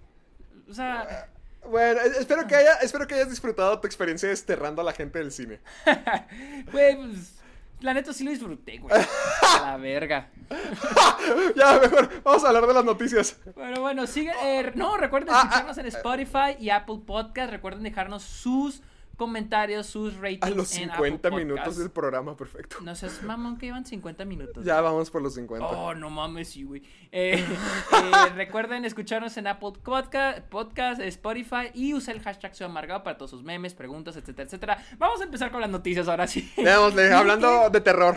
[0.70, 1.28] O sea,
[1.70, 5.20] Bueno, es- espero que, haya, espero que hayas disfrutado tu experiencia desterrando a la gente
[5.20, 5.60] del cine.
[6.72, 7.39] güey, pues.
[7.82, 8.94] La neta sí lo disfruté, güey.
[8.94, 10.30] A la verga.
[11.56, 13.40] ya, mejor, vamos a hablar de las noticias.
[13.56, 14.32] Pero bueno, sigue.
[14.44, 17.52] eh, no, recuerden Ah, escucharnos en Spotify y Apple Podcast.
[17.52, 18.82] Recuerden dejarnos sus
[19.20, 20.44] comentarios, sus ratings.
[20.44, 22.78] A los en 50 Apple minutos del programa, perfecto.
[22.82, 24.66] No seas mamón que llevan 50 minutos.
[24.66, 25.68] Ya vamos por los 50.
[25.68, 26.82] Oh, no mames, sí, güey.
[27.12, 33.04] Eh, eh, recuerden escucharnos en Apple Podcast, Podcast, Spotify y usa el hashtag Soy Amargado
[33.04, 34.86] para todos sus memes, preguntas, etcétera, etcétera.
[34.98, 36.50] Vamos a empezar con las noticias ahora sí.
[36.56, 38.16] Démosle, hablando de terror.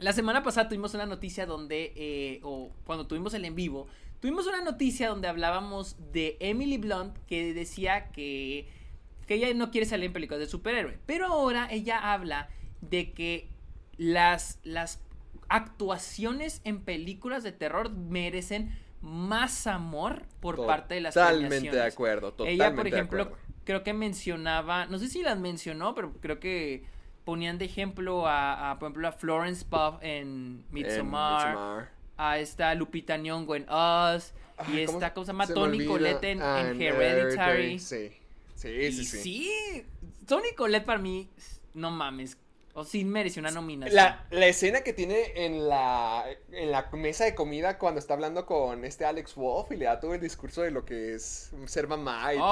[0.00, 3.86] La semana pasada tuvimos una noticia donde, eh, o cuando tuvimos el en vivo,
[4.18, 8.68] tuvimos una noticia donde hablábamos de Emily Blunt que decía que,
[9.26, 10.98] que ella no quiere salir en películas de superhéroe.
[11.06, 12.48] Pero ahora ella habla
[12.80, 13.48] de que
[13.96, 15.00] las, las
[15.48, 22.32] actuaciones en películas de terror merecen más amor por parte de las Totalmente de acuerdo,
[22.32, 23.32] totalmente Ella, por ejemplo,
[23.64, 26.84] creo que mencionaba, no sé si las mencionó, pero creo que
[27.24, 31.90] ponían de ejemplo a, a, por ejemplo, a Florence Pugh en Midsommar, En Midsommar.
[32.16, 34.32] a esta Lupita Nyong'o en Us,
[34.68, 35.84] y Ay, ¿cómo esta cosa se llama Tony
[36.22, 37.78] en, Ah, en Hereditary.
[37.78, 38.10] Sí,
[38.68, 39.04] sí, Y sí.
[39.04, 39.22] sí.
[39.22, 39.86] sí,
[40.26, 40.48] Tony
[40.84, 41.30] para mí,
[41.74, 42.38] no mames,
[42.76, 43.94] o sí mereció una nominación.
[43.94, 48.46] La, la escena que tiene en la, en la mesa de comida cuando está hablando
[48.46, 51.86] con este Alex Wolf y le da todo el discurso de lo que es ser
[51.86, 52.48] mamá y todo.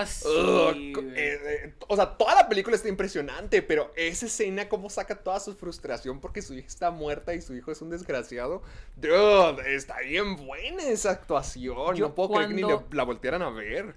[0.00, 1.14] Oh, sí, Ugh, co- güey.
[1.18, 5.40] eh, eh, o sea, toda la película está impresionante, pero esa escena, cómo saca toda
[5.40, 8.62] su frustración porque su hija está muerta y su hijo es un desgraciado.
[8.94, 11.96] Dude, está bien buena esa actuación.
[11.96, 13.96] Yo no puedo creer que ni le- la voltearan a ver.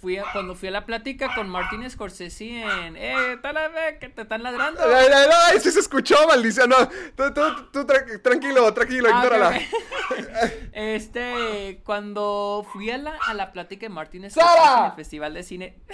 [0.00, 2.96] Fui a- cuando fui a la plática con Martin Scorsese en...
[2.96, 4.80] ¡Eh, tal vez que te están ladrando!
[4.82, 6.68] Ay, ay, ay, sí se escuchó, maldición.
[6.70, 7.42] No, tú, tú,
[7.72, 9.60] tú tra- tranquilo, tranquilo, Ah, ignórala.
[10.72, 14.78] Este, cuando fui a la, a la plática de Martin Scorsese ¡Sara!
[14.80, 15.76] en el Festival de Cine...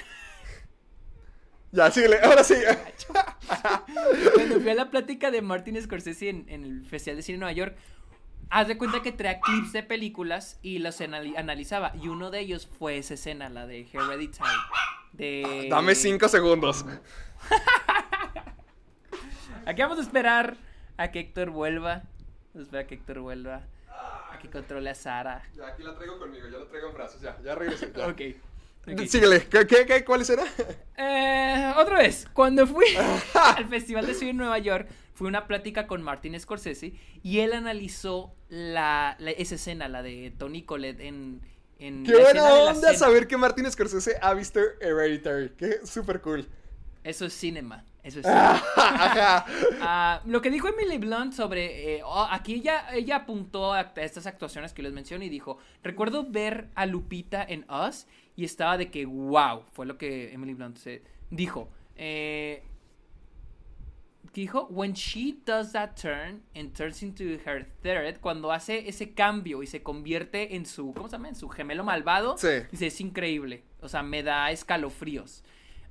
[1.75, 2.55] Ya, síguele, ahora sí.
[4.35, 7.41] Cuando fui a la plática de Martin Scorsese en, en el Festival de Cine de
[7.41, 7.77] Nueva York,
[8.53, 11.93] haz de cuenta que traía clips de películas y los anali- analizaba.
[12.01, 14.51] Y uno de ellos fue esa escena, la de Hereditary.
[15.13, 15.67] De...
[15.71, 16.85] Dame cinco segundos.
[19.67, 20.57] Aquí vamos a esperar
[20.97, 22.03] a que Héctor vuelva.
[22.53, 23.63] Vamos a esperar a que Héctor vuelva.
[24.31, 25.43] A que controle a Sara.
[25.57, 27.93] Ya, aquí la traigo conmigo, ya la traigo en brazos, ya, ya regresé.
[27.95, 28.07] ya.
[28.09, 28.21] Ok.
[28.93, 29.01] ok.
[29.07, 30.47] Síguele, ¿qué, qué, qué, cuáles eran?
[30.97, 32.87] Eh, otra vez, cuando fui
[33.57, 37.53] al Festival de Cine en Nueva York, fue una plática con Martin Scorsese y él
[37.53, 41.41] analizó la, la- esa escena, la de Tony Collette en,
[41.79, 45.51] en Qué buena onda saber que Martin Scorsese ha visto Hereditary.
[45.57, 46.49] Qué súper cool.
[47.05, 48.27] Eso es cinema, eso es.
[49.81, 51.97] Ah, lo que dijo Emily Blunt sobre.
[51.97, 55.59] eh, oh, aquí ella, ella apuntó a, a estas actuaciones que les mencioné y dijo:
[55.83, 58.07] Recuerdo ver a Lupita en Us
[58.37, 61.71] y estaba de que, wow, fue lo que Emily Blunt se dijo.
[61.97, 62.63] Eh,
[64.33, 64.67] ¿Qué dijo?
[64.71, 69.67] When she does that turn and turns into her third, cuando hace ese cambio y
[69.67, 71.29] se convierte en su, ¿cómo se llama?
[71.29, 72.37] En su gemelo malvado.
[72.39, 72.49] Sí.
[72.71, 73.63] Dice, es increíble.
[73.83, 75.43] O sea, me da escalofríos.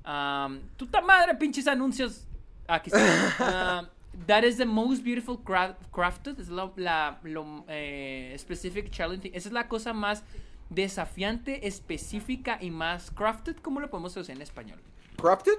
[0.04, 2.26] Um, ¡Tuta madre, pinches anuncios!
[2.66, 3.84] Aquí está.
[3.84, 3.86] Uh,
[4.26, 6.40] that is the most beautiful cra- crafted.
[6.40, 9.30] Es la, la- lo, eh, specific challenge.
[9.34, 10.24] Esa es la cosa más
[10.68, 13.56] desafiante, específica y más crafted.
[13.62, 14.80] ¿Cómo lo podemos decir en español?
[15.16, 15.58] ¿Crafted?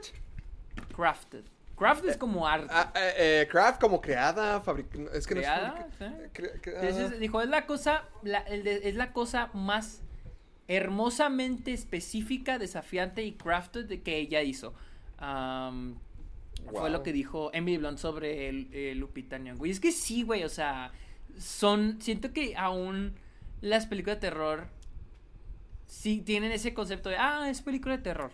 [0.96, 1.46] Crafted.
[1.84, 2.68] Craft es como arte.
[2.70, 5.88] Ah, eh, eh, craft como creada, fabric- Es que ¿Creada?
[6.00, 10.02] no es Entonces, dijo, es la cosa, la- el de- es la cosa más
[10.70, 14.74] hermosamente específica, desafiante y crafted que ella hizo.
[16.72, 19.66] Fue lo que dijo Emily Blunt sobre el, el Lupita Nyong'o.
[19.66, 20.92] Y es que sí, güey, o sea,
[21.38, 23.16] son, siento que aún
[23.60, 24.68] las películas de terror
[25.88, 28.32] sí tienen ese concepto de, ah, es película de terror.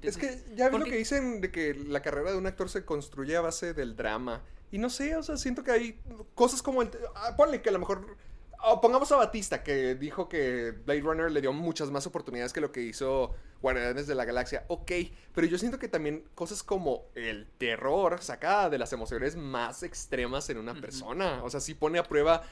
[0.00, 2.84] Es que ya ves lo que dicen de que la carrera de un actor se
[2.84, 4.42] construye a base del drama.
[4.70, 6.00] Y no sé, o sea, siento que hay
[6.34, 6.90] cosas como el...
[7.14, 8.16] ah, ponle que a lo mejor...
[8.60, 12.60] ah, pongamos a Batista, que dijo que Blade Runner le dio muchas más oportunidades que
[12.62, 14.64] lo que hizo Guardianes de la Galaxia.
[14.68, 14.92] Ok,
[15.34, 20.48] pero yo siento que también cosas como el terror saca de las emociones más extremas
[20.48, 21.42] en una persona.
[21.44, 22.42] O sea, sí pone a prueba...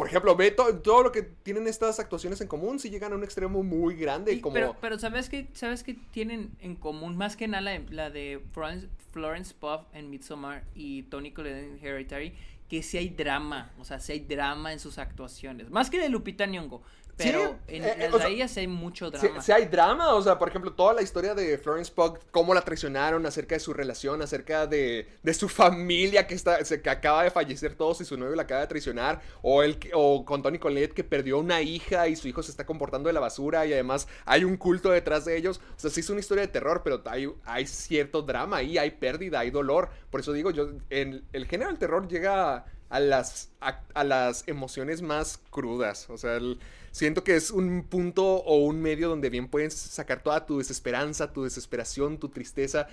[0.00, 3.16] Por ejemplo, ve to- todo lo que tienen estas actuaciones en común, si llegan a
[3.16, 4.54] un extremo muy grande, Sí, como...
[4.54, 7.18] pero, pero ¿sabes qué, ¿sabes qué tienen en común?
[7.18, 11.78] Más que nada la, la de Florence, Florence Pugh en Midsommar y Tony Collette en
[11.84, 12.32] Hereditary,
[12.70, 15.68] que sí hay drama, o sea, sí hay drama en sus actuaciones.
[15.68, 16.80] Más que de Lupita Nyong'o,
[17.24, 19.40] pero Sí, en eh, las de sea, ellas hay mucho drama.
[19.42, 22.62] si hay drama, o sea, por ejemplo, toda la historia de Florence Pugh, cómo la
[22.62, 27.22] traicionaron, acerca de su relación, acerca de, de su familia que está, se- que acaba
[27.24, 30.58] de fallecer todos y su novio la acaba de traicionar, o el o con Tony
[30.58, 33.72] Collette que perdió una hija y su hijo se está comportando de la basura y
[33.72, 35.60] además hay un culto detrás de ellos.
[35.76, 38.90] O sea, sí es una historia de terror, pero hay, hay cierto drama ahí, hay
[38.92, 39.88] pérdida, hay dolor.
[40.10, 44.42] Por eso digo, yo, en, el género del terror llega a las, a, a las
[44.48, 46.10] emociones más crudas.
[46.10, 46.58] O sea, el-
[46.90, 51.32] siento que es un punto o un medio donde bien puedes sacar toda tu desesperanza,
[51.32, 52.88] tu desesperación, tu tristeza.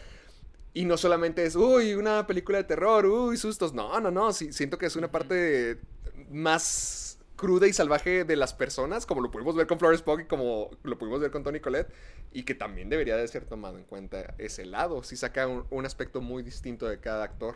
[0.74, 3.74] Y no solamente es, uy, una película de terror, uy, sustos.
[3.74, 4.32] No, no, no.
[4.34, 5.80] sí, siento que es una parte
[6.30, 10.26] más cruda y salvaje de las personas, como lo pudimos ver con Florence Pugh y
[10.26, 11.92] como lo pudimos ver con Tony Collette,
[12.34, 15.04] y que también debería de ser tomado en cuenta ese lado.
[15.04, 17.56] Si saca un, un aspecto muy distinto de cada actor.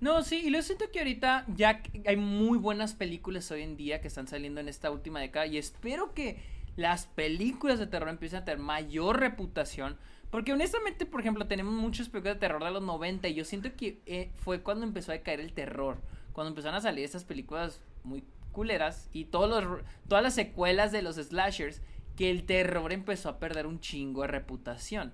[0.00, 4.00] No, sí, y lo siento que ahorita ya hay muy buenas películas hoy en día
[4.00, 6.42] que están saliendo en esta última década y espero que
[6.76, 9.98] las películas de terror empiecen a tener mayor reputación.
[10.30, 13.76] Porque honestamente, por ejemplo, tenemos muchas películas de terror de los 90 y yo siento
[13.76, 15.98] que eh, fue cuando empezó a caer el terror.
[16.32, 21.02] Cuando empezaron a salir estas películas muy culeras y todos los, todas las secuelas de
[21.02, 21.82] los slashers,
[22.16, 25.12] que el terror empezó a perder un chingo de reputación.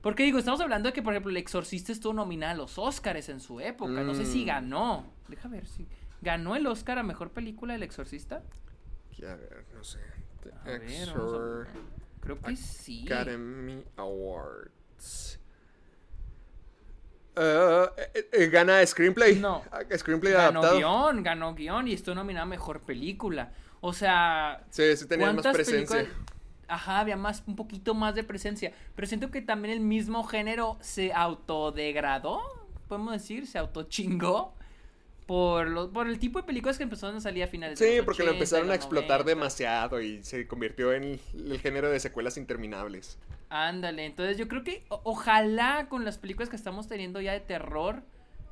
[0.00, 3.28] Porque digo, estamos hablando de que, por ejemplo, El Exorcista estuvo nominado a los Oscars
[3.28, 3.90] en su época.
[4.02, 4.46] No sé si Mm.
[4.46, 5.12] ganó.
[5.28, 5.86] Deja ver si.
[6.22, 8.42] ¿Ganó el Oscar a mejor película El Exorcista?
[9.26, 9.98] A ver, no sé.
[10.42, 11.66] The A ver, vamos a ver.
[12.20, 13.04] Creo que sí.
[13.06, 15.40] Academy Awards.
[17.36, 19.36] Eh, eh, eh, ¿Gana Screenplay?
[19.36, 19.62] No.
[19.70, 20.76] Ah, Screenplay Ganó adaptado.
[20.78, 23.52] guion, ganó guion y estuvo nominada a mejor película.
[23.80, 25.98] O sea, Sí, sí tenía más ¿cuántas presencia.
[25.98, 26.26] películas-
[26.68, 28.72] Ajá, había más, un poquito más de presencia.
[28.94, 32.40] Pero siento que también el mismo género se autodegradó,
[32.88, 34.54] podemos decir, se autochingó
[35.26, 37.96] por, lo- por el tipo de películas que empezaron a salir a finales de Sí,
[37.96, 39.28] los porque lo 80, empezaron a explotar 90.
[39.30, 41.20] demasiado y se convirtió en el,
[41.52, 43.18] el género de secuelas interminables.
[43.50, 47.40] Ándale, entonces yo creo que o- ojalá con las películas que estamos teniendo ya de
[47.40, 48.02] terror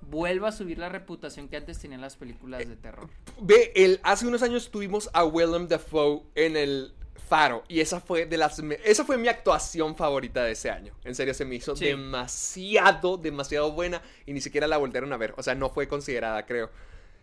[0.02, 3.08] vuelva a subir la reputación que antes tenían las películas de terror.
[3.40, 6.92] Ve, el, hace unos años tuvimos a Willem Dafoe en el
[7.27, 10.95] Faro y esa fue de las esa fue mi actuación favorita de ese año.
[11.05, 11.87] En serio se me hizo Sí.
[11.87, 16.47] demasiado demasiado buena y ni siquiera la volvieron a ver, o sea, no fue considerada,
[16.47, 16.70] creo.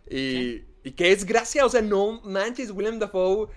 [0.08, 3.48] Y, y que es gracia, o sea, no manches, Willem Dafoe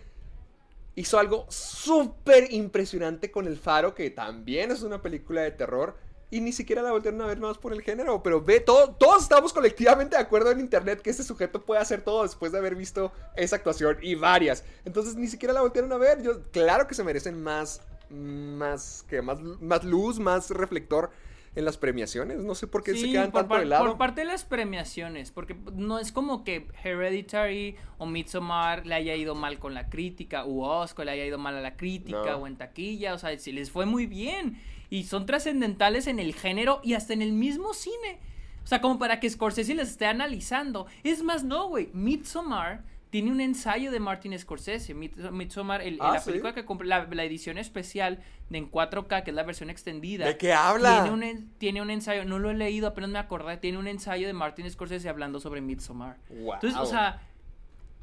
[0.96, 5.98] hizo algo súper impresionante con El Faro, que también es una película de terror.
[6.30, 8.22] Y ni siquiera la volvieron a ver más por el género.
[8.22, 12.02] Pero ve, todo, todos estamos colectivamente de acuerdo en internet que este sujeto puede hacer
[12.02, 14.66] todo después de haber visto esa actuación y varias.
[14.84, 16.22] Entonces ni siquiera la volvieron a ver.
[16.22, 21.12] Yo, claro que se merecen más, más, que más, más luz, más reflector
[21.58, 22.38] en las premiaciones.
[22.40, 23.88] No sé por qué se quedan por, tanto de lado.
[23.88, 29.16] por parte de las premiaciones, porque no es como que Hereditary o Midsommar le haya
[29.16, 32.38] ido mal con la crítica, u Oscar le haya ido mal a la crítica No.
[32.38, 36.34] o en taquilla, o sea, si les fue muy bien y son trascendentales en el
[36.34, 38.20] género y hasta en el mismo cine.
[38.64, 40.88] O sea, como para que Scorsese les esté analizando.
[41.04, 44.94] Es más, no, güey, Midsommar tiene un ensayo de Martin Scorsese.
[44.94, 46.30] Mid- Midsommar, el- Ah, la ¿sí?
[46.30, 50.26] película que la, la edición especial de en 4K, que es la versión extendida.
[50.26, 51.02] ¿De qué habla?
[51.04, 53.56] Tiene un, en- tiene un ensayo, no lo he leído, apenas me acordé.
[53.56, 56.18] Tiene un ensayo de Martin Scorsese hablando sobre Midsommar.
[56.30, 56.56] Wow.
[56.56, 57.22] Entonces, o sea,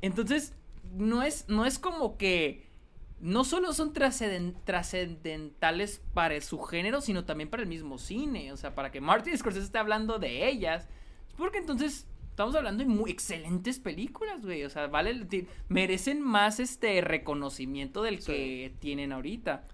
[0.01, 0.55] entonces
[0.95, 2.64] no es, no es como que
[3.25, 8.53] no solo son trascenden- trascendentales para su género, sino también para el mismo cine.
[8.53, 10.87] O sea, para que Martin Scorsese esté hablando de ellas,
[11.29, 14.64] es porque entonces estamos hablando de muy excelentes películas, güey.
[14.64, 15.27] O sea, vale,
[15.68, 19.64] merecen más este reconocimiento del que tienen ahorita.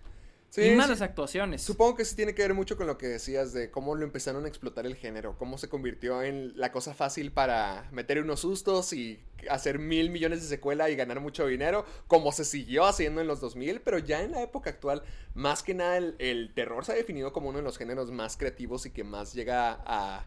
[0.50, 0.90] Sí, y más sí.
[0.92, 1.62] las actuaciones.
[1.62, 4.44] Supongo que sí tiene que ver mucho con lo que decías de cómo lo empezaron
[4.44, 8.92] a explotar el género, cómo se convirtió en la cosa fácil para meter unos sustos
[8.92, 13.26] y hacer mil millones de secuela y ganar mucho dinero, como se siguió haciendo en
[13.26, 15.02] los 2000, pero ya en la época actual,
[15.34, 18.86] más que nada el, terror se ha definido como uno de los géneros más creativos
[18.86, 20.26] y que más llega a,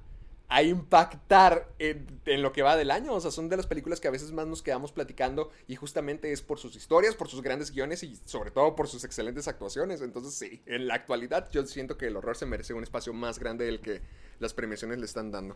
[0.50, 3.14] a impactar en, en lo que va del año.
[3.14, 6.32] O sea, son de las películas que a veces más nos quedamos platicando y justamente
[6.32, 10.02] es por sus historias, por sus grandes guiones y sobre todo por sus excelentes actuaciones.
[10.02, 13.40] Entonces sí, en la actualidad yo siento que el horror se merece un espacio más
[13.40, 14.02] grande del que
[14.40, 15.56] las premiaciones le están dando.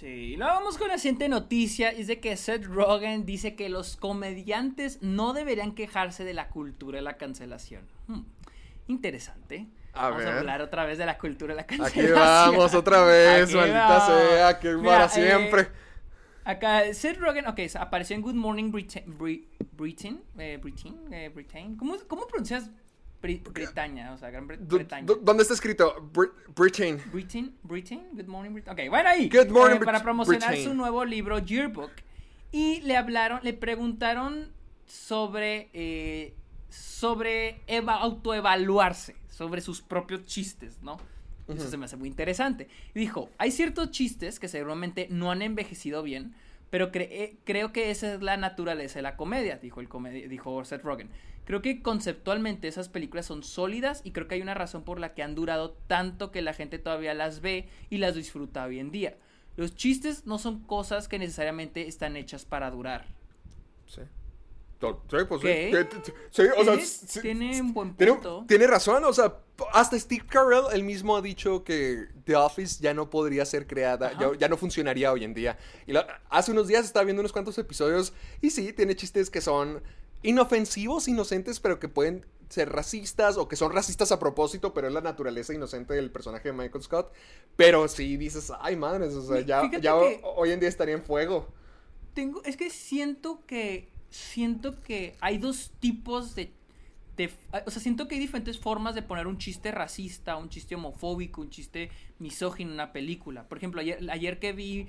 [0.00, 3.68] Sí, y luego vamos con la siguiente noticia, es de que Seth Rogen dice que
[3.68, 7.82] los comediantes no deberían quejarse de la cultura de la cancelación.
[8.06, 8.22] Hmm,
[8.88, 9.66] interesante.
[9.92, 10.28] A vamos ver.
[10.34, 12.14] a hablar otra vez de la cultura de la Aquí cancelación.
[12.18, 15.68] vamos otra vez, Aquí maldita sea, que Mira, para eh, siempre.
[16.44, 21.76] Acá, Seth Rogen, ok, apareció en Good Morning Britain, Bri- Britain, eh, Britain, eh, Britain.
[21.76, 22.70] ¿Cómo, cómo pronuncias
[23.22, 24.12] Bri- Bretaña?
[24.12, 25.06] O sea, Gran Bre- Bretaña.
[25.22, 25.94] ¿Dónde está escrito?
[26.12, 26.98] Brit- Britain.
[27.12, 28.72] Britain, Britain, Good Morning Britain.
[28.72, 29.28] Ok, bueno ahí.
[29.28, 30.68] Good morning, eh, para Brit- promocionar Britain.
[30.68, 31.90] su nuevo libro Yearbook.
[32.52, 34.52] Y le hablaron, le preguntaron
[34.86, 36.34] sobre, eh,
[36.68, 40.98] sobre eva- autoevaluarse, sobre sus propios chistes, ¿no?
[41.48, 42.68] Eso se me hace muy interesante.
[42.94, 46.32] Y dijo, hay ciertos chistes que seguramente no han envejecido bien,
[46.70, 50.64] pero cre- creo que esa es la naturaleza de la comedia, dijo, el comedi- dijo
[50.64, 51.10] Seth Rogen.
[51.50, 55.14] Creo que conceptualmente esas películas son sólidas y creo que hay una razón por la
[55.14, 58.92] que han durado tanto que la gente todavía las ve y las disfruta hoy en
[58.92, 59.18] día.
[59.56, 63.08] Los chistes no son cosas que necesariamente están hechas para durar.
[63.88, 64.02] Sí.
[64.80, 66.12] Sí, pues sí.
[66.30, 68.44] Sí, o sea, Tiene un buen Tiene, punto.
[68.46, 69.34] tiene razón, o sea,
[69.74, 74.16] hasta Steve Carell él mismo ha dicho que The Office ya no podría ser creada,
[74.20, 75.58] ya, ya no funcionaría hoy en día.
[75.88, 79.40] Y la- hace unos días estaba viendo unos cuantos episodios y sí, tiene chistes que
[79.40, 79.82] son
[80.22, 84.92] inofensivos, inocentes, pero que pueden ser racistas o que son racistas a propósito, pero es
[84.92, 87.12] la naturaleza inocente del personaje de Michael Scott.
[87.56, 89.62] Pero sí dices, ay madres, o sea, ya,
[89.94, 91.46] hoy en día estaría en fuego.
[92.14, 96.52] Tengo, es que siento que siento que hay dos tipos de,
[97.16, 97.30] de-
[97.64, 101.40] o sea, siento que hay diferentes formas de poner un chiste racista, un chiste homofóbico,
[101.40, 103.48] un chiste misógino en una película.
[103.48, 104.88] Por ejemplo, ayer, ayer que vi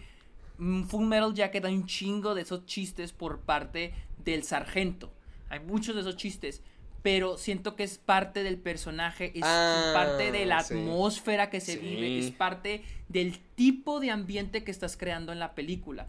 [0.57, 5.11] Full Metal Jacket hay un chingo de esos chistes por parte del sargento.
[5.51, 6.61] Hay muchos de esos chistes,
[7.01, 10.73] pero siento que es parte del personaje, es Ah, parte de la sí.
[10.73, 11.79] atmósfera que se Sí.
[11.79, 16.07] vive, es parte del tipo de ambiente que estás creando en la película.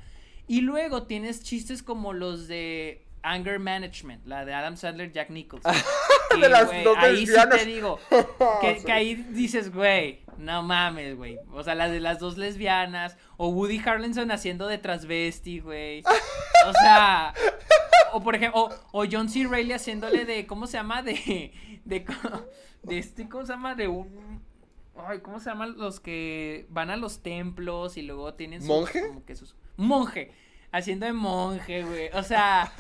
[0.48, 5.62] Y luego tienes chistes como los de Anger Management, la de Adam Sandler, Jack Nichols.
[6.40, 7.98] De las güey, dos ahí sí te digo,
[8.62, 11.38] que, que ahí dices, güey, no mames, güey.
[11.52, 16.02] O sea, las de las dos lesbianas, o Woody Harrelson haciendo de transvesti, güey.
[16.66, 17.34] O sea,
[18.12, 19.46] o por ejemplo, o, o John C.
[19.46, 21.02] Reilly haciéndole de, ¿cómo se llama?
[21.02, 21.52] De,
[21.84, 22.04] de,
[22.98, 23.74] este, ¿cómo se llama?
[23.74, 24.42] De un...
[24.96, 29.08] Ay, ¿cómo se llaman los que van a los templos y luego tienen sus, ¿Monje?
[29.08, 30.32] como que sus monje,
[30.70, 32.10] haciendo de monje, güey.
[32.12, 32.72] O sea,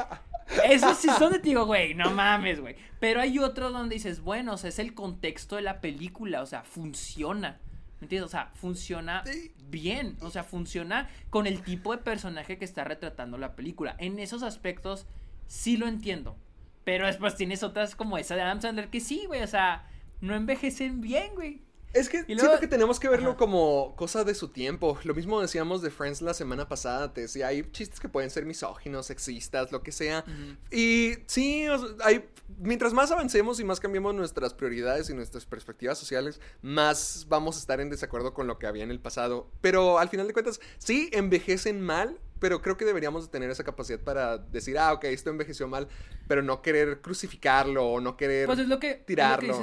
[0.68, 2.76] esos sí son de digo, güey, no mames, güey.
[3.00, 6.46] Pero hay otros donde dices, bueno, o sea, es el contexto de la película, o
[6.46, 7.60] sea, funciona.
[8.00, 8.26] ¿Me entiendes?
[8.26, 9.22] O sea, funciona
[9.68, 13.94] bien, o sea, funciona con el tipo de personaje que está retratando la película.
[13.98, 15.06] En esos aspectos
[15.52, 16.36] sí lo entiendo.
[16.84, 19.88] Pero después tienes otras como esa de Adam Sandler que sí, güey, o sea,
[20.20, 21.60] no envejecen bien, güey.
[21.92, 23.38] Es que Y luego- siento que tenemos que verlo Ajá.
[23.38, 24.98] como cosa de su tiempo.
[25.04, 27.12] Lo mismo decíamos de Friends la semana pasada.
[27.12, 30.24] Te decía, hay chistes que pueden ser misóginos, sexistas, lo que sea.
[30.70, 32.24] Y sí, o sea, hay,
[32.58, 37.58] mientras más avancemos y más cambiemos nuestras prioridades y nuestras perspectivas sociales, más vamos a
[37.58, 39.50] estar en desacuerdo con lo que había en el pasado.
[39.60, 42.18] Pero al final de cuentas, sí, envejecen mal.
[42.42, 45.86] Pero creo que deberíamos de tener esa capacidad para decir, ah, ok, esto envejeció mal,
[46.26, 49.60] pero no querer crucificarlo o no querer Pues es lo que, es lo que tirarlo.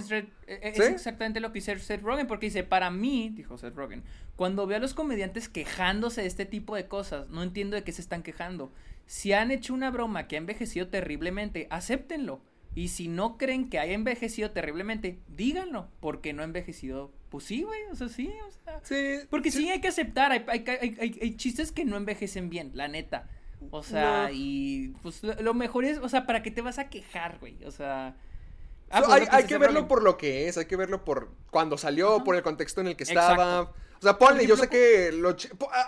[0.48, 4.02] es exactamente lo que dice Seth Rogen, porque dice, para mí, dijo Seth Rogen,
[4.38, 7.92] cuando veo a los comediantes quejándose de este tipo de cosas, no entiendo de qué
[7.92, 8.72] se están quejando.
[9.08, 12.40] Si han hecho una broma que ha envejecido terriblemente, acéptenlo.
[12.76, 17.12] Y si no creen que haya envejecido terriblemente, díganlo, porque no ha envejecido.
[17.30, 18.80] Pues sí, güey, o sea, sí, o sea.
[18.84, 22.50] Sí, Porque sí, hay que aceptar, hay, hay, hay- hay- hay chistes que no envejecen
[22.50, 23.28] bien, la neta.
[23.72, 24.30] O sea, No.
[24.34, 27.64] y pues lo, mejor es, o sea, ¿para qué te vas a quejar, güey?
[27.66, 28.16] O sea...
[28.16, 31.78] So, Ah, pues, hay, que verlo por lo que es, hay que verlo por cuando
[31.78, 32.24] salió, Ajá.
[32.24, 33.74] por el contexto en el que Exacto.
[34.00, 35.36] O sea, ponle, yo sé que lo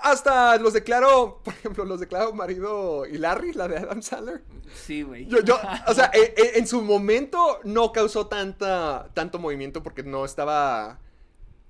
[0.03, 4.41] hasta los declaro, por ejemplo, los declaro marido y Larry, la de Adam Sandler.
[4.76, 5.26] Sí, güey.
[5.28, 5.57] Yo, yo,
[5.88, 10.99] o sea, e- e- en, su momento no causó tanta, tanto movimiento porque no estaba...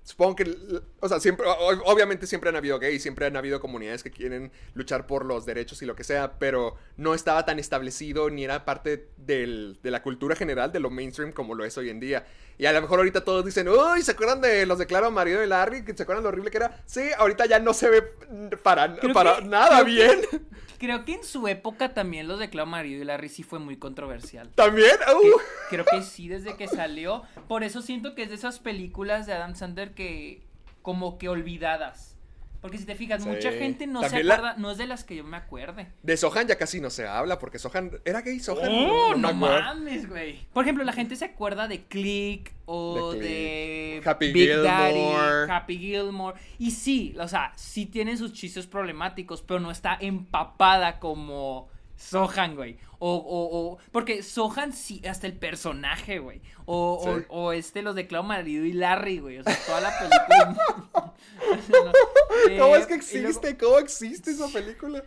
[0.03, 0.57] Supongo que,
[0.99, 1.45] o sea, siempre,
[1.85, 5.81] obviamente siempre han habido gays, siempre han habido comunidades que quieren luchar por los derechos
[5.83, 10.01] y lo que sea, pero no estaba tan establecido ni era parte del- de la
[10.01, 12.25] cultura general, de lo mainstream como lo es hoy en día.
[12.57, 15.47] Y a lo mejor ahorita todos dicen, uy, ¿se acuerdan de los declaro marido de
[15.47, 15.83] Larry?
[15.95, 16.81] ¿Se acuerdan lo horrible que era?
[16.87, 18.01] Sí, ahorita ya no se ve
[18.63, 20.21] para, Creo para que- nada que- bien.
[20.81, 23.77] Creo que en su época también los de Clau Marido y Larry sí fue muy
[23.77, 24.49] controversial.
[24.55, 25.39] También, uh.
[25.69, 27.21] creo que sí, desde que salió.
[27.47, 30.41] Por eso siento que es de esas películas de Adam Sandler que
[30.81, 32.10] como que olvidadas.
[32.61, 33.29] Porque si te fijas, Sí.
[33.29, 35.87] mucha gente no se la- acuerda, no es de las que yo me acuerde.
[36.03, 38.69] De Sohan ya casi no se habla porque Sohan era gay Sohan.
[38.71, 39.59] Oh, no, acuerdo.
[39.61, 40.45] mames, güey.
[40.53, 44.01] Por ejemplo, la gente se acuerda de Click o De.
[44.05, 44.67] Happy Big Gilmore.
[44.67, 46.39] Daddy, Happy Gilmore.
[46.59, 51.67] Y sí, o sea, sí tienen sus chistes problemáticos, pero no está empapada como
[52.01, 52.77] Sohan, güey.
[52.99, 56.41] O, o, o, porque Sohan sí, hasta el personaje, güey.
[56.65, 57.25] O, o- Sí.
[57.29, 59.37] o, este, los de Clau Marido y Larry, güey.
[59.39, 61.13] O sea, toda la película.
[61.69, 61.91] No,
[62.59, 63.57] ¿Cómo es que luego- existe?
[63.57, 65.03] ¿Cómo existe esa película?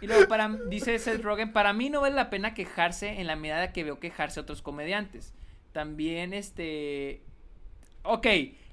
[0.00, 3.36] y luego para dice Seth Rogen, para mí no vale la pena quejarse en la
[3.36, 5.32] medida que veo quejarse a otros comediantes.
[5.72, 7.22] También este
[8.02, 8.26] Ok,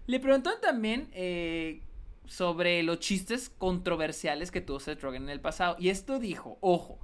[0.07, 1.81] le preguntaron también eh,
[2.25, 5.75] sobre los chistes controversiales que tuvo Seth Rogen en el pasado.
[5.77, 6.97] Y esto dijo, ojo,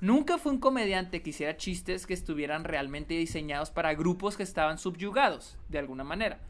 [0.00, 4.78] nunca fue un comediante que hiciera chistes que estuvieran realmente diseñados para grupos que estaban
[4.78, 6.40] subyugados, de alguna manera.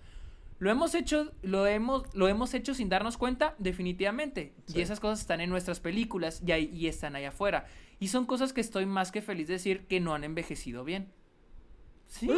[0.61, 4.55] Lo hemos hecho, lo hemos, lo hemos hecho sin darnos cuenta, definitivamente.
[4.67, 4.79] Sí.
[4.79, 7.67] Y esas cosas están en nuestras películas y, ahí- y están allá afuera.
[8.01, 11.13] Y son cosas que estoy más que feliz de decir que no han envejecido bien.
[12.07, 12.29] Sí.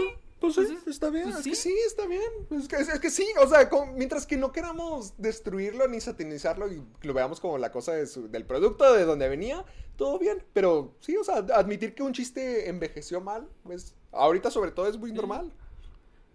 [0.40, 1.68] Pues sí, Entonces, está bien, pues es que sí.
[1.70, 2.22] sí, está bien.
[2.50, 6.72] Es que, es- que sí, o sea, con- mientras que no queramos destruirlo ni satanizarlo
[6.72, 9.64] y lo veamos como la cosa de su- del producto de donde venía,
[9.96, 10.42] todo bien.
[10.54, 14.96] Pero sí, o sea, admitir que un chiste envejeció mal, pues ahorita sobre todo es
[14.96, 15.52] muy normal.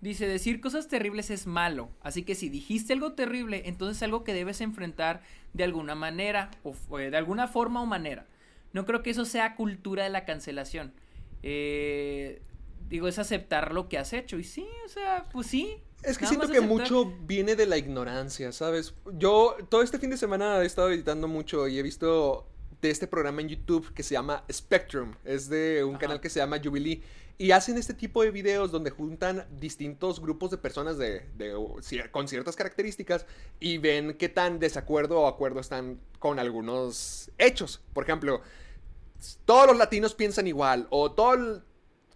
[0.01, 4.23] Dice, decir cosas terribles es malo, así que si dijiste algo terrible, entonces es algo
[4.23, 8.27] que debes enfrentar de alguna manera, o eh, de alguna forma o manera.
[8.71, 10.93] No creo que eso sea cultura de la cancelación.
[11.41, 12.41] Eh,
[12.87, 14.37] digo, es aceptar lo que has hecho.
[14.37, 15.77] Y sí, o sea, pues sí.
[16.03, 16.69] Es que siento que aceptar.
[16.69, 18.93] mucho viene de la ignorancia, ¿sabes?
[19.13, 22.47] Yo todo este fin de semana he estado editando mucho y he visto
[22.81, 25.15] de este programa en YouTube que se llama Spectrum.
[25.23, 25.99] Es de un Ajá.
[26.01, 27.01] canal que se llama Jubilee.
[27.37, 31.25] Y hacen este tipo de videos donde juntan distintos grupos de personas de,
[32.11, 33.25] con ciertas características
[33.59, 37.81] y ven qué tan desacuerdo o acuerdo están con algunos hechos.
[37.93, 38.41] Por ejemplo,
[39.43, 41.63] todos los latinos piensan igual o todo el-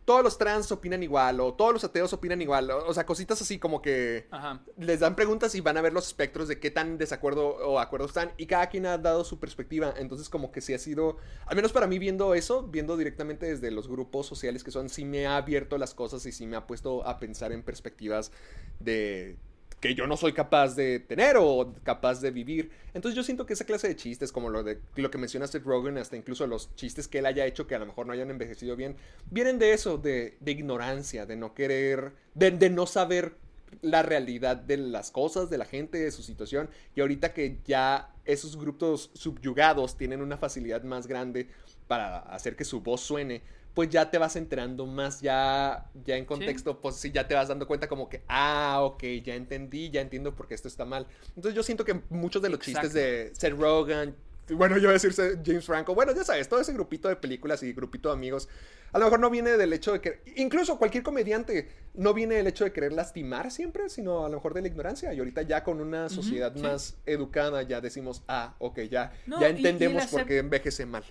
[0.09, 3.39] todos los trans opinan igual, o todos los ateos opinan igual, o, o sea, cositas
[3.43, 4.59] así como que Ajá.
[4.75, 8.07] les dan preguntas y van a ver los espectros de qué tan desacuerdo o acuerdo
[8.07, 11.55] están, y cada quien ha dado su perspectiva, entonces como que sí ha sido, al
[11.55, 15.27] menos para mí viendo eso, viendo directamente desde los grupos sociales que son, sí me
[15.27, 18.31] ha abierto las cosas y sí me ha puesto a pensar en perspectivas
[18.79, 19.37] de
[19.79, 22.71] que yo no soy capaz de tener o capaz de vivir.
[22.93, 25.63] Entonces yo siento que esa clase de chistes, como lo de lo que menciona Seth
[25.63, 28.29] Rogen, hasta incluso los chistes que él haya hecho que a lo mejor no hayan
[28.29, 28.95] envejecido bien,
[29.31, 33.35] vienen de eso, de, de ignorancia, de no querer, de, de no saber
[33.81, 36.69] la realidad de las cosas, de la gente, de su situación.
[36.95, 41.47] Y ahorita que ya esos grupos subyugados tienen una facilidad más grande
[41.87, 43.41] para hacer que su voz suene,
[43.73, 47.47] pues ya te vas enterando más, ya, ya en contexto, pues sí, ya te vas
[47.47, 51.07] dando cuenta como que, ah, ok, ya entendí, ya entiendo por qué esto está mal.
[51.29, 54.15] Entonces yo siento que muchos de los chistes de Seth Rogen,
[54.55, 55.13] bueno, yo voy a decir
[55.45, 58.49] James Franco, bueno, ya sabes, todo ese grupito de películas y grupito de amigos,
[58.91, 62.47] a lo mejor no viene del hecho de que, incluso cualquier comediante, no viene del
[62.47, 65.13] hecho de querer lastimar siempre, sino a lo mejor de la ignorancia.
[65.13, 66.61] Y ahorita ya con una sociedad sí.
[66.61, 71.03] más educada, ya decimos, ah, ok, ya, No, ya entendemos por qué envejece mal.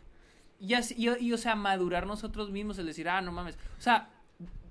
[0.60, 3.56] Y, así- y, y, o sea, madurar nosotros mismos, el decir, ah, no mames.
[3.78, 4.10] O sea,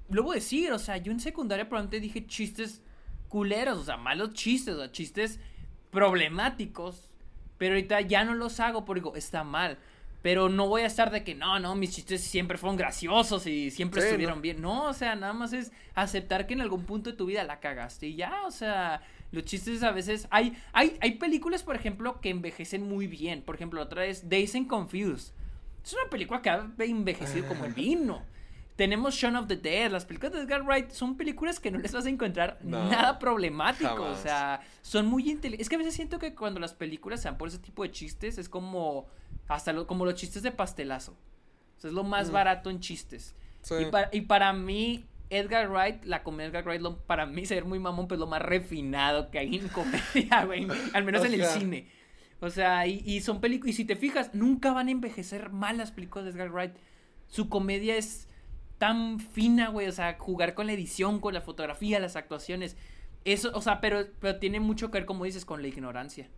[0.09, 2.81] lo voy a decir, o sea, yo en secundaria probablemente dije chistes
[3.29, 5.39] culeros, o sea, malos chistes, o sea, chistes
[5.91, 7.09] problemáticos.
[7.57, 9.77] Pero ahorita ya no los hago porque digo, está mal.
[10.21, 13.71] Pero no voy a estar de que no, no, mis chistes siempre fueron graciosos y
[13.71, 14.41] siempre Sí, estuvieron no.
[14.41, 14.61] bien.
[14.61, 17.59] No, o sea, nada más es aceptar que en algún punto de tu vida la
[17.59, 20.27] cagaste y ya, o sea, los chistes a veces.
[20.31, 23.41] Hay, hay, hay películas, por ejemplo, que envejecen muy bien.
[23.41, 25.33] Por ejemplo, otra es Days and Confused.
[25.87, 28.21] Es una película que ha envejecido como el vino.
[28.75, 29.89] Tenemos Shaun of the Dead.
[29.89, 33.17] Las películas de Edgar Wright son películas que no les vas a encontrar No, nada
[33.17, 33.89] problemático.
[33.89, 34.19] jamás.
[34.19, 35.61] O sea, son muy inteligentes.
[35.65, 37.91] Es que a veces siento que cuando las películas se dan por ese tipo de
[37.91, 39.07] chistes, es como.
[39.47, 41.13] Hasta lo- como los chistes de pastelazo.
[41.77, 43.33] O sea, es lo más barato en chistes.
[43.61, 43.75] Sí.
[43.81, 47.45] Y, para, y para mí, Edgar Wright, la comedia de Edgar Wright, lo- para mí
[47.45, 50.67] ser muy mamón, pues lo más refinado que hay en comedia, güey.
[50.93, 51.87] Al menos en el cine.
[52.39, 53.73] O sea, y, son películas.
[53.73, 56.75] Y si te fijas, nunca van a envejecer mal las películas de Edgar Wright.
[57.27, 58.27] Su comedia es
[58.77, 59.87] tan fina, güey.
[59.87, 62.77] O sea, jugar con la edición, con la fotografía, las actuaciones.
[63.25, 66.29] Eso, o sea, pero, pero tiene mucho que ver, como dices, con la ignorancia.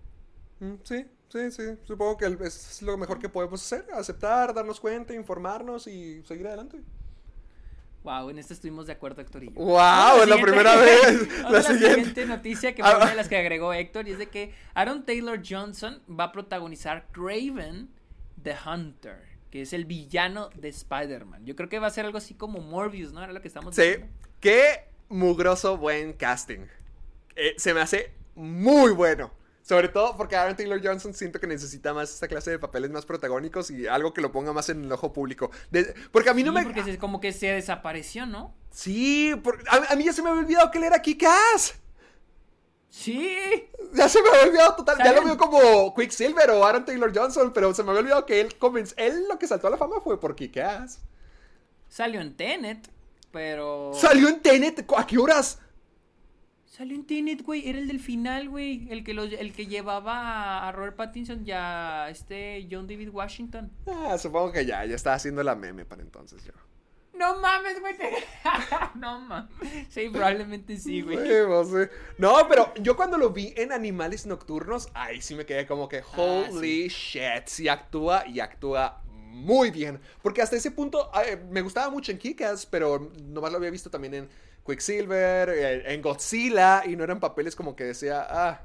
[0.60, 1.64] Mm, Sí, sí, sí.
[1.84, 3.86] Supongo que es lo mejor que podemos hacer.
[3.94, 6.82] Aceptar, darnos cuenta, informarnos y seguir adelante.
[8.04, 9.54] Wow, en esto estuvimos de acuerdo, Héctor y yo.
[9.56, 10.22] ¡Wow!
[10.22, 11.42] Es la primera vez.
[11.50, 12.26] La siguiente.
[12.26, 15.06] noticia que fue Ah, una de las que agregó Héctor y es de que Aaron
[15.06, 17.90] Taylor Johnson va a protagonizar Craven
[18.42, 19.20] the Hunter,
[19.52, 21.46] que es el villano de Spider-Man.
[21.46, 23.22] Yo creo que va a ser algo así como Morbius, ¿no?
[23.22, 24.08] Era lo que estamos Sí, diciendo.
[24.40, 26.60] qué mugroso buen casting.
[27.36, 29.32] Eh, se me hace muy bueno.
[29.70, 33.06] Sobre todo porque Aaron Taylor Johnson siento que necesita más esta clase de papeles más
[33.06, 35.52] protagónicos y algo que lo ponga más en el ojo público.
[35.70, 36.64] De- porque a mí no Sí, me...
[36.74, 38.56] porque como que se desapareció, ¿no?
[38.72, 41.76] Sí, por- a, a mí ya se me había olvidado que él era Kick-Ass.
[42.90, 43.70] Sí.
[43.94, 44.98] Ya se me había olvidado total.
[45.04, 48.42] Ya lo veo como Quicksilver o Aaron Taylor Johnson, pero se me había olvidado que
[48.42, 51.00] él comenz- Él lo que saltó a la fama fue por Kick-Ass.
[51.88, 52.90] Salió en Tenet,
[53.32, 53.92] pero...
[53.94, 54.84] Salió en Tenet.
[54.98, 55.60] ¿A qué horas?
[56.80, 57.68] Salió en Tenet, güey.
[57.68, 58.88] Era el del final, güey.
[58.90, 63.70] El que, el que llevaba a Robert Pattinson y a este John David Washington.
[63.86, 66.54] Ah, supongo que ya, ya estaba haciendo la meme para entonces yo.
[67.16, 67.98] No mames, güey.
[67.98, 68.14] te-
[68.96, 69.52] no mames.
[69.90, 71.18] Sí, probablemente sí, güey.
[71.18, 71.92] Sí.
[72.18, 76.02] No, pero yo cuando lo vi en Animales Nocturnos, ahí sí me quedé como que,
[76.16, 80.00] holy shit, sí actúa y actúa muy bien.
[80.22, 83.90] Porque hasta ese punto eh, me gustaba mucho en Kick-Ass, pero nomás lo había visto
[83.90, 84.30] también en
[84.70, 88.62] Quicksilver, eh, en Godzilla, y no eran papeles como que decía, ah,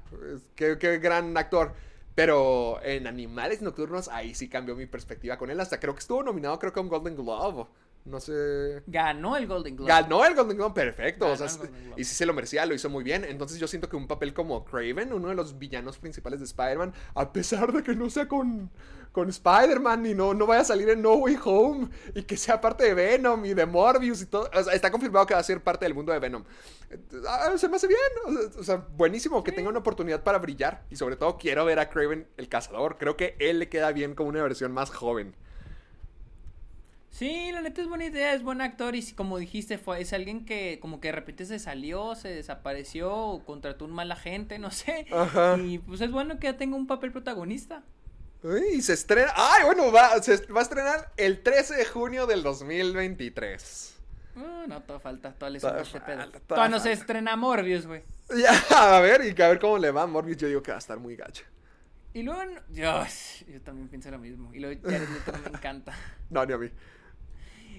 [0.54, 1.72] qué, qué gran actor.
[2.14, 5.58] Pero en Animales Nocturnos, ahí sí cambió mi perspectiva con él.
[5.60, 7.66] Hasta creo que estuvo nominado, creo que a un Golden Globe.
[8.04, 8.82] No sé.
[8.86, 9.88] Ganó el Golden Globe.
[9.88, 11.26] Ganó el Golden Globe perfecto.
[11.26, 11.48] o sea,
[11.96, 13.24] y sí se lo merecía, lo hizo muy bien.
[13.24, 16.92] Entonces yo siento que un papel como Craven, uno de los villanos principales de Spider-Man,
[17.14, 18.70] a pesar de que no sea con,
[19.10, 22.60] con Spider-Man y no, no vaya a salir en No Way Home y que sea
[22.60, 25.44] parte de Venom y de Morbius y todo, o sea, está confirmado que va a
[25.44, 26.44] ser parte del mundo de Venom.
[27.26, 27.98] Ah, se me hace bien.
[28.26, 30.84] O sea, o sea, buenísimo que tenga una oportunidad para brillar.
[30.90, 32.98] Y sobre todo quiero ver a Craven el cazador.
[32.98, 35.34] Creo que él le queda bien como una versión más joven.
[37.14, 40.12] Sí, la neta es buena idea, es buen actor y si- como dijiste, fue, es
[40.12, 44.58] alguien que como que de repente se salió, se desapareció, o contrató un mal agente,
[44.58, 45.06] no sé.
[45.12, 45.56] Ajá.
[45.58, 47.84] Y pues es bueno que ya tenga un papel protagonista.
[48.42, 49.32] Uy, Y se estrena.
[49.36, 49.92] ¡Ay, bueno!
[49.92, 53.94] Va, se va a estrenar el 13 de junio del 2023.
[54.36, 56.18] Uh, no, todo falta, todo le suma este pedo.
[56.48, 56.90] falta, no se falta.
[56.90, 58.02] estrena Morbius, güey.
[58.36, 60.38] Ya, a ver, y a ver cómo le va a Morbius.
[60.38, 61.44] Yo digo que va a estar muy gacho.
[62.12, 64.52] Y luego, Dios, yo también pienso lo mismo.
[64.52, 65.94] Y luego Jared Leto me encanta.
[66.30, 66.70] No, ni a mí.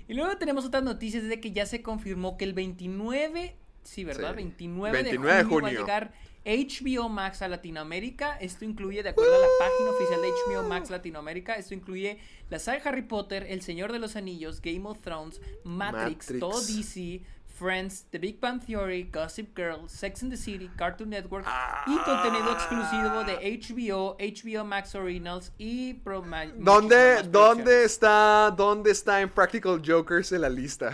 [0.07, 4.31] Y luego tenemos otras noticias de que ya se confirmó que el 29, sí, ¿verdad?
[4.31, 4.35] Sí.
[4.35, 6.13] 29, 29 de junio, va a llegar
[6.45, 8.37] HBO Max a Latinoamérica.
[8.37, 12.19] Esto incluye, de acuerdo a la página oficial de HBO Max Latinoamérica, esto incluye
[12.49, 16.39] la saga Harry Potter, El Señor de los Anillos, Game of Thrones, Matrix, Matrix.
[16.39, 17.21] todo DC,
[17.55, 21.45] Friends, The Big Bang Theory, Gossip Girl, Sex and the City, Cartoon Network
[21.87, 26.21] y contenido exclusivo de HBO, HBO Max Originals y Pro
[26.57, 30.91] ¿Dónde, ¿Dónde está, dónde está Impractical Jokers en la lista?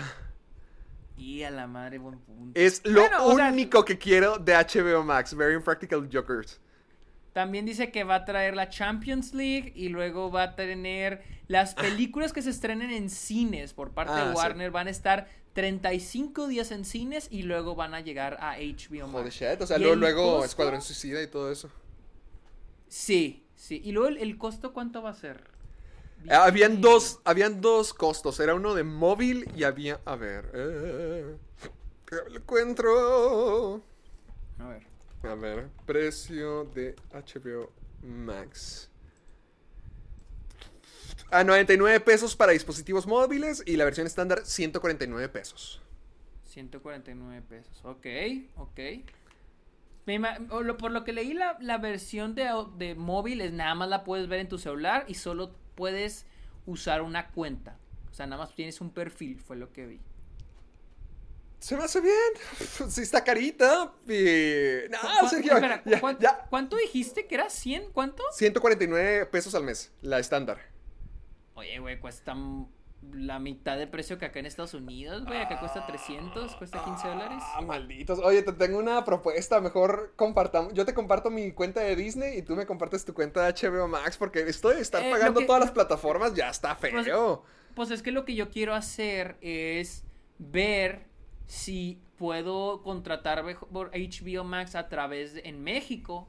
[1.18, 2.60] Y a la madre, buen punto.
[2.60, 6.60] Es lo Bueno, o sea, único que quiero de HBO Max, Very Impractical Jokers.
[7.34, 11.74] También dice que va a traer la Champions League y luego va a tener las
[11.76, 14.36] películas que se estrenen en cines por parte Ah, de sí.
[14.36, 14.72] Warner.
[14.72, 19.14] Van a estar 35 días en cines y luego van a llegar a HBO Max.
[19.22, 21.70] Holy shit, o sea, luego, luego costo- Escuadrón Suicida y todo eso.
[22.88, 23.82] Sí, sí.
[23.84, 25.50] Y luego el, el costo, ¿cuánto va a ser?
[26.26, 31.36] Eh, Habían dos, habían dos costos, era uno de móvil y había, a ver, eh,
[32.30, 33.82] lo encuentro.
[34.60, 34.84] A ver.
[35.24, 37.72] A ver, precio de HBO
[38.04, 38.90] Max.
[41.32, 45.82] A 99 pesos para dispositivos móviles y la versión estándar 149 pesos.
[46.46, 47.80] 149 pesos.
[47.86, 48.06] Ok,
[48.58, 48.80] ok.
[50.78, 54.28] Por lo que leí, la, la versión de, de móvil es nada más la puedes
[54.28, 56.26] ver en tu celular y solo puedes
[56.66, 57.78] usar una cuenta.
[58.12, 60.00] O sea, nada más tienes un perfil, fue lo que vi.
[61.60, 62.14] Se me hace bien.
[62.90, 63.94] Sí está carita.
[64.08, 64.90] Y...
[64.90, 66.46] No, ¿Cu- Sergio, espera, ya- ¿cuán- ya.
[66.50, 67.46] ¿Cuánto dijiste que era?
[67.48, 67.92] ¿100?
[67.94, 68.24] ¿Cuánto?
[68.34, 70.60] 149 pesos al mes, la estándar.
[71.62, 72.36] Oye, güey, cuesta
[73.14, 75.40] la mitad de precio que acá en Estados Unidos, güey.
[75.40, 77.44] Acá cuesta 300, cuesta 15 dólares.
[77.56, 78.20] Ah, malditos.
[78.20, 79.60] Oye, te tengo una propuesta.
[79.62, 80.74] Mejor compartamos.
[80.74, 83.88] Yo te comparto mi cuenta de Disney y tú me compartes tu cuenta de HBO
[83.88, 87.44] Max porque esto de estar Eh, pagando que- todas las plataformas ya está Pues- feo.
[87.76, 90.04] Pues es que lo que yo quiero hacer es
[90.40, 91.06] ver
[91.48, 96.28] si puedo contratar por HBO Max a través de, en México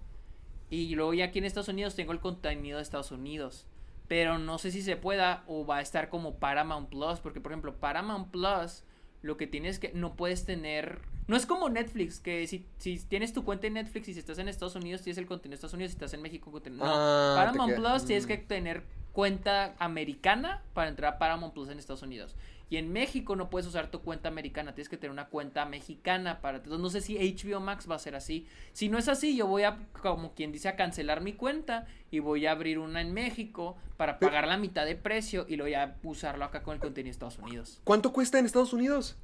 [0.71, 3.67] y luego ya aquí en Estados Unidos tengo el contenido de Estados Unidos.
[4.13, 7.51] Pero no sé si se pueda o va a estar como Paramount Plus, porque por
[7.51, 8.85] ejemplo Paramount Plus
[9.23, 11.01] lo que tienes que no puedes tener
[11.33, 14.37] no es como Netflix que si, si tienes tu cuenta en Netflix y si estás
[14.37, 16.93] en Estados Unidos tienes el contenido de Estados Unidos si estás en México contenido- no
[16.95, 18.29] Ah, Paramount Plus tienes mm.
[18.29, 18.83] que tener
[19.13, 22.37] cuenta americana para entrar a Paramount Plus en Estados Unidos.
[22.69, 26.43] Y en México no puedes usar tu cuenta americana, tienes que tener una cuenta mexicana
[26.43, 26.59] para...
[26.59, 28.47] Entonces no sé si HBO Max va a ser así.
[28.75, 32.19] Si no es así, yo voy a, como quien dice, a cancelar mi cuenta y
[32.19, 35.97] voy a abrir una en México para pagar la mitad de precio y luego ya
[36.03, 37.81] usarlo acá con el contenido de Estados Unidos.
[37.85, 39.17] ¿Cuánto cuesta en Estados Unidos?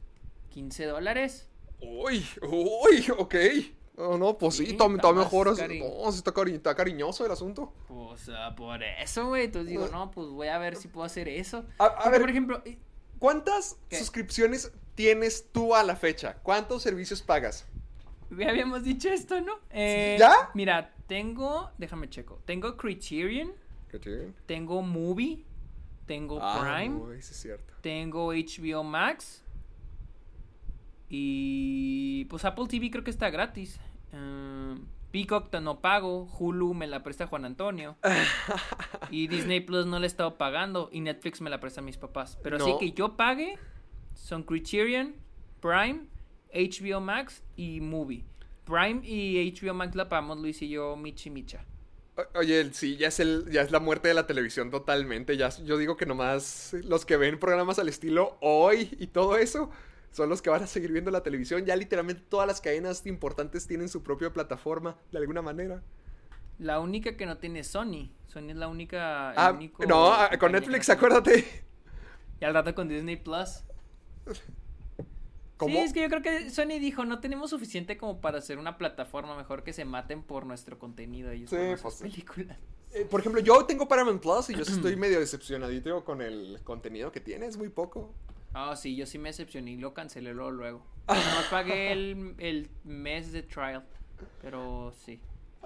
[0.55, 1.49] 15 dólares.
[1.81, 3.35] Uy, uy, ok.
[4.01, 5.49] Oh, no, pues sí, Sí, está, mejor.
[5.49, 7.73] así- cari- No, sí está, cari- está cariñoso el asunto.
[7.89, 9.47] Pues ah, por eso, güey.
[9.47, 11.65] Entonces digo, no, pues voy a ver si puedo hacer eso.
[11.79, 12.21] A- a Porque, ver.
[12.21, 12.63] por ejemplo,
[13.19, 13.99] ¿Cuántas ¿Qué?
[13.99, 16.35] suscripciones tienes tú a la fecha?
[16.45, 17.67] ¿Cuántos servicios pagas?
[18.31, 19.55] Ya habíamos dicho esto, ¿no?
[19.71, 20.51] Eh, ¿Ya?
[20.55, 22.39] Mira, tengo, déjame checo.
[22.45, 23.53] Tengo Criterion,
[24.47, 25.45] tengo Movie,
[26.07, 27.75] tengo Ah, Prime, uy, sí es cierto.
[27.81, 29.43] tengo HBO Max
[31.09, 33.81] y pues Apple TV creo que está gratis.
[34.13, 34.77] Eh,
[35.11, 37.97] Peacock no pago, Hulu me la presta Juan Antonio
[39.11, 42.39] y Disney Plus no le he estado pagando y Netflix me la presta mis papás.
[42.43, 42.79] Pero así No.
[42.79, 43.59] que yo pague
[44.15, 45.15] son Criterion,
[45.61, 46.07] Prime,
[46.53, 48.25] HBO Max y Movie.
[48.65, 51.65] Prime y HBO Max la pagamos Luis y yo, Michi Micha.
[52.35, 55.37] Oye, sí, ya es, el, ya es la muerte de la televisión totalmente.
[55.37, 59.71] Ya, yo digo que nomás los que ven programas al estilo hoy y todo eso
[60.11, 61.65] son los que van a seguir viendo la televisión.
[61.65, 65.83] Ya literalmente todas las cadenas importantes tienen su propia plataforma, de alguna manera.
[66.59, 68.11] La única que no tiene Sony.
[68.27, 69.31] Sony es la única.
[69.33, 71.65] Ah, único no, ah, con Netflix, acuérdate.
[72.41, 73.63] Y al rato con Disney Plus.
[75.57, 75.75] ¿Cómo?
[75.75, 78.79] Sí, es que yo creo que Sony dijo, no tenemos suficiente como para hacer una
[78.79, 82.59] plataforma, mejor que se maten por nuestro contenido ellos Sí, por pues películas.
[82.93, 87.11] Eh, por ejemplo, yo tengo Paramount Plus y yo estoy medio decepcionadito con el contenido
[87.11, 88.15] que tiene, es muy poco.
[88.55, 90.51] Ah, sí, yo sí me decepcioné y lo cancelé luego.
[90.51, 90.83] luego.
[91.09, 91.15] No
[91.51, 93.85] pagué el, el mes de trial,
[94.43, 95.21] pero sí.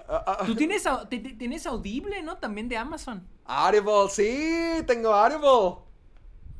[0.09, 2.37] Ah, ah, Tú tienes, au- te- te- tienes Audible, ¿no?
[2.39, 3.27] También de Amazon.
[3.45, 5.83] Audible, sí, tengo Audible.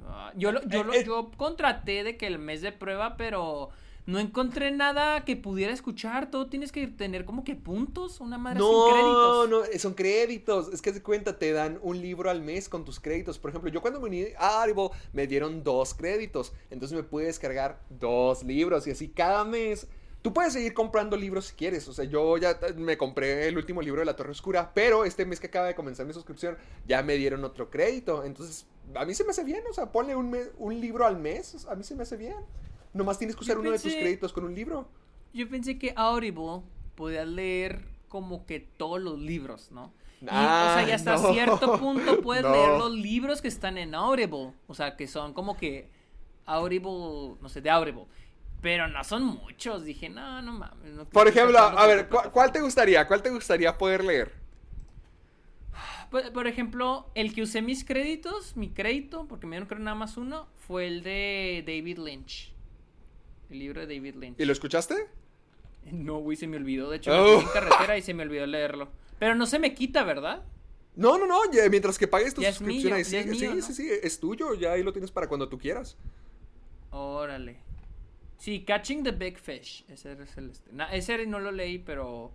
[0.07, 1.05] Ah, yo, lo- yo, Eh, lo- eh.
[1.05, 3.71] yo contraté de que el mes de prueba, pero
[4.07, 6.31] no encontré nada que pudiera escuchar.
[6.31, 9.49] Todo tienes que tener como que puntos, una madre sin No, créditos.
[9.49, 10.73] no, eh, son créditos.
[10.73, 13.39] Es que de cuenta, te dan un libro al mes con tus créditos.
[13.39, 16.53] Por ejemplo, yo cuando me uní a Audible me dieron dos créditos.
[16.71, 19.87] Entonces me pude descargar dos libros y así cada mes
[20.23, 21.89] Tú puedes seguir comprando libros si quieres.
[21.89, 25.27] O sea, yo ya me compré el último libro de La Torre Oscura, pero este
[25.27, 26.57] mes que acaba de comenzar mi suscripción
[26.87, 28.23] ya me dieron otro crédito.
[28.25, 28.65] Entonces,
[28.95, 29.65] a mí se me hace bien.
[29.69, 31.67] O sea, ponle un, un libro al mes.
[31.69, 32.37] A mí se me hace bien.
[32.93, 34.89] Nomás tienes que usar Yo uno de tus créditos con un libro.
[35.33, 36.63] Yo pensé que Audible
[36.95, 39.93] podía leer como que todos los libros, ¿no?
[40.21, 41.33] Y, Ah, o sea, y hasta no.
[41.33, 42.53] cierto punto puedes No.
[42.53, 44.53] leer los libros que están en Audible.
[44.67, 45.89] O sea, que son como que
[46.45, 48.05] Audible, no sé, de Audible.
[48.61, 49.85] Pero no son muchos.
[49.85, 50.93] Dije, no, no mames.
[50.93, 53.07] no Por ejemplo, a ver, tanto ¿cu- ¿cuál te gustaría?
[53.09, 54.33] ¿Cuál te gustaría poder leer?
[56.11, 59.95] Por, por ejemplo, el que usé mis créditos, mi crédito, porque me dieron creo nada
[59.97, 62.52] más uno, fue el de David Lynch.
[63.53, 64.41] El libro de David Lynch.
[64.41, 64.95] ¿Y lo escuchaste?
[65.91, 66.91] No, güey, se me olvidó.
[66.91, 67.41] De hecho, me Oh.
[67.41, 68.89] fui en carretera y se me olvidó leerlo.
[69.19, 70.43] Pero no se me quita, ¿verdad?
[70.97, 73.47] No, no, no, ya- mientras que pagues tu Ya suscripción ahí sí, es mío, sí,
[73.49, 73.63] ¿no?
[73.63, 75.97] sí, sí, es tuyo, ya ahí lo tienes para cuando tú quieras.
[76.91, 77.57] Órale.
[78.39, 79.85] Sí, Catching the Big Fish.
[79.89, 80.71] Ese es el este.
[80.93, 82.33] ese no lo leí, pero.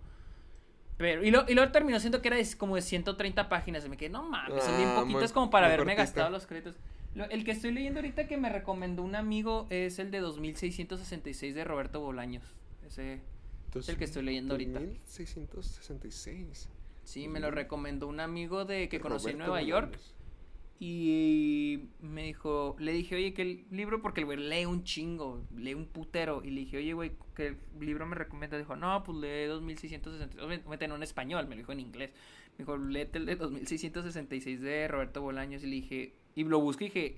[0.96, 1.22] Pero.
[1.24, 3.84] Y, lo, y luego terminó siendo que era como de 130 páginas.
[3.84, 6.76] Y me quedé, no mames, son bien Ah, poquitas como para haberme gastado los créditos.
[7.14, 11.64] El que estoy leyendo ahorita que me recomendó un amigo es el de 2666 de
[11.64, 12.44] Roberto Bolaños.
[12.86, 13.20] Ese.
[13.66, 14.80] Entonces, el que estoy leyendo ahorita.
[14.80, 16.68] 2666.
[17.04, 19.98] Sí, me lo recomendó un amigo de que conocí en Nueva York.
[20.80, 25.42] Y me dijo, le dije, oye, que el libro, porque el güey lee un chingo,
[25.56, 26.42] lee un putero.
[26.44, 28.56] Y le dije, oye, güey, ¿qué libro me recomienda?
[28.56, 30.44] Dijo, no, pues lee 2666.
[30.44, 32.12] Obviamente no en español, me lo dijo en inglés.
[32.52, 35.64] Me dijo, léete el de 2666 de Roberto Bolaños.
[35.64, 37.16] Y le dije, y lo busqué y dije,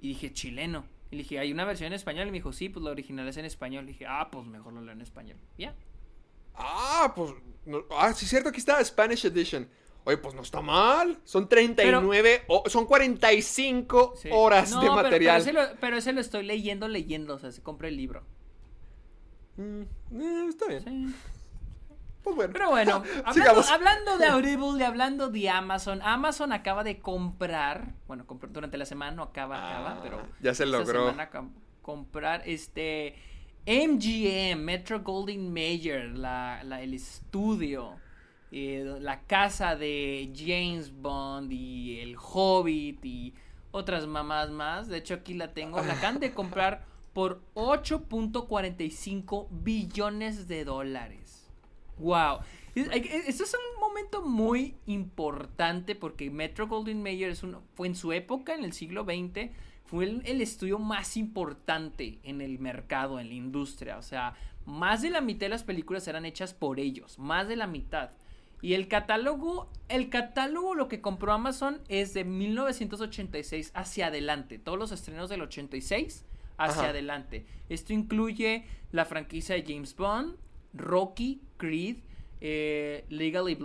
[0.00, 0.84] y dije, chileno.
[1.10, 2.28] Y le dije, ¿hay una versión en español?
[2.28, 3.84] Y me dijo, sí, pues la original es en español.
[3.86, 5.36] Le dije, ah, pues mejor lo leo en español.
[5.58, 5.74] Ya.
[6.54, 7.32] Ah, pues.
[7.66, 9.68] no- ah, sí, es cierto, aquí está Spanish Edition.
[10.04, 11.18] Oye, pues no está mal.
[11.24, 14.28] Son 39, o- son 45 Sí.
[14.32, 15.42] horas No, de pero- material.
[15.44, 17.34] Pero, ese lo, pero ese lo estoy leyendo, leyendo.
[17.34, 18.22] O sea, se compra el libro.
[19.56, 20.82] Mm, eh, está bien.
[20.84, 21.14] Sí.
[22.22, 22.52] Pues bueno.
[22.52, 28.26] Pero bueno, hablando, hablando de Audible y hablando de Amazon, Amazon acaba de comprar, bueno,
[28.26, 31.08] compró durante la semana, no acaba, acaba, Ah, pero ya se logró.
[31.10, 31.30] semana
[31.82, 33.14] comprar este
[33.66, 37.96] MGM, Metro Golden Mayer, la, la- el estudio,
[38.52, 43.34] eh, la casa de James Bond y el Hobbit y
[43.70, 44.88] otras mamás más.
[44.88, 45.80] De hecho, aquí la tengo.
[45.82, 51.19] La acaban de comprar por 8.45 billones de dólares.
[52.00, 52.38] Wow.
[52.74, 58.12] Esto es un momento muy importante porque Metro Golden Mayer es un- fue en su
[58.12, 59.50] época, en el siglo XX,
[59.84, 63.98] fue el, el estudio más importante en el mercado, en la industria.
[63.98, 64.34] O sea,
[64.66, 68.10] más de la mitad de las películas eran hechas por ellos, más de la mitad.
[68.62, 74.58] Y el catálogo, el catálogo lo que compró Amazon es de 1986 hacia adelante.
[74.58, 76.24] Todos los estrenos del 86
[76.58, 76.90] hacia Ajá.
[76.90, 77.46] adelante.
[77.68, 80.36] Esto incluye la franquicia de James Bond,
[80.74, 81.98] Rocky, Creed,
[82.40, 83.58] eh, Legally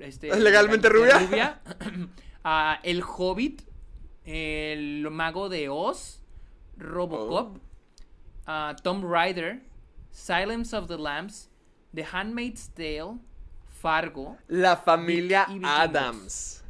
[0.00, 1.60] este, Legalmente rubia.
[2.44, 3.62] ah, El Hobbit,
[4.24, 6.22] El Mago de Oz,
[6.78, 7.60] Robocop, Oh.
[8.46, 9.60] ah, Tomb Raider,
[10.10, 11.50] Silence of the Lambs,
[11.92, 13.18] The Handmaid's Tale,
[13.68, 15.60] Fargo, La familia Y.
[15.64, 16.62] Adams.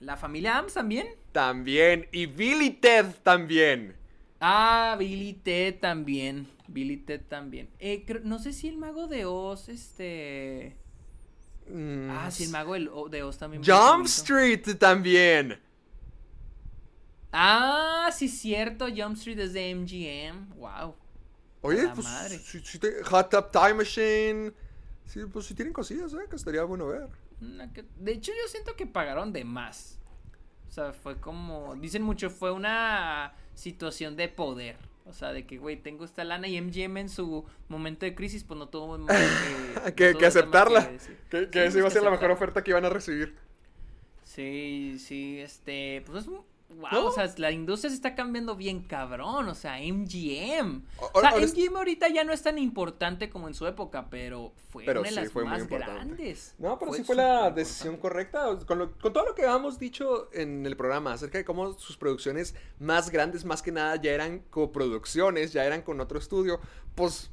[0.00, 1.06] La familia Adams también.
[1.32, 2.06] También.
[2.12, 3.95] Y Billy Ted también.
[4.40, 6.48] Ah, Billy Ted también.
[6.68, 7.68] Billy Ted también.
[7.78, 10.76] Eh, creo- no sé si el mago de Oz, este.
[11.70, 12.74] Mm, Ah, sí, el mago
[13.08, 13.62] de Oz también.
[13.64, 14.06] Jump.
[14.06, 15.58] Street también.
[17.32, 18.86] Ah, sí, cierto.
[18.94, 20.54] Jump Street es de MGM.
[20.56, 20.94] Wow.
[21.62, 22.38] Oye, pues madre.
[22.38, 24.52] si, si te- Hot Tub Time Machine.
[25.04, 26.26] Sí, pues si tienen cosillas, ¿eh?
[26.28, 27.08] Que estaría bueno ver.
[27.40, 29.98] De hecho, yo siento que pagaron de más.
[30.68, 31.74] O sea, fue como.
[31.76, 34.76] Dicen mucho, fue una situación de poder.
[35.04, 38.44] O sea, de que, güey, tengo esta lana y MGM en su momento de crisis,
[38.44, 39.16] pues no tuvo más
[39.86, 40.90] que, que, no aceptarla.
[41.30, 43.34] Que, esa iba a ser la mejor oferta que iban a recibir.
[44.24, 47.06] Sí, sí, este, pues es un- wow, ¿No?
[47.06, 50.82] o sea, la industria se está cambiando bien cabrón, o sea, MGM.
[50.98, 54.08] O- O sea, es- MGM ahorita ya no es tan importante como en su época,
[54.10, 55.94] pero fue Pero una de sí, las fue muy más importante.
[55.94, 56.54] grandes.
[56.58, 58.30] No, pero sí fue la decisión importante.
[58.32, 58.66] correcta.
[58.66, 61.96] Con, lo- con todo lo que habíamos dicho en el programa acerca de cómo sus
[61.96, 66.60] producciones más grandes, más que nada, ya eran coproducciones, ya eran con otro estudio,
[66.94, 67.30] pues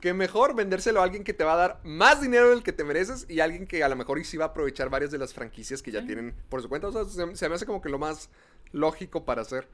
[0.00, 2.82] que mejor vendérselo a alguien que te va a dar más dinero del que te
[2.82, 5.82] mereces y alguien que a lo mejor sí va a aprovechar varias de las franquicias
[5.82, 6.06] que ya Sí.
[6.06, 6.88] tienen por su cuenta.
[6.88, 8.30] O sea, se, se me hace como que lo más
[8.72, 9.68] lógico para hacer.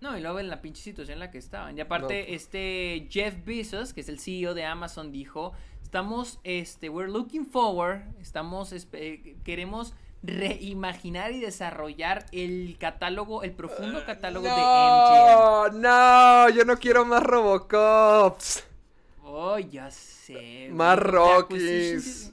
[0.00, 1.76] No, y luego en la pinche situación en la que estaban.
[1.76, 2.34] Y aparte, No.
[2.34, 5.52] este Jeff Bezos, que es el CEO de Amazon, dijo,
[5.82, 9.92] estamos, este, we're looking forward, estamos, eh, queremos
[10.22, 15.80] reimaginar y desarrollar el catálogo, el profundo catálogo de MGM.
[15.82, 18.64] No, no, yo no quiero más Robocops.
[19.24, 20.68] Oh, ya sé.
[20.72, 22.32] Más The Rockies.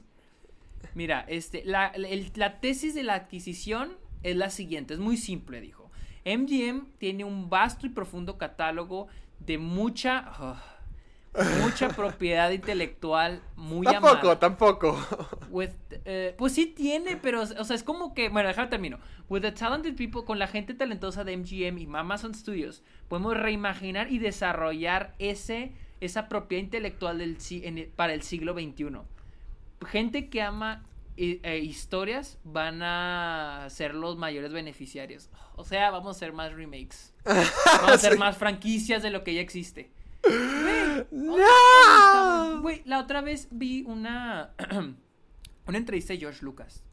[0.94, 5.16] Mira, este, la, la- el- la tesis de la adquisición es la siguiente, es muy
[5.16, 5.77] simple, dijo.
[6.36, 9.08] MGM tiene un vasto y profundo catálogo
[9.40, 10.60] de mucha,
[11.62, 14.38] mucha propiedad intelectual muy Tampoco, amada.
[14.38, 14.98] tampoco.
[15.50, 15.70] With,
[16.04, 18.98] eh, pues sí tiene, pero, o sea, es como que, bueno, déjame termino.
[19.28, 24.10] With the talented people, con la gente talentosa de MGM y Amazon Studios, podemos reimaginar
[24.10, 28.86] y desarrollar ese, esa propiedad intelectual del, si- en el- para el siglo XXI.
[29.86, 30.82] Gente que ama
[31.20, 35.30] eh, eh, historias van a ser los mayores beneficiarios.
[35.56, 37.12] O sea, vamos a hacer más remakes.
[37.24, 39.90] Vamos a hacer más franquicias de lo que ya existe.
[41.10, 42.62] ¡No!
[42.62, 44.54] Güey, la otra vez vi una,
[45.66, 46.84] una entrevista de George Lucas.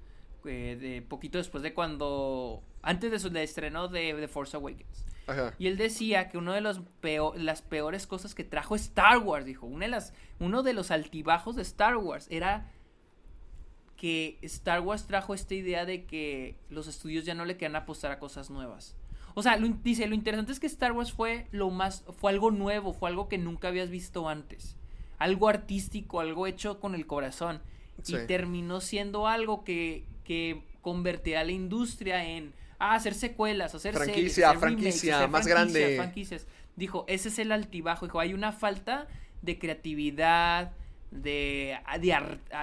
[0.46, 2.64] eh, de poquito después de cuando.
[2.82, 5.06] Antes de su de estreno de The Force Awakens.
[5.28, 5.54] Ajá.
[5.58, 6.82] Y él decía que uno de los
[7.36, 11.56] las peores cosas que trajo Star Wars, dijo, una de las, uno de los altibajos
[11.56, 12.72] de Star Wars era
[14.06, 18.12] que Star Wars trajo esta idea de que los estudios ya no le querían apostar
[18.12, 18.96] a cosas nuevas.
[19.34, 22.52] O sea, lo dice, lo interesante es que Star Wars fue lo más, fue algo
[22.52, 24.76] nuevo, fue algo que nunca habías visto antes.
[25.18, 27.64] Algo artístico, algo hecho con el corazón.
[28.04, 28.16] Sí.
[28.16, 33.96] Y terminó siendo algo que, que convertirá a la industria en ah, hacer secuelas, hacer
[33.96, 35.96] series, Franquicia, remakes, franquicia, más franquicias, grande.
[35.96, 36.48] franquicias.
[36.76, 38.06] Dijo, ese es el altibajo.
[38.06, 39.08] Dijo, hay una falta
[39.42, 40.74] de creatividad,
[41.22, 41.78] de,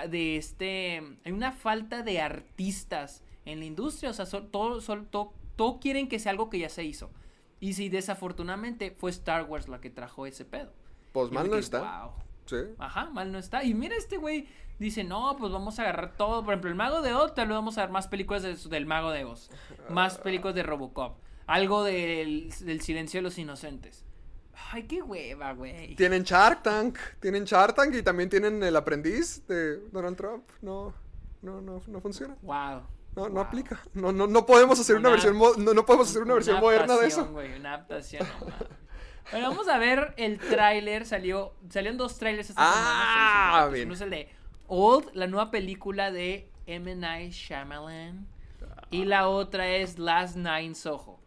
[0.09, 4.11] de, este, hay una falta de artistas en la industria.
[4.11, 7.11] O sea, todo, sol- todo, todo quieren que sea algo que ya se hizo.
[7.61, 10.73] Y si desafortunadamente fue Star Wars la que trajo ese pedo.
[11.13, 11.81] Pues mal no está.
[12.03, 12.13] "Wow".
[12.47, 12.57] Sí.
[12.79, 13.63] Ajá, mal no está.
[13.65, 14.49] Y mira, este güey
[14.79, 16.43] dice, no, pues vamos a agarrar todo.
[16.45, 18.87] Por ejemplo, el Mago de Oz, tal vez vamos a ver más películas de- del
[18.87, 19.51] Mago de Oz.
[19.89, 21.19] Más películas de Robocop.
[21.47, 24.05] Algo del, del Silencio de los Inocentes.
[24.73, 25.95] Ay, qué hueva, güey.
[25.97, 26.99] Tienen Shark Tank.
[27.21, 30.49] Tienen Shark Tank y también tienen El Aprendiz de Donald Trump.
[30.61, 30.95] No,
[31.43, 32.37] no, no, no funciona.
[32.43, 32.83] Wow.
[33.17, 33.81] No, no aplica.
[33.95, 36.97] No, no, no podemos hacer una, Una- versión no, no podemos hacer una versión moderna
[36.97, 37.27] de eso.
[37.27, 38.27] güey, una adaptación.
[39.31, 41.07] Bueno, vamos a ver el tráiler.
[41.07, 43.73] Salió, salieron dos trailers esta Ah, semana.
[43.73, 43.87] bien.
[43.87, 44.29] Uno es el de
[44.67, 46.95] Old, la nueva película de M.
[46.95, 48.27] Night Shyamalan.
[48.91, 51.19] Y la otra es Last Night Soho.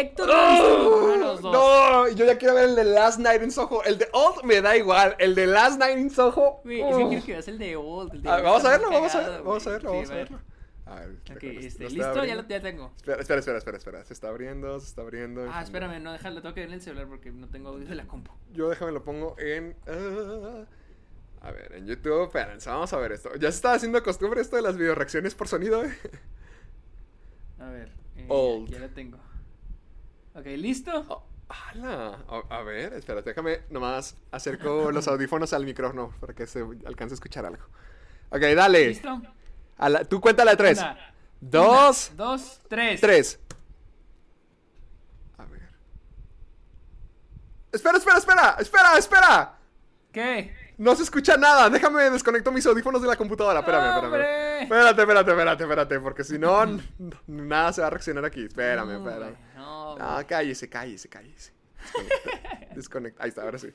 [0.00, 1.54] Héctor de los dos.
[1.56, 2.06] ¡Oh!
[2.06, 3.82] No, yo ya quiero ver el de Last Night in Soho.
[3.84, 5.14] El de Old me da igual.
[5.18, 6.60] El de Last Night in Soho.
[6.60, 6.62] ¡oh!
[6.64, 8.14] quiero que veas el de Old.
[8.14, 9.94] el de Ah, vamos a verlo, muy vamos a cagado, verlo, vamos a verlo, Sí,
[9.96, 10.24] vamos a ver.
[10.30, 10.38] verlo.
[10.86, 11.16] A ver,
[11.64, 12.24] este, ¿listo?
[12.26, 12.92] Ya lo ya tengo.
[12.96, 14.04] Espera, espera, espera, espera, espera.
[14.04, 15.46] Se está abriendo, se está abriendo.
[15.50, 17.94] Ah, espérame, no, déjalo, tengo que ver en el celular porque no tengo audio de
[17.94, 18.32] la compu.
[18.52, 19.74] Yo déjame lo pongo en.
[19.86, 20.64] ah,
[21.40, 22.24] a ver, en YouTube.
[22.26, 23.34] Espérense, vamos a ver esto.
[23.36, 25.94] Ya se está haciendo costumbre esto de las videoreacciones por sonido, eh.
[27.60, 27.90] A ver.
[28.16, 28.68] eh, Old.
[28.70, 29.18] Ya lo tengo.
[30.34, 31.04] Ok, ¿listo?
[31.08, 31.22] Oh.
[31.48, 37.12] A, a ver, espera, déjame nomás acerco los audífonos al micrófono para que se alcance
[37.12, 37.62] a escuchar algo.
[38.30, 38.88] Ok, dale.
[38.88, 39.22] ¿Listo?
[39.76, 40.78] A la- tú cuéntala de tres.
[40.78, 43.00] Una, dos, una, dos, tres.
[43.00, 43.40] tres.
[45.38, 45.68] A ver.
[47.72, 49.58] Espera, espera, espera, espera, espera.
[50.12, 50.54] ¿Qué?
[50.76, 51.70] No se escucha nada.
[51.70, 53.60] Déjame desconecto mis audífonos de la computadora.
[53.60, 54.04] Espérame, espérame.
[54.06, 54.62] ¡Hombre!
[54.62, 56.00] Espérate, espérate, espérate, espérate.
[56.00, 56.66] Porque si no,
[57.26, 58.44] nada se va a reaccionar aquí.
[58.44, 59.36] Espérame, No, espérame.
[59.56, 60.24] No, No, güey.
[60.26, 61.52] cállese, cállese, cállese.
[61.94, 62.74] Desconecta.
[62.74, 63.22] Desconecta.
[63.22, 63.72] Ahí está, ahora sí.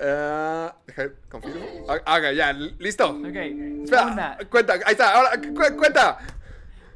[0.00, 1.64] Ah, deja, confirmo.
[1.88, 3.10] Ah, Haga, ya, li- listo.
[3.10, 3.36] Ok.
[3.84, 6.18] Espera, Una, cuenta, ahí está, ahora, cu- cuenta.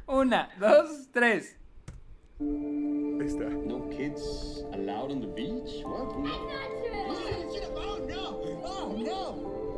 [0.07, 1.55] una, dos, tres.
[2.41, 3.43] Ahí está.
[3.45, 5.83] No kids allowed on the beach?
[5.85, 6.78] What?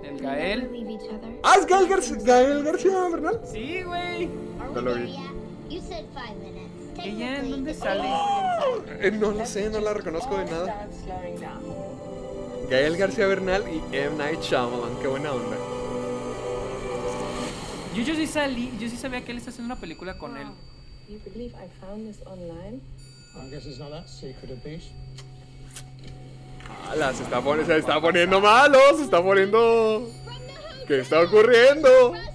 [0.03, 0.69] El Gael.
[1.43, 3.39] Ah, es Gael García, Gael García Bernal.
[3.45, 4.29] Sí, güey.
[4.73, 5.15] No lo vi.
[7.03, 8.07] ¿Ella en dónde it's sale?
[8.99, 10.87] Eh, no lo sé, no la reconozco de nada.
[12.69, 14.17] Gael García Bernal y M.
[14.17, 14.97] Night Shyamalan.
[15.01, 15.57] Qué buena onda.
[17.95, 20.47] Yo, yo sí salí, yo sí sabía que él está haciendo una película con él.
[26.89, 30.07] Ala, se está, poni- se está poniendo malo, se está poniendo...
[30.87, 32.09] ¿Qué está ocurriendo?
[32.09, 32.31] Busted.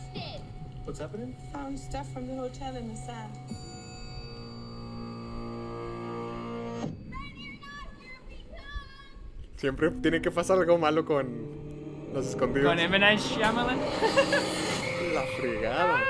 [0.87, 1.37] What's happening?
[1.53, 3.33] Found stuff from the hotel in the sand.
[9.57, 11.27] Siempre tiene que pasar algo malo con
[12.13, 12.69] los escondidos.
[12.71, 12.99] Con M.
[12.99, 13.79] Night Shyamalan.
[15.15, 16.01] La fregada.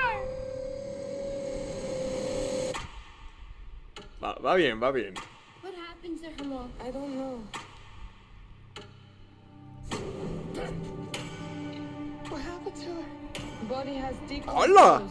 [4.23, 5.15] Va, va bien, va bien.
[5.63, 6.69] What happened to all?
[6.85, 7.41] I don't know.
[14.47, 15.03] ¡Hola!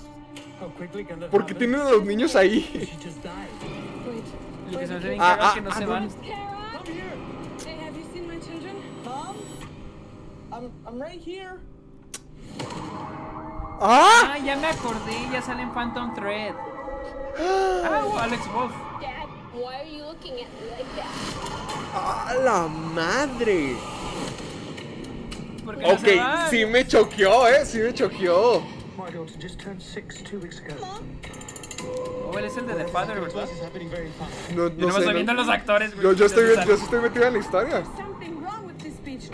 [1.31, 2.89] ¿Por qué tienen a los niños ahí?
[4.71, 6.09] Lo que se hace bien Ah, ah, es que no ah, se van.
[13.81, 14.33] ¡Ah!
[14.33, 16.55] Ah, ya me acordé, ya sale en Phantom Thread.
[17.37, 18.71] Ah, Alex Wolf.
[19.01, 21.11] Dad, why are you looking at me like that?
[21.93, 23.75] ¡A la madre!
[25.65, 26.49] ¿Por qué no se Ok, van?
[26.49, 28.61] sí me choqueó, eh, sí me choqueó.
[28.97, 30.75] My daughter just turned six two weeks ago.
[32.31, 33.45] Oh, él es el de The Father, ¿verdad?
[33.47, 34.31] This is happening very fast.
[34.51, 34.99] No, Yo no no sé.
[34.99, 36.03] estoy no- viendo los actores, güey.
[36.03, 37.83] Yo, yo, estoy, yo sí estoy metido en la historia.
[37.97, 39.29] Something wrong with this beach.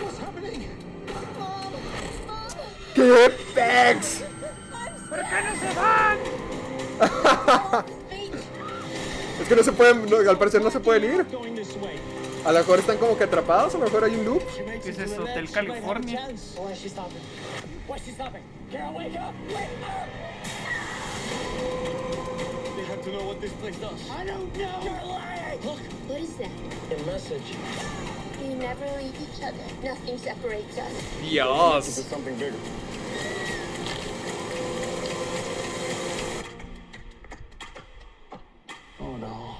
[0.00, 0.68] What's happening?
[2.94, 4.22] ¡Qué pex!
[9.40, 11.26] Es que no se pueden, no, al parecer no se pueden ir.
[11.30, 11.53] Going.
[12.44, 14.42] A lo mejor están como que atrapados, a lo mejor hay un loop.
[14.82, 16.18] ¿Qué es eso, Hotel California?
[16.18, 16.58] chance.
[16.58, 17.16] Why is she stopping?
[17.88, 18.42] Why is she stopping?
[18.70, 19.32] Carol, wake up!
[19.48, 20.08] Wake up!
[22.76, 24.10] They have to know what this place does.
[24.10, 24.80] I don't know.
[24.82, 25.60] You're lying.
[25.64, 26.50] Look, What is that?
[26.92, 27.56] A message.
[28.42, 29.64] We never leave each other.
[29.82, 30.92] Nothing separates us.
[31.22, 31.86] Dios.
[31.86, 32.58] something bigger.
[39.00, 39.56] Oh no.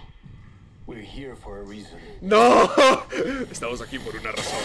[0.87, 1.99] We're here for a reason.
[2.21, 2.71] ¡No!
[3.51, 4.59] Estamos aquí por una razón.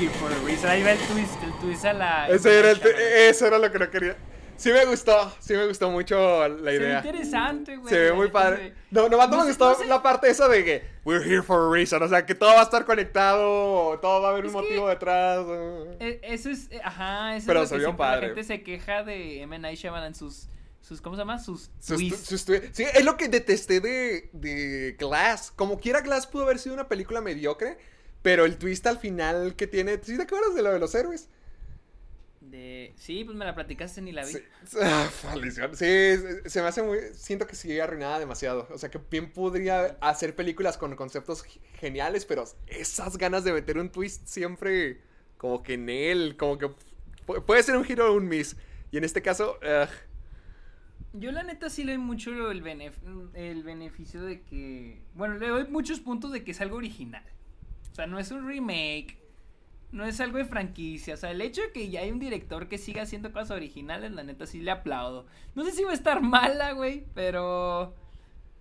[0.00, 2.28] Y por el reason, ahí va el twist, el twist a la.
[2.28, 2.80] Ese era, el
[3.28, 4.16] eso era lo que no quería.
[4.56, 6.98] Sí me gustó, sí me gustó mucho la Se ve idea.
[6.98, 7.88] interesante, güey.
[7.88, 8.74] Se ve muy padre.
[8.74, 11.24] se No, nomás no, No me gustó no sé- la parte esa de que we're
[11.24, 12.02] here for a reason.
[12.02, 14.88] O sea, que todo va a estar conectado, todo va a haber Es un motivo
[14.88, 15.46] detrás.
[16.00, 18.20] Eh, Eso es, ajá, eso Pero es se lo que vio padre.
[18.20, 19.58] la gente se queja de M.
[19.58, 20.46] Night Shyamalan, sus,
[20.80, 21.38] sus, ¿cómo se llama?
[21.38, 22.26] Sus Sus- twists.
[22.28, 25.52] sus twi- sí, es lo que detesté de, de Glass.
[25.54, 27.78] Como quiera, Glass pudo haber sido una película mediocre,
[28.22, 29.98] pero el twist al final que tiene.
[30.02, 31.28] ¿Sí te acuerdas de lo de los héroes?
[32.40, 32.94] De...
[32.96, 34.32] Sí, pues me la platicaste ni la vi.
[34.32, 34.38] Sí,
[34.82, 35.76] ah, maldición.
[35.76, 35.84] Sí,
[36.46, 36.98] se- me hace muy.
[37.14, 38.66] Siento que sigue arruinada demasiado.
[38.72, 41.44] O sea, que bien podría hacer películas con conceptos
[41.74, 45.02] geniales, pero esas ganas de meter un twist siempre.
[45.36, 46.36] Como que en él.
[46.38, 46.68] Como que
[47.26, 48.56] pu- puede ser un giro o un miss.
[48.90, 49.58] Y en este caso.
[51.12, 55.02] Yo la neta sí le doy mucho el, benef- el beneficio de que...
[55.14, 57.24] Bueno, le doy muchos puntos de que es algo original.
[57.90, 59.18] O sea, no es un remake,
[59.90, 61.14] no es algo de franquicia.
[61.14, 64.12] O sea, el hecho de que ya hay un director que siga haciendo cosas originales,
[64.12, 65.26] la neta sí le aplaudo.
[65.56, 67.94] No sé si va a estar mala, güey, pero...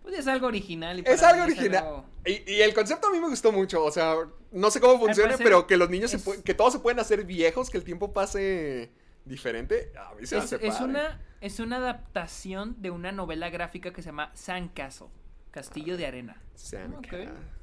[0.01, 0.97] Pues es algo original.
[0.99, 1.83] Y es algo original.
[1.83, 3.83] algo- Y, y el concepto a mí me gustó mucho.
[3.83, 4.15] O sea,
[4.51, 6.99] no sé cómo funciona, pero que los niños se es- pue- que todos se pueden
[6.99, 8.91] hacer viejos, que el tiempo pase
[9.25, 9.91] diferente.
[9.99, 10.85] A mí se Es, hace es padre.
[10.85, 15.07] una, es una adaptación de una novela gráfica que se llama Sandcastle,
[15.51, 16.41] Castillo de Arena.
[16.55, 17.13] Sand, Ok.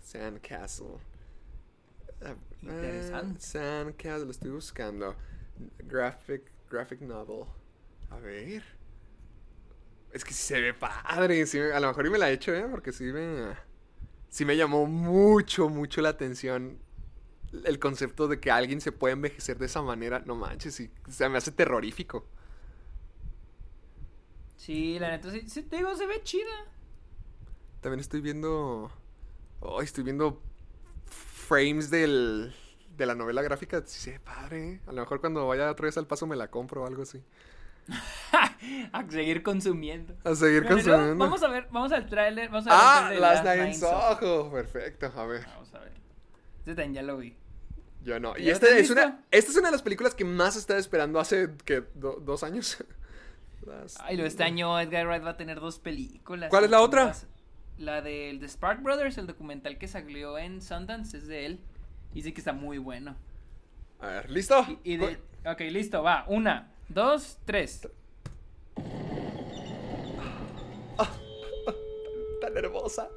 [0.00, 0.98] Sandcastle.
[2.22, 3.40] Ah, Interesante.
[3.40, 5.14] Sandcastle, lo estoy buscando.
[5.78, 7.44] Graphic, graphic novel.
[8.10, 8.62] A ver.
[10.12, 11.44] Es que se ve padre.
[11.46, 12.66] sí a lo mejor y me la he hecho, ¿eh?
[12.70, 13.54] Porque sí me.
[14.28, 16.78] Sí me llamó mucho, mucho la atención
[17.64, 20.22] el concepto de que alguien se puede envejecer de esa manera.
[20.26, 20.90] No manches, sí.
[21.08, 22.26] Se me hace terrorífico.
[24.56, 26.64] Sí, la neta, sí, sí, te digo, se ve chida.
[27.80, 28.90] También estoy viendo.
[29.60, 30.42] Oh, estoy viendo
[31.06, 32.54] frames del,
[32.96, 33.82] de la novela gráfica.
[33.86, 34.68] Sí, padre.
[34.72, 34.80] ¿eh?
[34.86, 37.22] A lo mejor cuando vaya otra vez al paso me la compro o algo así.
[38.92, 40.14] A seguir consumiendo.
[40.24, 41.16] A seguir consumiendo.
[41.16, 42.48] Vamos a ver, vamos al tráiler.
[42.50, 42.70] Vamos a
[43.10, 44.50] ver Ah, Last Night in Soho.
[44.50, 45.44] Perfecto, a ver.
[45.46, 45.92] Vamos a ver.
[46.60, 47.36] Este también ya lo vi.
[48.02, 48.36] Yo no.
[48.36, 50.80] Y ¿Ya esta estás es, una, esta es una de las películas que más estaba
[50.80, 51.48] esperando hace.
[51.94, 52.78] Do- ¿Dos años?
[54.00, 56.50] Ay, lo este año Edgar Wright va a tener dos películas.
[56.50, 57.14] ¿Cuál es la otra?
[57.78, 61.60] La del de Spark Brothers, el documental que salió en Sundance, es de él.
[62.14, 63.16] Dice que está muy bueno.
[64.00, 64.64] A ver, ¿listo?
[64.84, 65.18] Y, y de...
[65.44, 66.24] Ok, listo, va.
[66.28, 67.88] Una, dos, tres.
[72.40, 73.08] Tan hermosa.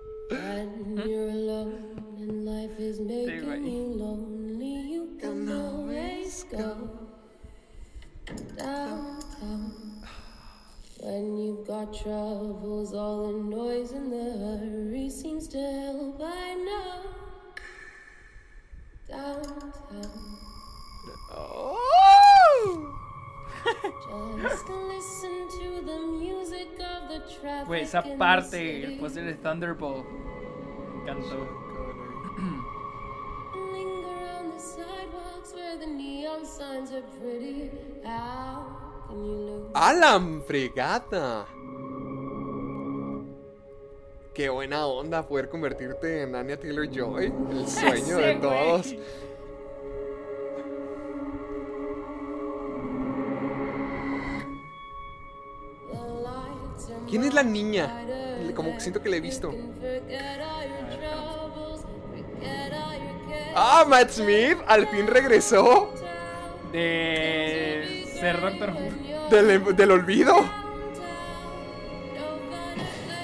[11.02, 16.22] When you've got troubles, all the noise and the hurry seems to help.
[16.22, 17.10] I know
[19.08, 20.38] downtown.
[21.32, 21.76] Oh.
[24.42, 27.68] Just listen to the music of the traffic.
[27.68, 28.98] Güey, esa in the parte, el city.
[29.00, 30.06] póster de Thunderbolt.
[30.06, 31.48] Me encantó.
[33.74, 37.72] Linger on the sidewalks where the neon signs are pretty.
[38.04, 39.72] How lose?
[39.74, 41.46] ¡Alan fregata!
[44.34, 48.96] Qué buena onda poder convertirte en Anya Taylor Joy, el sueño de todos.
[57.10, 58.06] ¿Quién es la niña?
[58.56, 59.52] Como que siento que la he visto.
[63.56, 65.92] Ah, Matt Smith al fin regresó
[66.72, 67.69] De
[68.20, 69.30] ser Doctor Who.
[69.30, 70.36] del, del olvido.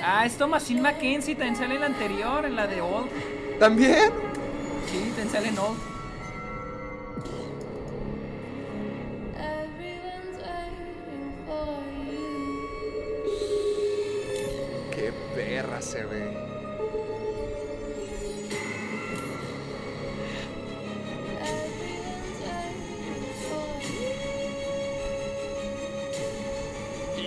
[0.03, 3.09] Ah, es Thomasin Mackenzie, también sale en la anterior, en la de Old.
[3.59, 4.11] ¿También?
[4.85, 5.79] Sí, también sale en Old.
[14.91, 16.44] Qué perra se ve.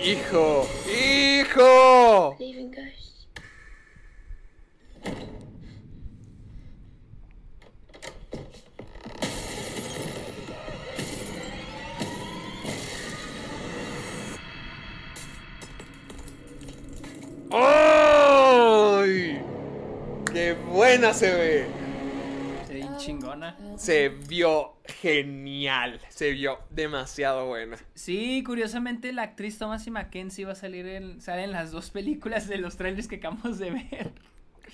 [0.01, 0.65] ¡Hijo!
[0.87, 2.37] ¡Hijo!
[17.51, 19.41] ¡Ay!
[20.31, 21.67] ¡Qué buena se ve!
[22.67, 23.57] Se chingona.
[23.77, 25.99] Se vio genial.
[26.09, 27.77] Se vio demasiado buena.
[27.95, 32.47] Sí, curiosamente la actriz Thomasin Mackenzie va a salir en, sale en las dos películas
[32.47, 34.11] de los trailers que acabamos de ver.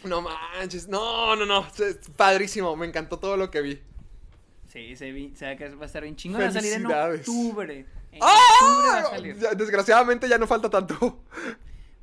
[0.03, 0.87] No manches.
[0.87, 1.65] No, no, no.
[1.79, 2.75] Es padrísimo.
[2.75, 3.79] Me encantó todo lo que vi.
[4.67, 6.45] Sí, se, vi, se va a estar bien chingona.
[6.45, 7.85] Va a salir en octubre.
[8.11, 9.37] En octubre va a salir.
[9.37, 11.23] Ya, Desgraciadamente ya no falta tanto.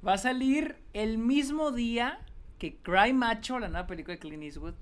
[0.06, 2.18] Va a salir el mismo día
[2.58, 4.74] que Cry Macho, la nueva película de Clint Eastwood.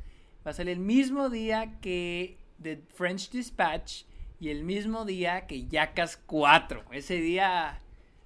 [0.46, 4.04] Va a salir el mismo día que The French Dispatch
[4.38, 6.84] y el mismo día que Jackass 4.
[6.92, 7.80] Ese día,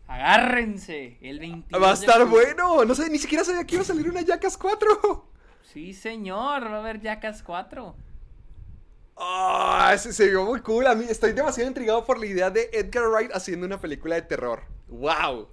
[0.07, 2.85] agárrense, el 22 Va a de estar bueno.
[2.85, 5.29] No sé, ni siquiera sabía que iba a salir una Jackass 4.
[5.63, 7.97] Sí, señor, va a haber Jackass 4.
[9.17, 10.87] Ah, se, se vio muy cool.
[10.87, 14.23] A mí estoy demasiado intrigado por la idea de Edgar Wright haciendo una película de
[14.23, 14.65] terror.
[14.89, 15.49] ¡Wow!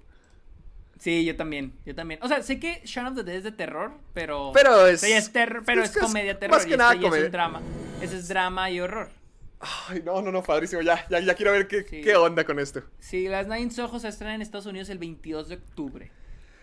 [1.02, 2.20] Sí, yo también, yo también.
[2.22, 4.52] O sea, sé que Shaun of the Dead es de terror, pero...
[4.54, 6.56] Pero es- Sí, es ter- pero es comedia terror.
[6.56, 7.22] más que y nada este comedia.
[7.22, 7.62] es un drama.
[8.00, 9.08] Ese es drama y horror.
[9.88, 10.80] Ay, no, no, no, padrísimo.
[10.82, 12.02] Ya, ya, ya quiero ver qué, Sí.
[12.02, 12.84] qué onda con esto.
[13.00, 16.12] Sí, Las Nine Ojos se estrena en Estados Unidos el 22 de octubre.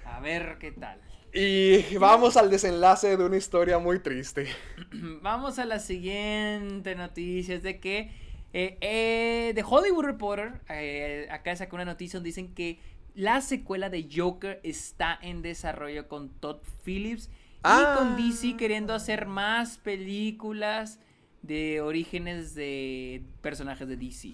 [0.06, 1.02] A ver qué tal.
[1.34, 4.48] Y vamos al desenlace de una historia muy triste.
[5.22, 7.56] Vamos a la siguiente noticia.
[7.56, 8.11] Es de que
[8.53, 12.80] eh, eh, The Hollywood Reporter, eh, acá sacó una noticia donde dicen que
[13.15, 17.30] la secuela de Joker está en desarrollo con Todd Phillips
[17.64, 17.94] Ah.
[17.94, 20.99] y con DC queriendo hacer más películas
[21.41, 24.34] de orígenes de personajes de DC.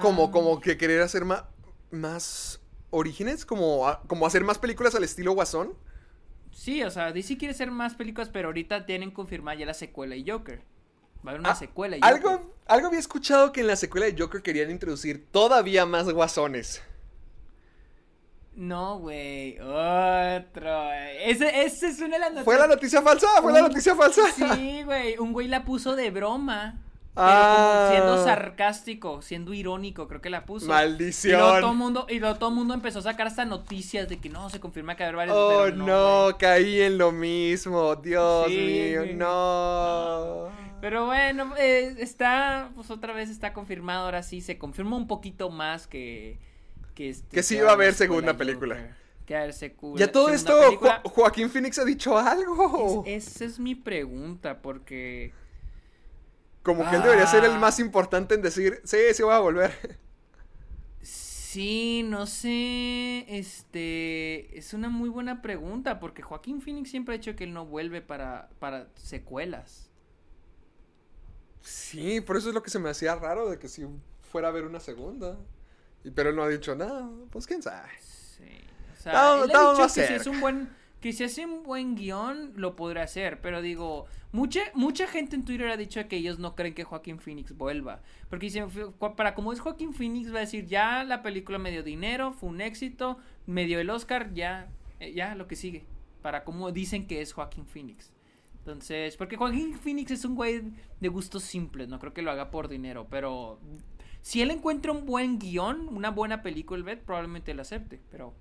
[0.00, 1.24] Como, Ah, como que querer hacer
[1.90, 2.60] más
[2.90, 5.74] orígenes, como, como hacer más películas al estilo Guasón.
[6.52, 10.14] Sí, o sea, DC quiere hacer más películas, pero ahorita tienen confirmada ya la secuela
[10.14, 10.60] de Joker.
[11.26, 12.16] Va a haber una Ah, secuela de Joker.
[12.16, 16.80] Algo, algo había escuchado que en la secuela de Joker querían introducir todavía más guasones.
[18.56, 20.92] No, güey, otro.
[21.24, 22.44] Ese, ese es una de las noticias.
[22.44, 23.26] ¿Fue la noticia falsa?
[23.42, 24.22] ¿Fue la noticia falsa?
[24.32, 26.80] Sí, güey, un güey la puso de broma.
[27.16, 27.88] Ah.
[27.90, 30.66] Pero como siendo sarcástico, siendo irónico, creo que la puso.
[30.66, 31.34] Maldición.
[31.34, 34.18] Y luego todo el mundo, y luego todo mundo empezó a sacar hasta noticias de
[34.18, 35.36] que no, se confirma que haber varios.
[35.36, 37.94] Oh, no, caí en lo mismo.
[37.96, 39.14] Dios Sí, mío, güey.
[39.14, 40.48] no.
[40.80, 45.50] Pero bueno, eh, está, pues otra vez está confirmado, ahora sí, se confirma un poquito
[45.50, 46.38] más que...
[46.94, 48.76] Que, este, Que sí va va a haber segunda película.
[48.76, 48.94] Joker,
[49.26, 51.00] Que va a haber secu- Ya todo esto, película.
[51.04, 53.02] Jo- Joaquín Phoenix ha dicho algo.
[53.06, 55.32] Es- esa es mi pregunta, porque...
[56.62, 57.58] Como que él debería ser el Ah.
[57.58, 59.98] más importante en decir, sí, sí voy a volver.
[61.02, 67.36] Sí, no sé, este, es una muy buena pregunta, porque Joaquín Phoenix siempre ha dicho
[67.36, 69.88] que él no vuelve para, para secuelas.
[71.60, 73.86] Sí, por eso es lo que se me hacía raro de que si
[74.32, 75.38] fuera a haber una segunda.
[76.04, 77.88] Y, pero él no ha dicho nada, pues quién sabe.
[78.00, 78.44] Sí,
[78.92, 80.16] o sea, Estamos- él ha dicho que si cerca.
[80.16, 80.68] es un buen,
[81.00, 85.44] que si hace un buen guion, lo podrá hacer, pero digo, mucha, mucha gente en
[85.44, 88.00] Twitter ha dicho que ellos no creen que Joaquín Phoenix vuelva,
[88.30, 91.70] porque dicen, "Fu- para como es Joaquín Phoenix, va a decir, ya la película me
[91.70, 94.68] dio dinero, fue un éxito, me dio el Oscar, ya,
[95.00, 95.84] eh, ya lo que sigue,
[96.22, 98.10] para como dicen que es Joaquín Phoenix.
[98.58, 100.62] Entonces, porque Joaquín Phoenix es un güey
[100.98, 103.58] de gustos simples, no creo que lo haga por dinero, pero
[104.24, 108.32] si él encuentra un buen guion, una buena película, el bet, probablemente lo acepte, pero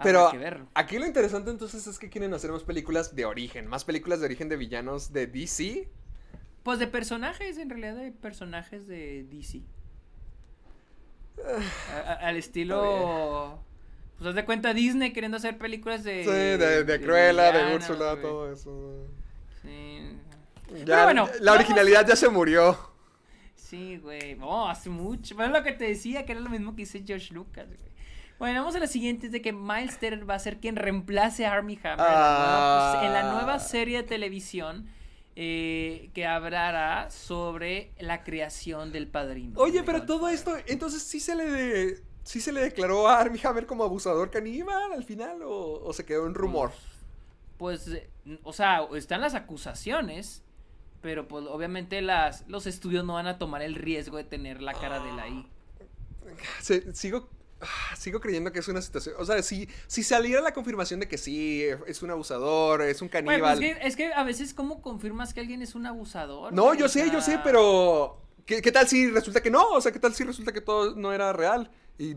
[0.00, 0.68] Pero que verlo.
[0.74, 4.26] aquí lo interesante entonces es que quieren hacer más películas de origen, más películas de
[4.26, 5.88] origen de villanos de DC.
[6.62, 9.62] Pues de personajes, en realidad de personajes de DC.
[11.92, 13.60] A- a- al estilo...
[14.18, 16.22] Pues haz de cuenta Disney queriendo hacer películas de...
[16.24, 19.06] Sí, de, de Cruella, de villanos, Úrsula, todo eso.
[19.62, 20.16] Sí.
[20.78, 22.76] Ya, Pero bueno, la vamos- originalidad ya se murió.
[23.68, 24.38] Sí, güey.
[24.40, 25.34] Oh, hace mucho.
[25.34, 27.78] Bueno, lo que te decía, que era lo mismo que dice George Lucas, güey.
[28.38, 31.44] Bueno, vamos a la siguiente, es de que Miles Teller va a ser quien reemplace
[31.44, 33.06] a Armie Hammer en la nueva- Ah.
[33.06, 34.88] en la nueva serie de televisión
[35.40, 39.60] eh, que hablará sobre la creación del padrino.
[39.60, 43.40] Oye, pero todo esto, entonces sí se le de- sí se le declaró a Armie
[43.44, 46.72] Hammer como abusador caníbal al final o, o se quedó en rumor.
[47.56, 48.08] Pues, eh,
[48.42, 50.42] o sea, están las acusaciones,
[51.00, 54.74] pero pues obviamente las, los estudios no van a tomar el riesgo de tener la
[54.74, 55.46] cara de él ahí.
[56.60, 57.28] Se- sigo
[57.60, 61.08] ah, sigo creyendo que es una situación, o sea, si si saliera la confirmación de
[61.08, 63.58] que sí es un abusador, es un Güey, caníbal.
[63.58, 66.52] pues, es, que, es que a veces, ¿cómo confirmas que alguien es un abusador?
[66.52, 69.68] No, yo sé, yo sé, pero ¿qué, qué tal si resulta que no?
[69.70, 71.70] O sea, ¿qué tal si resulta que todo no era real?
[71.98, 72.14] Y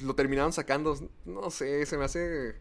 [0.00, 2.60] lo terminaron sacando, no sé, se me hace...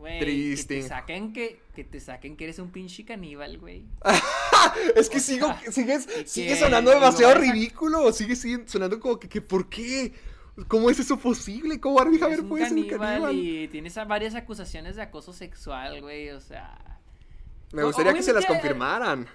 [0.00, 0.76] güey, triste.
[0.76, 3.84] Que te saquen que, que te saquen que eres un pinche caníbal, güey.
[4.96, 8.36] Es que O sigo, sea, sigues, sigue sonando demasiado ridículo, sigue
[8.66, 10.12] sonando como que, que ¿por qué?
[10.68, 11.80] ¿Cómo es eso posible?
[11.80, 16.30] ¿Cómo Hammer un puede ser un caníbal y tienes varias acusaciones de acoso sexual, güey,
[16.30, 16.98] o sea...
[17.72, 19.28] Me gustaría que se las confirmaran.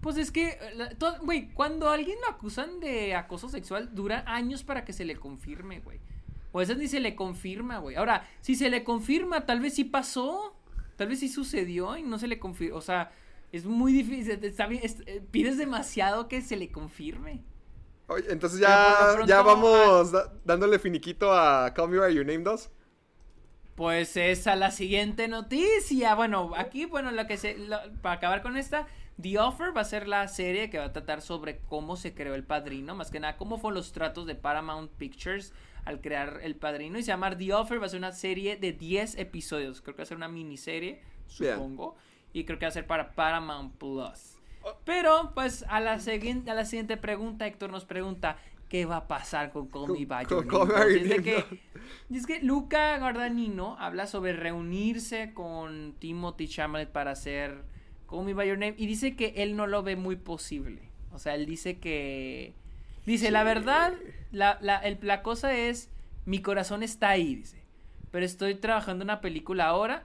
[0.00, 0.58] Pues es que,
[1.22, 5.16] güey, cuando a alguien lo acusan de acoso sexual, dura años para que se le
[5.16, 6.00] confirme, güey.
[6.52, 7.96] O a veces ni se le confirma, güey.
[7.96, 10.56] Ahora, si se le confirma, tal vez sí pasó.
[10.96, 12.76] Tal vez sí sucedió y no se le confirma.
[12.76, 13.10] O sea,
[13.52, 14.42] es muy difícil.
[14.44, 17.42] está bien, es- eh, pides demasiado que se le confirme.
[18.08, 22.40] Oye, entonces ya, pronto, ya vamos da- dándole finiquito a Call Me By Your Name
[22.42, 22.70] 2.
[23.76, 26.14] Pues esa la siguiente noticia.
[26.14, 27.56] Bueno, aquí, bueno, lo que se.
[27.56, 28.86] lo- para acabar con esta,
[29.22, 32.34] The Offer va a ser la serie que va a tratar sobre cómo se creó
[32.34, 32.94] el padrino.
[32.94, 35.54] Más que nada, cómo fueron los tratos de Paramount Pictures
[35.84, 36.98] al crear el padrino.
[36.98, 37.80] Y se llama The Offer.
[37.82, 39.80] Va a ser una serie de 10 episodios.
[39.80, 41.96] Creo que va a ser una miniserie, supongo.
[42.32, 44.36] Y creo que va a ser para Paramount Plus.
[44.84, 48.36] Pero, pues, a la, segui- a la siguiente pregunta, Héctor nos pregunta.
[48.68, 51.22] ¿Qué va a pasar con Call Me By Your Name?
[51.24, 51.44] Que
[52.16, 57.64] es que Luca Guadagnino habla sobre reunirse con Timothy Chalamet para hacer
[58.08, 60.82] Call Me By Your Name y dice que él no lo ve muy posible.
[61.12, 62.54] O sea, él dice que...
[63.06, 63.94] Dice, la verdad,
[64.32, 65.90] la, la, el- la cosa es,
[66.26, 67.60] mi corazón está ahí, dice.
[68.10, 70.04] Pero estoy trabajando en una película ahora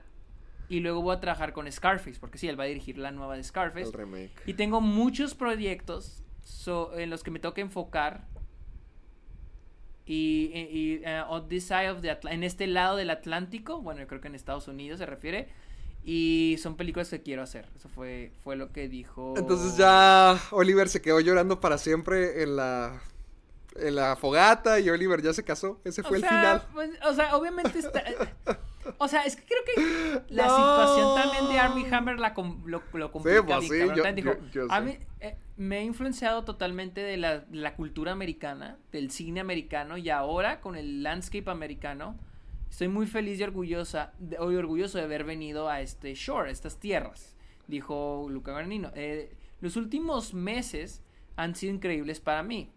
[0.68, 3.36] y luego voy a trabajar con Scarface, porque sí, él va a dirigir la nueva
[3.36, 3.86] de Scarface.
[3.86, 4.30] El remake.
[4.46, 8.24] Y tengo muchos proyectos so- en los que me toca enfocar.
[10.08, 14.06] Y, y- y, on this side of the en este lado del Atlántico, bueno, yo
[14.06, 15.48] creo que en Estados Unidos se refiere.
[16.08, 17.68] Y son películas que quiero hacer.
[17.74, 19.34] Eso fue, fue lo que dijo.
[19.36, 23.02] Entonces ya Oliver se quedó llorando para siempre en la
[23.74, 25.80] en la fogata y Oliver ya se casó.
[25.84, 26.62] Ese fue o el sea, final.
[26.72, 28.02] pues, o sea, obviamente está.
[28.98, 30.56] O sea, es que creo que la No.
[30.56, 34.66] situación también de Armie Hammer la com- lo, lo complica pues sí, yo- dijo, yo-
[34.70, 39.40] "A mí, eh, me he influenciado totalmente de la, de la cultura americana, del cine
[39.40, 42.16] americano y ahora con el landscape americano.
[42.76, 46.52] Estoy muy feliz y orgullosa, de, hoy orgulloso de haber venido a este shore, a
[46.52, 47.34] estas tierras,
[47.66, 48.92] dijo Luca Guadagnino.
[48.94, 51.00] Eh, los últimos meses
[51.36, 52.70] han sido increíbles para mí.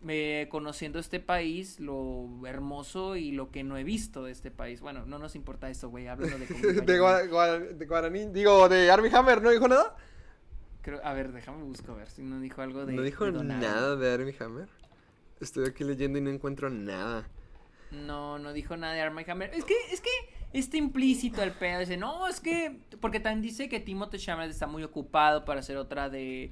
[0.00, 4.80] Me- conociendo este país, lo hermoso y lo que no he visto de este país.
[4.80, 6.46] Bueno, no nos importa esto, güey, hablando de...
[6.82, 7.00] De.
[7.00, 9.94] Gua- Gua- de Guaraní, digo, de Armie Hammer, ¿no dijo nada?
[10.82, 12.94] Creo- a ver, déjame buscar a ver si no dijo algo de...
[12.94, 14.68] no dijo de nada de Armie Hammer.
[15.40, 17.28] Estoy aquí leyendo y no encuentro nada.
[17.92, 19.50] No, no dijo nada de Armie Hammer.
[19.54, 20.10] Es que, es que
[20.52, 21.80] está implícito el pedo.
[21.80, 22.80] Dice, no, es que.
[23.00, 26.50] Porque también dice que Timothée Chalamet está muy ocupado para hacer otra de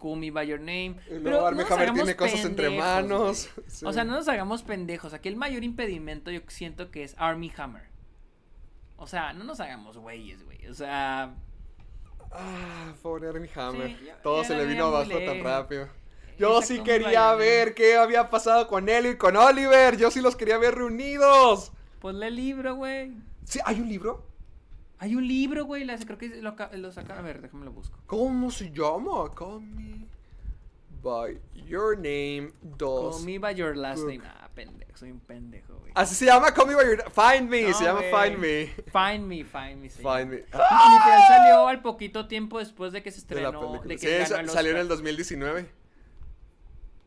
[0.00, 0.96] Me By Your Name.
[1.06, 3.48] Y Pero Armie no nos Hammer tiene cosas entre manos.
[3.66, 3.84] Sí.
[3.84, 5.12] O sea, no nos hagamos pendejos.
[5.14, 7.84] Aquí el mayor impedimento yo siento que es Armie Hammer.
[8.96, 10.66] O sea, no nos hagamos güeyes, güey.
[10.68, 11.34] O sea,
[12.32, 13.88] Ah, pobre Armie Hammer.
[13.88, 15.88] Sí, Todo se le vino abajo tan rápido.
[16.38, 19.96] Yo sí quería ver qué había pasado con él y con Oliver.
[19.96, 21.72] Yo sí los quería ver reunidos.
[22.00, 23.12] ponle el libro, güey.
[23.44, 24.26] Sí, ¿hay un libro?
[24.98, 25.86] Hay un libro, güey.
[25.86, 27.18] Creo que lo, lo sacaron.
[27.18, 27.98] A ver, déjame lo busco.
[28.06, 29.32] ¿Cómo se llama?
[29.34, 30.06] Call me
[31.02, 33.16] by your name 2.
[33.16, 34.12] Call Me By Your Last Book.
[34.12, 34.24] Name.
[34.26, 34.96] Ah, pendejo.
[34.96, 35.92] Soy un pendejo, güey.
[35.94, 37.62] Así se llama Call me by your Find me.
[37.62, 38.00] No, se llama.
[38.00, 38.66] Find me.
[38.66, 39.90] Find Me, Find Me.
[39.90, 40.36] se Find me.
[40.36, 43.82] Y literal salió al poquito tiempo después de que se De la estrenó.
[43.82, 45.85] De Sí, que ganó el salió en el 2019.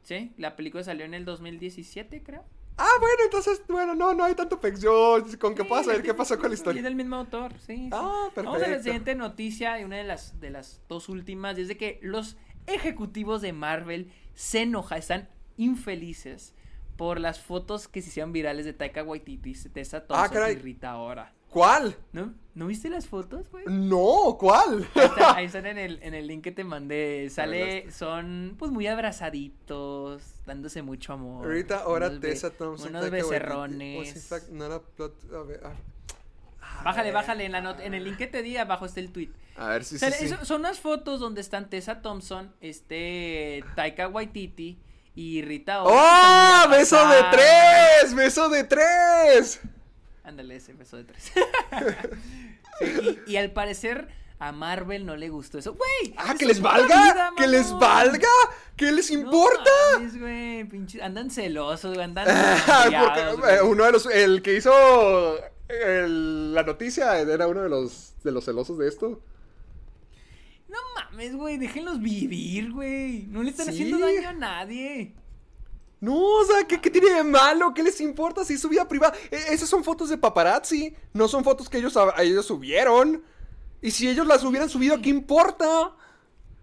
[0.09, 2.43] Sí, la película salió en el 2017, creo.
[2.77, 4.59] Ah, bueno, entonces, bueno, no, no hay tanto.
[4.79, 6.81] Yo, con que Sí, pueda saber qué pasó con la Y es historia.
[6.81, 7.75] del mismo autor, sí.
[7.75, 7.89] sí.
[7.91, 8.83] Ah, Vamos a la perfecto.
[8.85, 11.59] siguiente noticia y una de las, de las dos últimas.
[11.59, 16.55] Y es de que los ejecutivos de Marvel se enojan, están infelices
[16.97, 20.55] por las fotos que se hicieron virales de Taika Waititi, Tessa Thompson Ah, caray.
[20.55, 21.33] y Rita Ora.
[21.49, 21.95] ¿Cuál?
[22.13, 22.33] ¿No?
[22.59, 23.63] ¿No viste las fotos, güey?
[23.69, 24.85] No, ¿cuál?
[24.93, 27.29] Ahí están, ahí están en el, en el link que te mandé.
[27.29, 31.45] Sale, son pues muy abrazaditos, dándose mucho amor.
[31.45, 32.89] Ahorita, ahora Tessa Thompson.
[32.89, 34.29] Unos becerrones.
[36.61, 36.81] Ah.
[36.83, 39.29] Bájale, bájale en, la not- en el link que te di abajo está el tweet.
[39.55, 40.33] A ver, sí, O sea, sí, sí.
[40.33, 44.77] eso- son unas fotos donde están Tessa Thompson, este Taika Waititi
[45.15, 46.71] y Rita Ora, ¡Oh!
[46.71, 48.13] están ¡Beso de tres!
[48.13, 49.61] ¡Beso de tres!
[50.25, 51.31] Ándale, ese beso de tres.
[52.79, 54.07] Sí, y, y al parecer
[54.39, 55.73] a Marvel no le gustó eso.
[55.73, 56.13] ¡Güey!
[56.17, 56.85] ¡Ah, que les valga!
[57.13, 58.27] vida, ¡Que les valga!
[58.77, 59.69] ¿Qué les No importa?
[59.93, 62.25] mames, güey, pinche- andan celosos, güey, andan
[63.03, 63.71] Porque eh, güey.
[63.71, 64.05] uno de los.
[64.05, 64.71] El que hizo
[65.67, 69.21] el- la noticia era uno de los, de los celosos de esto.
[70.69, 73.23] No mames, güey, déjenlos vivir, güey.
[73.27, 73.71] No le están Sí.
[73.73, 75.13] haciendo daño a nadie.
[76.01, 77.73] No, o sea, ¿qué, qué tiene de malo?
[77.73, 79.13] ¿Qué les importa si es su vida privada?
[79.31, 83.21] E- esas son fotos de paparazzi, no son fotos que ellos, a- ellos subieron.
[83.81, 85.93] Y si ellos las hubieran subido, ¿qué importa?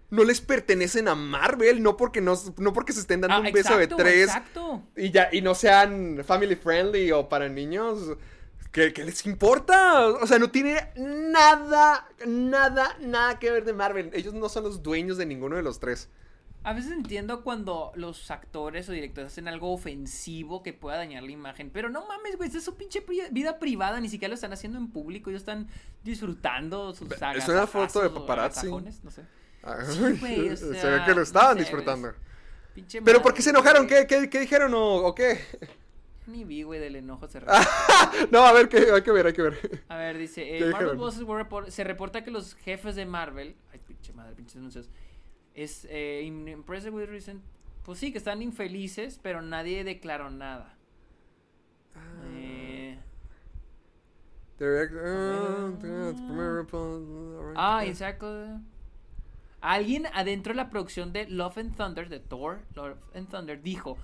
[0.09, 3.51] No les pertenecen a Marvel, no porque, no, no porque se estén dando Ah, un
[3.51, 4.81] beso de tres Exacto.
[4.95, 8.17] y, ya, y no sean family friendly o para niños.
[8.71, 10.07] ¿Qué, qué les importa?
[10.07, 14.09] O sea, no tiene nada, nada, nada que ver de Marvel.
[14.13, 16.09] Ellos no son los dueños de ninguno de los tres.
[16.67, 21.31] A veces entiendo cuando los actores o directores hacen algo ofensivo que pueda dañar la
[21.31, 24.51] imagen, pero no mames, güey, es su pinche pri- vida privada, ni siquiera lo están
[24.51, 25.69] haciendo en público, ellos están
[26.03, 28.59] disfrutando sus Es una foto de paparazzi.
[28.67, 29.23] agasajones, no sé.
[29.63, 29.77] Ah,
[30.19, 32.13] güey, o se ve que lo estaban no sé, disfrutando.
[32.75, 33.87] Pinche ¿Pero madre, por qué se enojaron?
[33.87, 35.39] ¿Qué, qué, qué dijeron o, o qué?
[36.27, 37.39] Ni vi, güey, del enojo se
[38.31, 39.83] no, a ver, que, hay que ver, hay que ver.
[39.87, 43.55] A ver, dice, ¿Qué eh, Marvel were report- se reporta que los jefes de Marvel,
[43.71, 44.89] ay, pinche madre, pinches anuncios,
[45.57, 47.41] es eh, impressed with recent,
[47.83, 50.77] pues sí, que están infelices, pero nadie declaró nada.
[52.35, 52.97] Eh,
[54.59, 57.03] Direct- ah, that's primer report,
[57.57, 58.59] ah, exacto.
[59.61, 63.97] Alguien adentro de la producción de Love and Thunder, de Thor, Love and Thunder, dijo,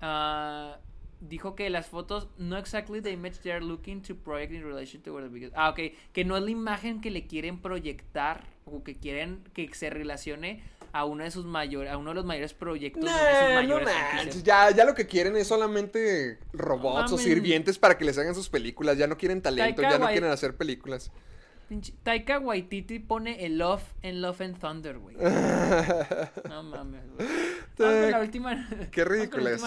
[0.00, 0.78] ah,
[1.20, 5.00] dijo que las fotos no exactly the image they are looking to project in relation
[5.02, 5.54] to the biggest.
[5.56, 9.72] Ah, ok, que no es la imagen que le quieren proyectar o que quieren que
[9.72, 13.48] se relacione a uno de sus mayores, a uno de los mayores proyectos de sus
[13.48, 14.42] no mayores franquicias.
[14.42, 18.48] ya, ya lo que quieren es solamente robots o sirvientes para que les hagan sus
[18.48, 18.98] películas.
[18.98, 21.10] Ya no quieren talento, Taika ya no quieren hacer películas.
[22.02, 25.16] Taika Waititi pone el Love en Love and Thunder, güey.
[26.48, 27.28] No mames, güey.
[27.78, 28.68] Vamos la última.
[28.92, 29.62] Qué ridículo es.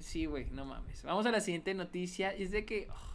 [0.00, 1.02] Sí, güey, no mames.
[1.02, 2.30] Vamos a la siguiente noticia.
[2.30, 2.88] Es de que.
[2.90, 3.14] oh.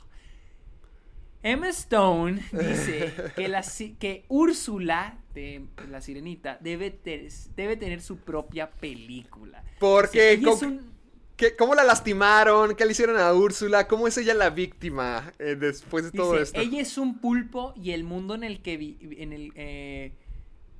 [1.42, 3.64] Emma Stone dice que, la,
[3.98, 9.64] que Úrsula, de la sirenita, debe, ter- debe tener su propia película.
[9.80, 10.92] Porque, ¿cómo, un-
[11.38, 12.76] qué- cómo la lastimaron?
[12.76, 13.88] ¿Qué le hicieron a Úrsula?
[13.88, 16.60] ¿Cómo es ella la víctima eh, después de todo Dice, esto?
[16.60, 20.12] ella es un pulpo y el mundo en el que vi, en el eh,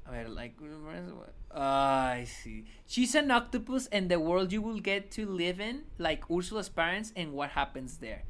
[0.06, 0.56] a ver, like
[1.52, 2.66] ay, sí.
[2.88, 7.12] She's an octopus and the world you will get to live in like Ursula's parents
[7.16, 8.24] and what happens there.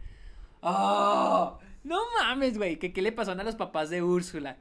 [0.62, 4.58] Oh, no mames, güey, que qué le pasó a los papás de Úrsula.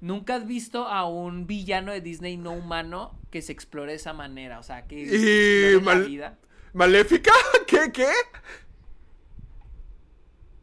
[0.00, 4.12] Nunca has visto a un villano de Disney no humano que se explore de esa
[4.12, 6.38] manera, o sea, que Y la vida.
[6.72, 7.32] ¿Maléfica?
[7.66, 7.90] ¿Qué?
[7.92, 8.08] ¿Qué?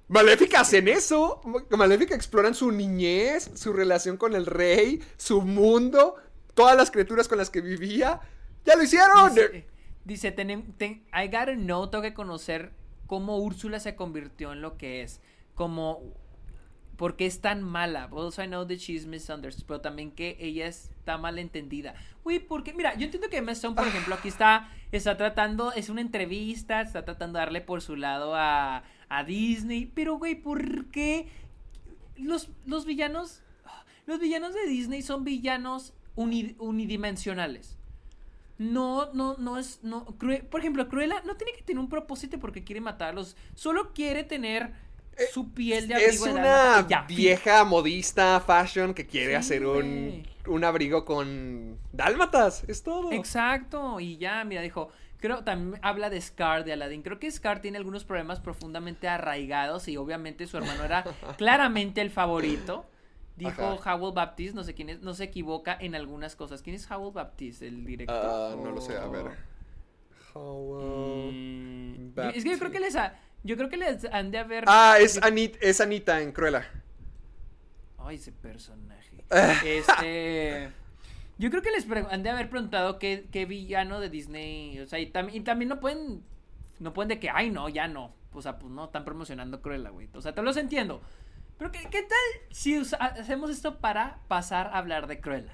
[0.07, 1.41] Maléfica hacen eso.
[1.69, 6.15] Maléfica exploran su niñez, su relación con el rey, su mundo,
[6.53, 8.19] todas las criaturas con las que vivía.
[8.65, 9.33] ¡Ya lo hicieron!
[9.33, 9.65] Dice,
[10.03, 12.73] dice, "Tenem- ten- I gotta know, tengo que conocer
[13.07, 15.21] cómo Úrsula se convirtió en lo que es.
[15.55, 16.01] Como,
[17.01, 18.07] por qué es tan mala.
[18.15, 21.95] Also I know that she's misunderstood, pero también que ella está mal entendida.
[22.23, 25.89] Güey, porque, mira, yo entiendo que Emma Stone, por ejemplo, aquí está, está tratando, es
[25.89, 30.91] una entrevista, está tratando de darle por su lado a, a Disney, pero, güey, ¿por
[30.91, 31.27] qué
[32.17, 33.41] los, los villanos,
[34.05, 37.79] los villanos de Disney son villanos uni- unidimensionales?
[38.59, 39.79] No, no, no es.
[39.81, 43.35] No, por ejemplo, Cruella no tiene que tener un propósito porque quiere matarlos.
[43.55, 44.71] Solo quiere tener
[45.33, 50.63] su piel de abrigo Es una vieja modista fashion que quiere Sí, hacer un, un
[50.63, 52.63] abrigo con dálmatas.
[52.67, 53.11] Es todo.
[53.11, 53.99] Exacto.
[53.99, 54.89] Y ya, mira, dijo.
[55.19, 57.03] Creo también habla de Scar de Aladdin.
[57.03, 61.03] Creo que Scar tiene algunos problemas profundamente arraigados y obviamente su hermano era
[61.37, 62.87] claramente el favorito.
[63.35, 63.93] Dijo Ajá.
[63.95, 66.63] Howell Baptist, no sé quién es, no se equivoca en algunas cosas.
[66.63, 68.15] ¿Quién es Howell Baptist, el director?
[68.19, 69.27] Ah, no lo sé, a ver.
[70.33, 70.39] Oh.
[70.39, 72.37] Howell Mm, Baptist.
[72.37, 74.97] Es que yo creo que les ha- yo creo que les han de haber Ah,
[74.99, 76.69] es, Anit, es Anita en Cruella.
[77.97, 79.23] Ay, ese personaje.
[79.65, 80.71] este.
[81.37, 84.79] Yo creo que les han de haber preguntado qué, qué villano de Disney.
[84.79, 86.23] O sea, y, tam- y también no pueden.
[86.79, 88.13] No pueden de que, ay, no, ya no.
[88.33, 90.09] O sea, pues no, están promocionando Cruella, güey.
[90.13, 91.01] O sea, te los entiendo.
[91.57, 92.17] Pero, ¿qué, qué tal
[92.49, 95.53] si hacemos esto para pasar a hablar de Cruella?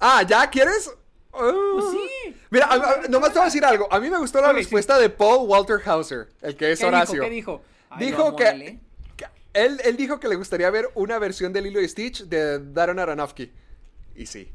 [0.00, 0.94] Ah, ¿ya quieres?
[1.36, 1.52] Ah.
[1.74, 2.36] Pues sí.
[2.50, 3.92] Mira, a- a- nomás te voy a decir algo.
[3.92, 4.56] A mí me gustó la sí.
[4.56, 7.22] respuesta de Paul Walter Hauser, el que es ¿Qué Horacio.
[7.28, 7.62] dijo?
[7.98, 8.28] ¿Qué dijo?
[8.30, 8.78] Ay, que- a él, ¿eh?
[9.16, 12.58] Que- Él, él dijo que le gustaría ver una versión de Lilo y Stitch de
[12.72, 13.52] Darren Aronofsky.
[14.16, 14.50] Y sí.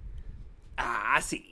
[0.78, 1.46] Ah, sí.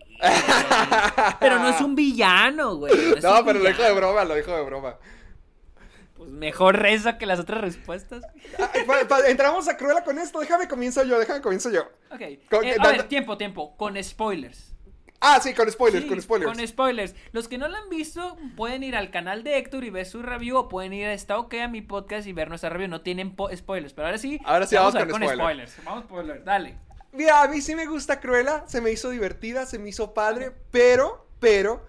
[1.39, 2.93] pero no es un villano, güey.
[3.21, 4.95] No, pero lo dijo de broma, lo dijo de broma.
[6.17, 8.23] Pues mejor reza que las otras respuestas.
[8.57, 8.71] Ah,
[9.27, 10.39] entramos a Cruella con esto.
[10.39, 11.83] Déjame comienzo yo, déjame comienzo yo.
[12.11, 12.21] Ok.
[12.49, 13.77] Con- Eh, a da- ver, tiempo, tiempo.
[13.77, 14.73] Con spoilers.
[15.19, 16.51] Ah, sí, con spoilers, Sí, con spoilers.
[16.57, 17.15] Con spoilers.
[17.31, 20.21] Los que no lo han visto pueden ir al canal de Héctor y ver su
[20.21, 22.87] review o pueden ir a Está OK a mi podcast y ver nuestra review.
[22.87, 24.39] No tienen po- spoilers, pero ahora sí.
[24.45, 25.37] Ahora sí vamos a con con spoiler.
[25.37, 25.83] spoilers.
[25.85, 26.77] Vamos spoilers, dale.
[27.13, 30.51] Mira, a mí sí me gusta Cruella, se me hizo divertida, se me hizo padre,
[30.69, 31.83] pero, pero,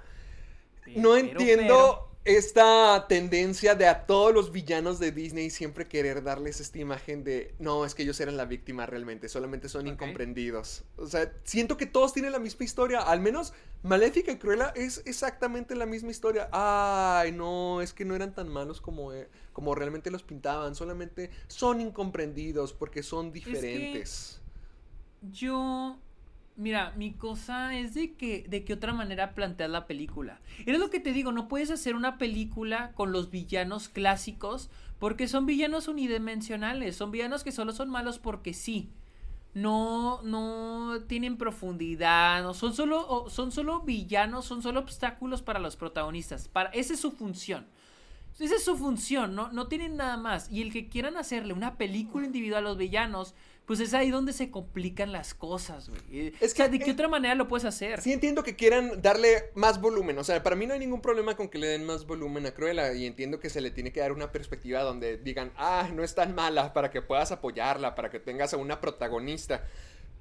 [0.96, 6.60] no Pero, entiendo esta tendencia de a todos los villanos de Disney siempre querer darles
[6.60, 10.84] esta imagen de, no, es que ellos eran la víctima realmente, solamente son incomprendidos.
[10.96, 15.02] O sea, siento que todos tienen la misma historia, al menos Maléfica y Cruella es
[15.06, 16.48] exactamente la misma historia.
[16.52, 21.30] Ay, no, es que no eran tan malos como, eh, como realmente los pintaban, solamente
[21.46, 24.40] son incomprendidos porque son diferentes.
[25.22, 25.98] Yo.
[26.58, 30.40] Mira, mi cosa es de que de qué otra manera plantear la película.
[30.66, 34.68] Es lo que te digo, no puedes hacer una película con los villanos clásicos
[34.98, 38.90] porque son villanos unidimensionales, son villanos que solo son malos porque sí.
[39.54, 45.76] No, no tienen profundidad, no, son solo, son solo villanos, son solo obstáculos para los
[45.76, 46.48] protagonistas.
[46.48, 47.68] Para, esa es su función.
[48.40, 50.50] Esa es su función, no, no tienen nada más.
[50.50, 53.34] Y el que quieran hacerle una película individual a los villanos,
[53.68, 56.32] pues es ahí donde se complican las cosas, güey.
[56.40, 58.00] Es o sea, que, ¿de qué eh, otra manera lo puedes hacer?
[58.00, 61.36] Sí entiendo que quieran darle más volumen, o sea, para mí no hay ningún problema
[61.36, 64.00] con que le den más volumen a Cruella y entiendo que se le tiene que
[64.00, 68.10] dar una perspectiva donde digan, ah, no es tan mala para que puedas apoyarla, para
[68.10, 69.62] que tengas a una protagonista.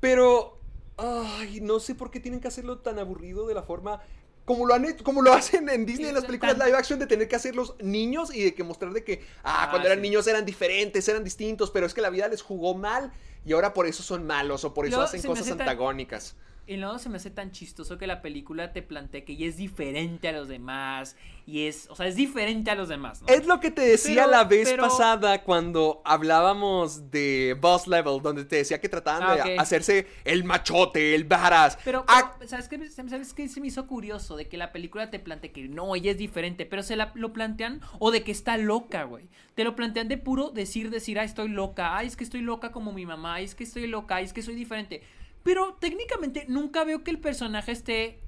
[0.02, 0.60] Pero,
[0.98, 4.02] ay, no sé por qué tienen que hacerlo tan aburrido de la forma
[4.48, 7.06] como lo han hecho- como lo hacen en Disney en las películas live action de
[7.06, 10.04] tener que hacerlos niños y de que mostrar de que, ah, Ah, cuando eran sí.
[10.04, 13.12] niños eran diferentes, eran distintos, pero es que la vida les jugó mal
[13.46, 16.36] y ahora por eso son malos o por eso Luego hacen cosas tan- antagónicas.
[16.68, 19.56] Y luego se me hace tan chistoso que la película te plantea que ella es
[19.56, 21.16] diferente a los demás.
[21.46, 23.28] Y es, o sea, es diferente a los demás, ¿no?
[23.30, 28.22] Es lo que te decía Pero- la vez pero- pasada cuando hablábamos de Boss Level,
[28.22, 31.78] donde te decía que trataban Ah, de hacerse el machote, el badass.
[31.86, 32.90] Pero, Ah, pero, ¿sabes qué?
[32.90, 34.36] ¿Sabes qué se me hizo curioso?
[34.36, 37.32] De que la película te plantee que no, ella es diferente, pero se la, lo
[37.32, 39.30] plantean, o de que está loca, güey.
[39.56, 42.74] Te lo plantean de puro decir, decir, ay, estoy loca, ay, es que estoy loca
[42.74, 45.02] como mi mamá, ay, es que estoy loca, ay, es que soy diferente.
[45.48, 48.20] Pero técnicamente nunca veo que el personaje esté,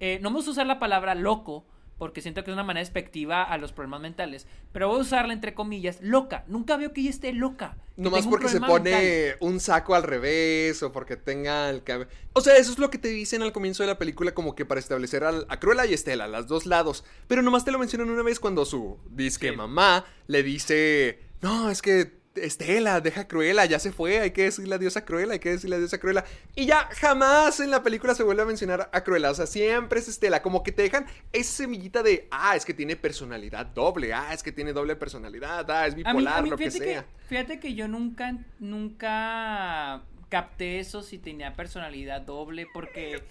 [0.00, 1.64] eh, no vamos a usar la palabra loco,
[1.98, 5.32] porque siento que es una manera despectiva a los problemas mentales, pero voy a usarla
[5.32, 6.42] entre comillas, loca.
[6.48, 7.76] Nunca veo que ella esté loca.
[7.96, 8.70] Nomás porque se mental.
[8.82, 12.10] pone un saco al revés o porque tenga el cabello.
[12.32, 14.64] O sea, eso es lo que te dicen al comienzo de la película, como que
[14.66, 17.04] para establecer al- a Cruella y Estela, las dos lados.
[17.28, 19.56] Pero nomás te lo mencionan una vez cuando su disque Sí.
[19.56, 24.42] mamá le dice: No, es que Estela, deja a Cruella, ya se fue, hay que
[24.44, 26.24] decirle adiós a Cruella, hay que decirle adiós a Cruella.
[26.56, 30.00] Y ya jamás en la película se vuelve a mencionar a Cruella, o sea, siempre
[30.00, 34.12] es Estela, como que te dejan esa semillita de, ah, es que tiene personalidad doble,
[34.12, 36.70] ah, es que tiene doble personalidad, ah, es A mí- bipolar, a mí lo que
[36.70, 37.06] sea.
[37.28, 43.22] fíjate que yo nunca, nunca capté eso si tenía personalidad doble, porque.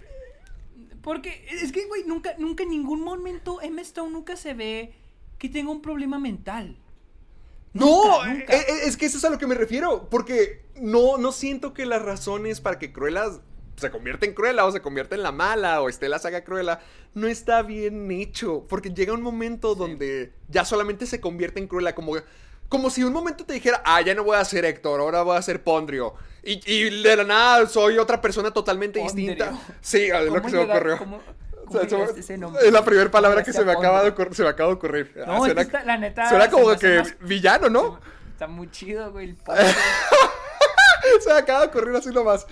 [1.01, 4.93] Porque es que, güey, nunca, nunca en ningún momento Emma Stone nunca se ve
[5.37, 6.77] que tenga un problema mental.
[7.73, 8.53] No, Nunca, nunca.
[8.53, 11.73] e- e- es que eso es a lo que me refiero, porque no, no siento
[11.73, 13.25] que las razones para que Cruella
[13.77, 16.79] se convierta en Cruella o se convierta en la mala o Estela se haga Cruella
[17.15, 21.95] no está bien hecho, porque llega un momento donde ya solamente se convierte en Cruella,
[21.95, 22.13] como,
[22.69, 25.37] como si un momento te dijera, ah, ya no voy a ser Héctor, ahora voy
[25.37, 26.13] a ser Pondrio,
[26.43, 29.27] y, y de la nada soy otra persona totalmente Pondrio.
[29.35, 29.59] distinta.
[29.81, 30.97] Sí, es lo ¿Cómo que se me ocurrió.
[31.81, 32.65] O sea, ese nombre?
[32.65, 34.75] es la primera palabra ¿Cómo que se me, acaba de ocurrir, se me acaba de
[34.75, 35.11] ocurrir.
[35.17, 37.99] Ah, No, que suena, está- la neta, suena como que más- villano, ¿no?
[38.31, 39.29] Está muy chido, güey.
[39.29, 39.37] El
[41.21, 42.45] Se me acaba de ocurrir así nomás.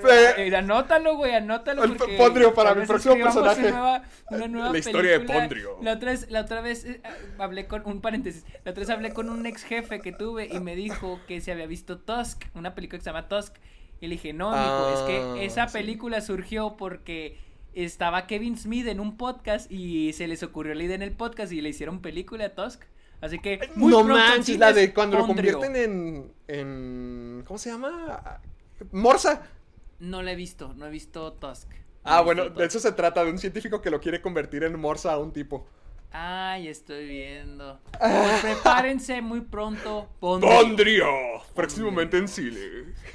[0.00, 1.84] Fe- Eh, anótalo, güey, anótalo.
[1.84, 3.60] El porque Pondrio para mi próximo personaje.
[3.68, 5.20] Una nueva, una nueva La historia de.
[5.26, 5.76] Pondrio.
[5.82, 7.02] La otra vez, la otra vez eh,
[7.38, 8.44] hablé con un paréntesis.
[8.64, 11.52] La otra vez hablé con un ex jefe que tuve y me dijo que se
[11.52, 13.54] había visto Tusk, una película que se llama Tusk.
[14.00, 15.72] Y le dije, no, mijo, es Ah, que esa sí.
[15.76, 17.36] película surgió porque
[17.84, 21.52] estaba Kevin Smith en un podcast y se les ocurrió la idea en el podcast
[21.52, 22.82] y le hicieron película a Tusk.
[23.20, 27.42] Así que muy no manches, la de cuando lo convierten en, en.
[27.46, 28.40] ¿Cómo se llama?
[28.92, 29.42] Morsa.
[29.98, 31.68] No la he visto, no he visto Tusk.
[31.70, 34.78] No Ah, bueno, de eso se trata, de un científico que lo quiere convertir en
[34.78, 35.66] Morsa a un tipo.
[36.10, 37.80] Ay, estoy viendo.
[37.98, 40.08] Pues prepárense muy pronto.
[40.20, 40.52] Pondrio.
[40.52, 41.06] ¡Pondrio!
[41.54, 42.60] Próximamente en cine.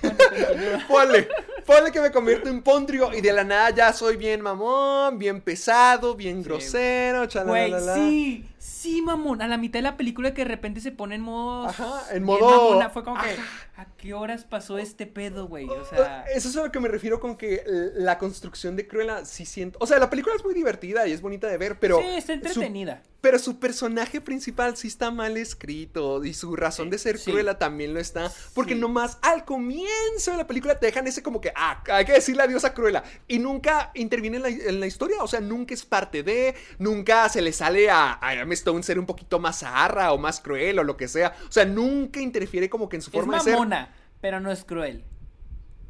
[0.03, 0.83] Bueno.
[0.87, 1.27] Ponle,
[1.65, 5.41] ponle que me convierto en Pondrio y de la nada ya soy bien mamón, bien
[5.41, 10.49] pesado, bien grosero, Güey, sí, Sí, mamón, a la mitad de la película que de
[10.49, 11.67] repente se pone en modo.
[11.69, 13.29] Ajá, en modo- mamona, Fue como que.
[13.29, 13.41] Ajá.
[13.83, 15.67] ¿A qué horas pasó este pedo, güey?
[15.67, 16.23] O sea.
[16.33, 17.63] Eso es a lo que me refiero con que
[17.95, 19.77] la construcción de Cruella sí siento.
[19.81, 21.99] O sea, la película es muy divertida y es bonita de ver, pero.
[21.99, 23.03] sí, está su- entretenida.
[23.19, 27.31] pero su personaje principal sí está mal escrito y su razón de ser Sí.
[27.31, 28.29] Cruella también lo está.
[28.53, 28.79] Porque Sí.
[28.79, 32.43] nomás al comienzo de la película te dejan ese como que, ah, hay que decirle
[32.43, 33.03] adiós a Cruella.
[33.27, 37.27] Y nunca interviene en la, en la historia, o sea, nunca es parte de, nunca
[37.29, 40.83] se le sale a, a Stone ser un poquito más zarra o más cruel o
[40.83, 41.33] lo que sea.
[41.47, 43.53] O sea, nunca interfiere como que en su Es forma de ser.
[43.73, 45.03] Mamona, pero no es cruel.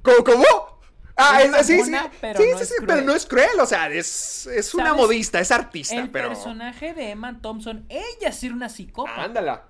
[0.01, 0.23] ¿Cómo?
[0.23, 0.45] cómo?
[1.15, 2.87] Ah, Es es, sí, sí, pero sí, no sí, sí, cruel.
[2.87, 6.29] pero no es cruel, o sea, es, es una modista, es artista, El pero...
[6.29, 9.23] personaje de Emma Thompson, ella sí era una psicópata.
[9.23, 9.63] Ándala,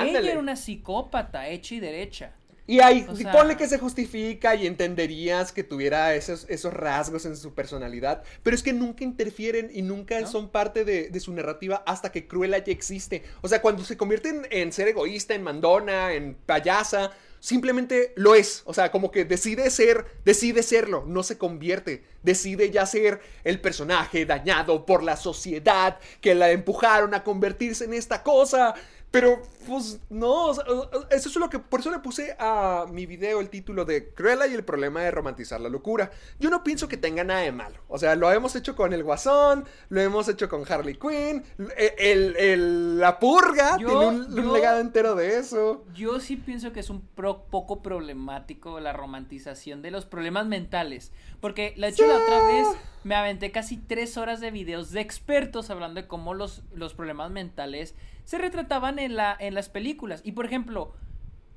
[0.00, 2.32] Ella era una psicópata, hecha y derecha.
[2.66, 7.26] Y ahí, O sea- ponle que se justifica y entenderías que tuviera esos, esos rasgos
[7.26, 10.26] en su personalidad, pero es que nunca interfieren y nunca ¿No?
[10.26, 13.24] son parte de, de su narrativa hasta que Cruella ya existe.
[13.40, 17.10] O sea, cuando se convierte en, en ser egoísta, en mandona, en payasa,
[17.42, 18.62] simplemente lo es.
[18.66, 22.04] O sea, como que decide ser, decide serlo, no se convierte.
[22.22, 27.94] Decide ya ser el personaje dañado por la sociedad que la empujaron a convertirse en
[27.94, 28.74] esta cosa.
[29.12, 30.64] Pero, pues, no, o sea,
[31.10, 34.46] eso es lo que, por eso le puse a mi video el título de Cruella
[34.46, 36.10] y el problema de romantizar la locura.
[36.40, 37.76] Yo no pienso que tenga nada de malo.
[37.88, 41.44] O sea, lo hemos hecho con el Guasón, lo hemos hecho con Harley Quinn,
[41.76, 45.84] el, el- el- la purga Yo- tiene un, legado entero de eso.
[45.94, 51.12] Yo sí pienso que es un pro- poco problemático la romantización de los problemas mentales.
[51.40, 52.66] Porque, de hecho, la otra vez
[53.04, 57.30] me aventé casi tres horas de videos de expertos hablando de cómo los, los problemas
[57.30, 57.94] mentales
[58.24, 60.20] se retrataban en, la, en las películas.
[60.24, 60.94] Y, por ejemplo,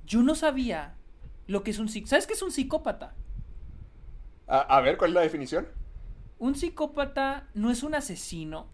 [0.06, 0.96] yo no sabía
[1.48, 2.10] lo que es un psicópata.
[2.10, 3.16] ¿Sabes qué es un psicópata?
[4.48, 5.68] A, a ver, ¿cuál es la definición?
[6.38, 8.68] Un psicópata no es un asesino,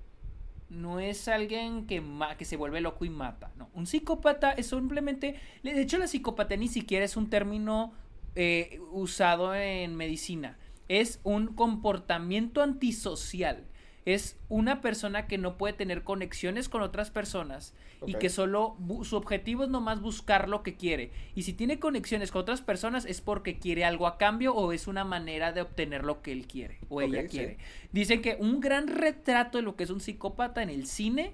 [0.69, 3.51] no es alguien que, ma- que se vuelve loco y mata.
[3.55, 5.39] No, un psicópata es simplemente.
[5.63, 7.93] De hecho, la psicopatía ni siquiera es un término
[8.35, 10.57] eh, usado en medicina.
[10.87, 13.67] Es un comportamiento antisocial.
[14.05, 17.73] Es una persona que no puede tener conexiones con otras personas
[18.05, 21.11] y que solo su objetivo es nomás buscar lo que quiere.
[21.35, 24.87] Y si tiene conexiones con otras personas es porque quiere algo a cambio o es
[24.87, 27.27] una manera de obtener lo que él quiere o ella sí.
[27.27, 27.57] quiere.
[27.91, 31.33] Dicen que un gran retrato de lo que es un psicópata en el cine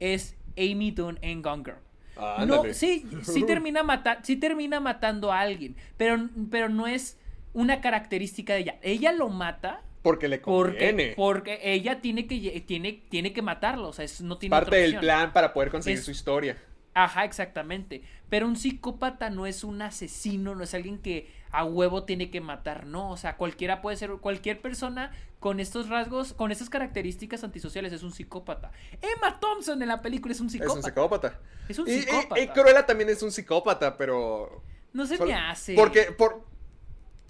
[0.00, 2.46] es Amy Dunn en Gone Girl.
[2.46, 7.16] No, sí, sí termina, mata sí termina matando a alguien, pero, pero no es
[7.52, 8.78] una característica de ella.
[8.82, 11.12] Ella lo mata Porque le conviene.
[11.16, 14.78] porque ella tiene que, tiene, tiene que matarlo, o sea, es- no tiene Parte otra
[14.78, 16.56] del plan para poder conseguir Es- su historia.
[16.94, 18.02] Ajá, exactamente.
[18.28, 22.40] Pero un psicópata no es un asesino, no es alguien que a huevo tiene que
[22.40, 23.10] matar, no.
[23.10, 28.02] O sea, cualquiera puede ser, cualquier persona con estos rasgos, con estas características antisociales es
[28.02, 28.72] un psicópata.
[29.00, 30.78] Emma Thompson en la película es un Es psicópata.
[30.78, 31.40] un psicópata.
[31.68, 32.40] Es un Y- y- psicópata.
[32.40, 34.62] Y, Cruella también es un psicópata, pero...
[34.92, 35.74] No se solo- me hace.
[35.74, 36.42] Porque, por,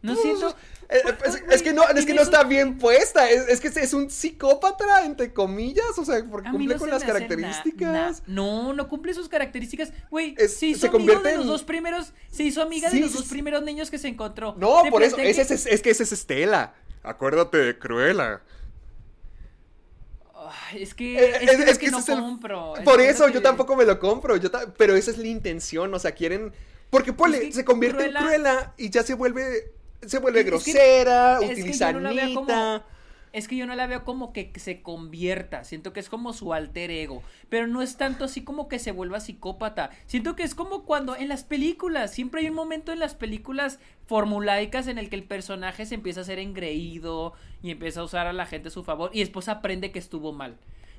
[0.01, 0.55] No siento.
[0.91, 3.29] Eh, Güey, es, güey, es que no, es que no está bien puesta.
[3.29, 5.99] Es, es que es un psicópata, entre comillas.
[5.99, 8.23] O sea, porque cumple no con las características.
[8.27, 9.93] no, no cumple sus características.
[10.11, 12.12] Güey, se hizo se amigo convierte de los en- dos primeros.
[12.31, 14.55] Se hizo amiga Sí, de los dos primeros niños que se encontró.
[14.57, 15.16] No, por eso.
[15.16, 16.75] plantea Ese que- es, es que esa es Estela.
[17.03, 18.41] Acuérdate de Cruella.
[20.75, 22.75] Es que, Eh, es, que, es que ese no es el- compro.
[22.85, 24.37] Por que es eso yo que- tampoco me lo compro.
[24.37, 25.93] Yo ta- pero esa es la intención.
[25.93, 26.53] O sea, quieren.
[26.91, 29.73] Porque que se convierte en Cruella y ya se vuelve.
[30.07, 32.83] Se vuelve Es que- grosera, es que utiliza no como-.
[33.31, 35.62] Es que yo no la veo como que se convierta.
[35.62, 37.23] Siento que es como su alter ego.
[37.51, 39.91] Pero no es tanto así como que se vuelva psicópata.
[40.07, 42.11] Siento que es como cuando en las películas.
[42.12, 46.23] Siempre hay un momento en las películas formulaicas en el que el personaje se empieza
[46.23, 49.11] a ser engreído y empieza a usar a la gente a su favor.
[49.12, 50.57] Y después aprende que estuvo mal.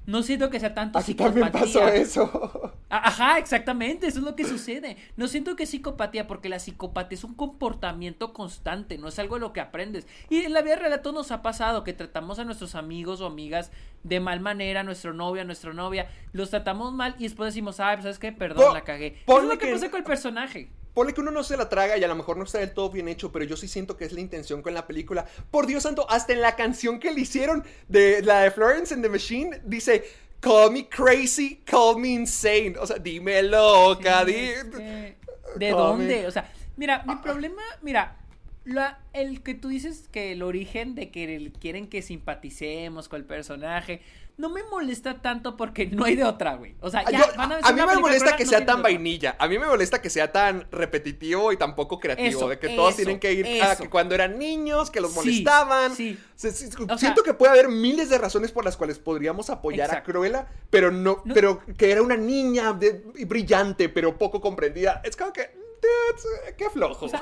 [0.10, 2.74] No siento que sea tanto Aquí también pasó eso.
[2.90, 4.98] Ajá, exactamente, eso es lo que sucede.
[5.16, 9.36] No siento que es psicopatía, porque la psicopatía es un comportamiento constante, no es algo
[9.36, 10.08] de lo que aprendes.
[10.28, 13.22] Y en la vida real a todos nos ha pasado que tratamos a nuestros amigos
[13.22, 13.72] o amigas
[14.04, 17.80] de mal manera, a nuestro novio, a nuestra novia, los tratamos mal y después decimos,
[17.80, 19.18] ay, pues sabes qué, perdón, la cagué.
[19.28, 20.72] Eso es lo que, que- pasa con el personaje.
[20.94, 22.90] Ponle que uno no se la traga y a lo mejor no está del todo
[22.90, 25.26] bien hecho, pero yo sí siento que es la intención con la película.
[25.52, 29.04] Por Dios santo, hasta en la canción que le hicieron de la de Florence and
[29.04, 30.04] the Machine, dice,
[30.40, 32.76] call me crazy, call me insane.
[32.80, 35.16] O sea, dime loca, Sí, di...
[35.56, 36.28] ¿De dónde?
[36.28, 38.18] O sea, mira, mi problema, mira,
[38.66, 43.26] la- el que tú dices que el origen de que quieren que simpaticemos con el
[43.26, 44.02] personaje,
[44.40, 46.74] no me molesta tanto porque no hay de otra, güey.
[46.80, 49.36] O sea, ya Yo- van a, a mí me molesta que sea tan vainilla.
[49.38, 52.28] A mí me molesta que sea tan repetitivo y tan poco creativo.
[52.30, 55.18] Eso, de que todos tienen que ir a que cuando eran niños, que los Sí,
[55.18, 55.94] molestaban.
[55.94, 56.18] sí.
[56.36, 59.90] Se- se- sea- siento que puede haber miles de razones por las cuales podríamos apoyar
[59.90, 60.10] Exacto.
[60.10, 65.02] a Cruella, pero no, No- pero que era una niña de- brillante, pero poco comprendida.
[65.04, 65.59] Es como que.
[65.82, 67.06] Dude, qué flojo.
[67.06, 67.22] O sea,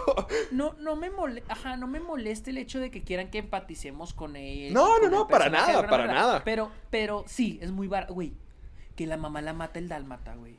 [0.52, 4.14] no, no me mole, ajá, no me molesta el hecho de que quieran que empaticemos
[4.14, 4.74] con ella.
[4.74, 6.44] No, no, no, para nada, para nada.
[6.44, 8.34] Pero, pero sí, es muy barato, güey.
[8.96, 10.58] Que la mamá la mata el dálmata, güey.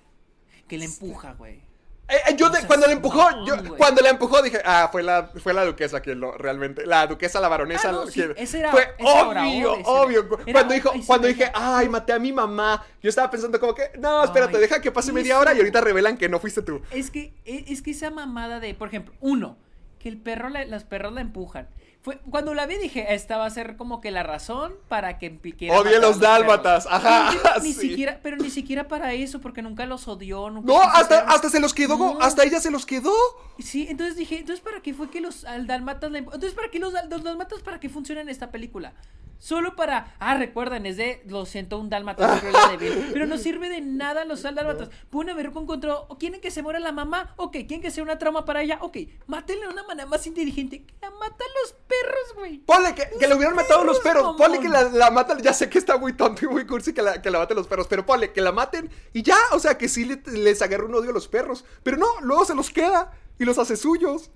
[0.68, 1.67] Que le empuja, güey.
[2.10, 5.30] Eh, eh, yo de- cuando la empujó, yo, cuando la empujó dije, ah, fue la,
[5.42, 8.70] fue la duquesa quien lo realmente, la duquesa, la baronesa, Ah, no, sí, ese era-
[8.70, 10.38] fue ese obvio, obvio.
[10.46, 13.74] era- cuando dijo, ay, cuando dije, ay, maté a mi mamá, yo estaba pensando como
[13.74, 15.40] que, no, espérate, Ay, deja que pase media eso.
[15.42, 16.80] hora y ahorita revelan que no fuiste tú.
[16.90, 19.58] Es que, e, es que esa mamada de, por ejemplo, uno,
[19.98, 21.68] que el perro, la- los perros la empujan.
[22.08, 25.38] Fue, cuando la vi dije, esta va a ser como que la razón para que
[25.38, 27.04] quiera Odie los dálmatas, perros".
[27.04, 27.90] ajá, Pero ni sí.
[27.90, 31.50] siquiera, pero ni siquiera para eso, porque nunca los odió, nunca No, hasta, hacer- hasta
[31.50, 32.18] se los quedó, No.
[32.22, 33.12] hasta ella se los quedó.
[33.58, 36.78] Sí, entonces dije, entonces para qué fue que los al dálmatas la Entonces para qué
[36.78, 38.94] los, los dálmatas para qué funcionan en esta película?
[39.38, 42.40] Solo para, ah, recuerden, es de lo siento un dálmata,
[42.70, 43.10] de Vil.
[43.12, 44.90] pero no sirve de nada los dálmatas.
[45.10, 48.18] Pueden haber encontrado, o quieren que se muera la mamá, ok, quieren que sea una
[48.18, 48.96] trauma para ella, ok,
[49.28, 52.58] mátenle de una manera más inteligente, que la matan los perros, güey.
[52.58, 54.22] Ponle que, que le hubieran matado los perros.
[54.24, 54.38] mamón.
[54.38, 55.40] Ponle que la, la matan.
[55.40, 57.66] Ya sé que está muy tonto y muy cursi que la, que la maten los
[57.68, 57.86] perros.
[57.88, 59.36] Pero ponle que la maten y ya.
[59.52, 61.64] O sea, que sí le- les agarra un odio a los perros.
[61.84, 64.30] Pero no, luego se los queda y los hace suyos.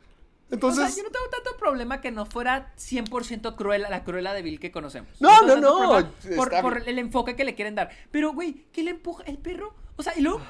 [0.52, 0.84] Entonces.
[0.84, 4.42] o sea, yo no tengo tanto problema que no fuera 100% cruel la cruela de
[4.42, 5.10] Bill que conocemos.
[5.18, 7.90] No, no, no, Por, el enfoque que le quieren dar.
[8.10, 9.74] Pero, güey, ¿qué le empuja el perro?
[9.96, 10.42] O sea, y luego,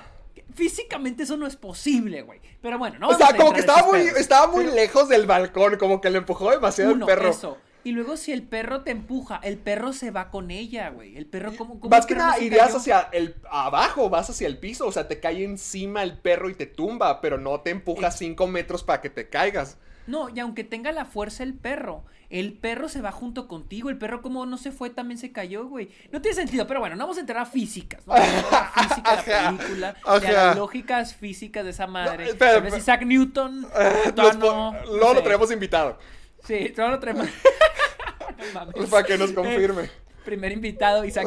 [0.55, 2.41] físicamente eso no es posible, güey.
[2.61, 3.09] Pero bueno, no.
[3.09, 5.77] o sea, como que estaba muy, estaba muy Pero, lejos del balcón.
[5.77, 7.31] Como que le empujó demasiado uno, el perro.
[7.31, 7.59] eso.
[7.85, 11.17] Y luego si el perro te empuja, el perro se va con ella, güey.
[11.17, 12.79] El perro como Más que nada, irías cayó?
[12.79, 16.55] hacia el abajo, vas hacia el piso, o sea, te cae encima el perro y
[16.55, 19.79] te tumba, pero no te empuja cinco metros para que te caigas.
[20.07, 23.91] No, y aunque tenga la fuerza el perro, el perro se va junto contigo.
[23.91, 25.91] El perro, como no se fue, también se cayó, güey.
[26.11, 28.07] No tiene sentido, pero bueno, no vamos a entrar a físicas.
[28.07, 30.21] No vamos a entrar a física de la película, ajá.
[30.21, 32.27] de las lógicas físicas de esa madre.
[32.27, 32.79] No, Tal vez espera.
[32.79, 33.61] Isaac Newton.
[34.17, 35.99] Los po- no, no luego lo traemos invitado,
[36.45, 37.27] Sí, todo lo traemos.
[37.27, 38.91] No mames.
[38.91, 39.89] para que nos confirme.
[40.25, 41.27] Primer invitado, Isaac.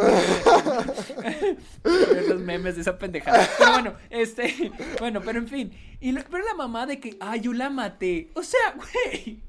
[1.84, 3.48] Ver los memes de esa pendejada.
[3.58, 4.72] Pero bueno, este.
[5.00, 5.72] Bueno, pero en fin.
[6.00, 8.30] Y lo- pero la mamá de que, ay, yo la maté.
[8.34, 9.40] O sea, güey.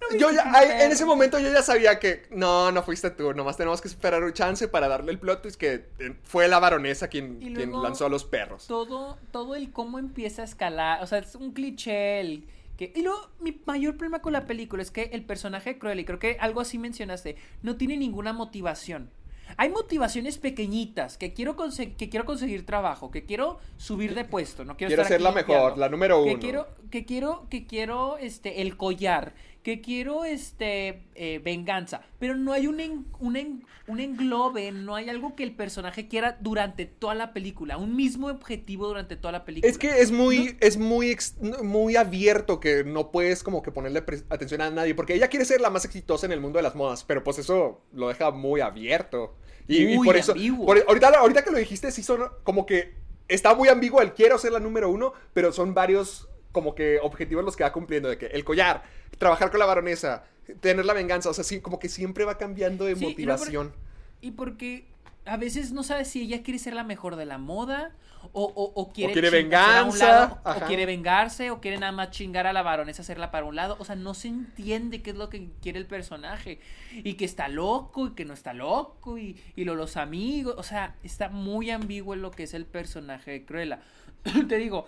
[0.00, 0.44] no Yo ya,
[0.84, 4.22] en ese momento yo ya sabía que no, no fuiste tú, nomás tenemos que esperar
[4.22, 8.06] un chance para darle el plot twist que eh, fue la baronesa quien, quien lanzó
[8.06, 8.66] a los perros.
[8.66, 12.44] todo, todo el cómo empieza a escalar, o sea, es un cliché el
[12.76, 16.00] que y luego mi mayor problema con la película es que el personaje de Cruella,
[16.00, 19.10] y creo que algo así mencionaste, no tiene ninguna motivación.
[19.58, 24.76] Hay motivaciones pequeñitas, que quiero, que quiero conseguir trabajo, que quiero subir de puesto, no
[24.76, 26.40] quiero, Quiero estar ser aquí la mejor, la número Que uno.
[26.40, 29.34] quiero, que quiero, que quiero, este, el collar,
[29.66, 34.94] que quiero, este, eh, venganza, pero no hay un, en- un, en- un englobe, no
[34.94, 39.32] hay algo que el personaje quiera durante toda la película, un mismo objetivo durante toda
[39.32, 39.68] la película.
[39.68, 41.34] Es que es muy, es muy, ex-
[41.64, 45.60] muy abierto que no puedes como que ponerle atención a nadie, porque ella quiere ser
[45.60, 48.60] la más exitosa en el mundo de las modas, pero pues eso lo deja muy
[48.60, 49.34] abierto.
[49.66, 50.32] Y, por eso,
[50.64, 52.94] por- ahorita, ahorita que lo dijiste, sí son como que
[53.26, 57.44] está muy ambiguo el quiero ser la número uno, pero son varios como que objetivos
[57.44, 58.82] los que va cumpliendo, de que el collar,
[59.18, 60.24] trabajar con la baronesa,
[60.60, 63.40] tener la venganza, o sea, sí, como que siempre va cambiando de Sí, y luego
[63.40, 63.74] por- motivación.
[64.22, 64.86] Y porque
[65.26, 67.90] a veces no sabes si ella quiere ser la mejor de la moda
[68.32, 71.60] o, o, o quiere, O quiere chingarse a un venganza, lado, o quiere vengarse o
[71.60, 73.76] quiere nada más chingar a la baronesa, hacerla para un lado.
[73.78, 76.58] O sea, no se entiende qué es lo que quiere el personaje.
[77.04, 80.54] Y que está loco y que no está loco y, y lo, los amigos.
[80.56, 83.80] O sea, está muy ambiguo en lo que es el personaje de Cruella.
[84.48, 84.86] Te digo,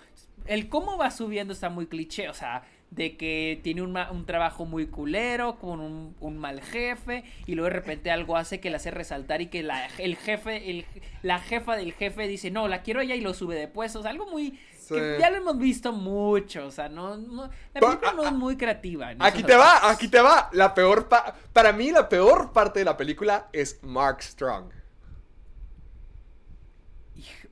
[0.49, 2.29] el cómo va subiendo está muy cliché.
[2.29, 7.55] O sea, de que tiene un, trabajo muy culero, con un, un mal jefe, y
[7.55, 10.87] luego de repente algo hace que la hace resaltar y que la, el jefe, el,
[11.23, 14.07] la jefa del jefe dice, no, la quiero ella y lo sube de puestos.
[14.07, 14.59] Algo muy...
[14.79, 14.95] Sí.
[14.95, 18.57] que ya lo hemos visto mucho, o sea, no, no- la película no es muy
[18.57, 19.13] creativa.
[19.19, 20.49] Aquí te va, aquí te va.
[20.53, 24.73] La peor pa- para mí la peor parte de la película es Mark Strong.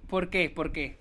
[0.09, 0.49] ¿Por qué?
[0.49, 0.99] ¿Por qué?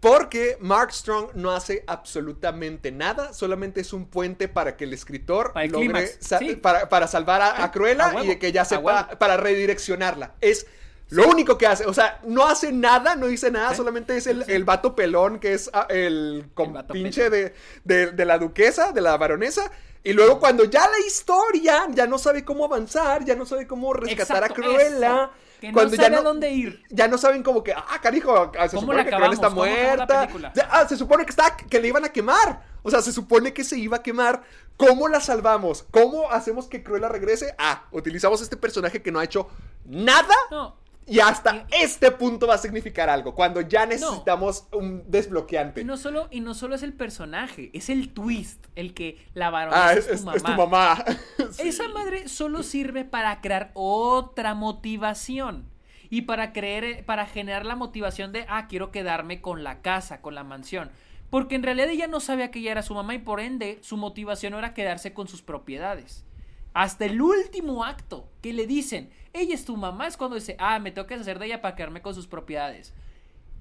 [0.00, 5.52] Porque Mark Strong no hace absolutamente nada, solamente es un puente para que el escritor
[5.52, 6.54] Para el logre clímax, sa- sí.
[6.56, 10.34] para, para salvar a, a a Cruella y que ya sepa para redireccionarla.
[10.40, 10.66] Es
[11.10, 14.44] lo único que hace, o sea, no hace nada, no dice nada, solamente es el,
[14.46, 17.54] el vato pelón que es ah, el vato pinche de,
[17.84, 19.70] de, de la duquesa, de la baronesa.
[20.04, 23.92] Y luego cuando ya la historia ya no sabe cómo avanzar, ya no sabe cómo
[23.92, 25.30] rescatar Exacto, a Cruella,
[25.60, 26.84] Que no cuando sabe ya a dónde ir.
[26.90, 30.28] Ya no saben como que, ah, carijo, ah, se ¿Cómo supone que Cruella está muerta.
[30.70, 32.62] Ah, se supone que está, que le iban a quemar.
[32.82, 34.42] O sea, se supone que se iba a quemar.
[34.76, 35.84] ¿Cómo la salvamos?
[35.90, 37.54] ¿Cómo hacemos que Cruella regrese?
[37.58, 39.48] Ah, utilizamos este personaje que no ha hecho
[39.84, 40.34] nada.
[40.50, 40.76] No.
[41.08, 43.34] Y hasta este punto va a significar algo.
[43.34, 45.80] Cuando ya necesitamos un desbloqueante.
[45.80, 49.48] Y no solo, y no solo es el personaje, es el twist, el que la
[49.48, 50.36] varonesa ah, es, es, tu mamá.
[50.36, 51.04] es tu mamá.
[51.52, 51.68] Sí.
[51.68, 55.70] Esa madre solo sirve para crear otra motivación.
[56.10, 60.34] Y para creer, para generar la motivación de, ah, quiero quedarme con la casa, con
[60.34, 60.90] la mansión.
[61.30, 63.96] Porque en realidad ella no sabía que ella era su mamá y por ende su
[63.96, 66.24] motivación era quedarse con sus propiedades.
[66.74, 70.78] Hasta el último acto que le dicen, ella es tu mamá, es cuando dice, ah,
[70.78, 72.94] me tengo que deshacer de ella para quedarme con sus propiedades.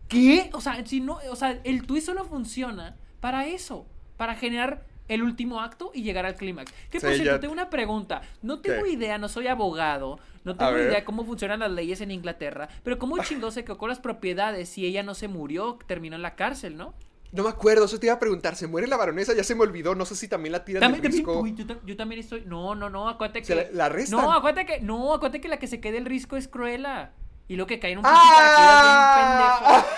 [0.08, 0.50] ¿Qué?
[0.54, 3.86] O sea, si no, o sea, el twist solo funciona para eso,
[4.16, 6.72] para generar el último acto y llegar al clímax.
[6.90, 8.22] Que por Sí, cierto, ya- tengo una pregunta.
[8.42, 8.92] No tengo ¿Qué?
[8.92, 13.18] idea, no soy abogado, no tengo idea cómo funcionan las leyes en Inglaterra, pero cómo
[13.24, 16.78] chingó se quedó con las propiedades si ella no se murió, terminó en la cárcel,
[16.78, 16.94] ¿no?
[17.32, 18.56] No me acuerdo, eso te iba a preguntar.
[18.56, 19.34] ¿Se muere la baronesa?
[19.34, 19.96] Ya se me olvidó.
[19.96, 21.42] No sé si también la tiran También, del también- risco.
[21.42, 22.44] uy, yo, yo también estoy.
[22.46, 23.46] No, no, no, acuérdate que.
[23.48, 24.22] ¿Se la- la arrestan?
[24.22, 24.80] No, acuérdate que.
[24.82, 27.12] No, acuérdate que la que se quede el risco es Cruella.
[27.50, 28.12] Y lo que cae en un ¡Ah!
[28.12, 29.88] pinche paracaídas bien pendejo.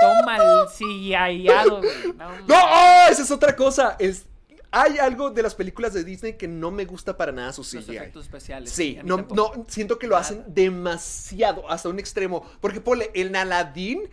[0.00, 2.16] Toma el güey.
[2.16, 2.54] No, ¡No!
[2.56, 3.06] ¡Oh!
[3.10, 3.96] Esa es otra cosa.
[3.98, 4.26] Es...
[4.72, 7.84] Hay algo de las películas de Disney que no me gusta para nada su Los
[7.84, 7.96] CGI.
[7.96, 8.70] efectos especiales.
[8.70, 12.44] Sí, no, no, siento que lo hacen demasiado, hasta un extremo.
[12.60, 14.08] Porque, ponle, el Aladdin,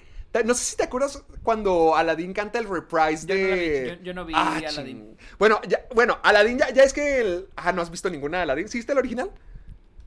[0.45, 3.87] no sé si te acuerdas cuando Aladdin canta el reprise Yo no la vi, de...
[3.97, 5.17] yo- yo no vi Ah, Aladdin.
[5.39, 7.21] Bueno, ya, bueno, Aladdin ya, ya es que...
[7.21, 8.67] el- Ah, ¿no has visto ninguna de Aladdin?
[8.69, 9.31] ¿Sí viste el original?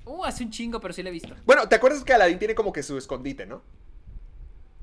[0.04, 1.34] Uh, hace un chingo, pero sí la he visto.
[1.44, 3.62] Bueno, ¿te acuerdas que Aladdin tiene como que su escondite, no?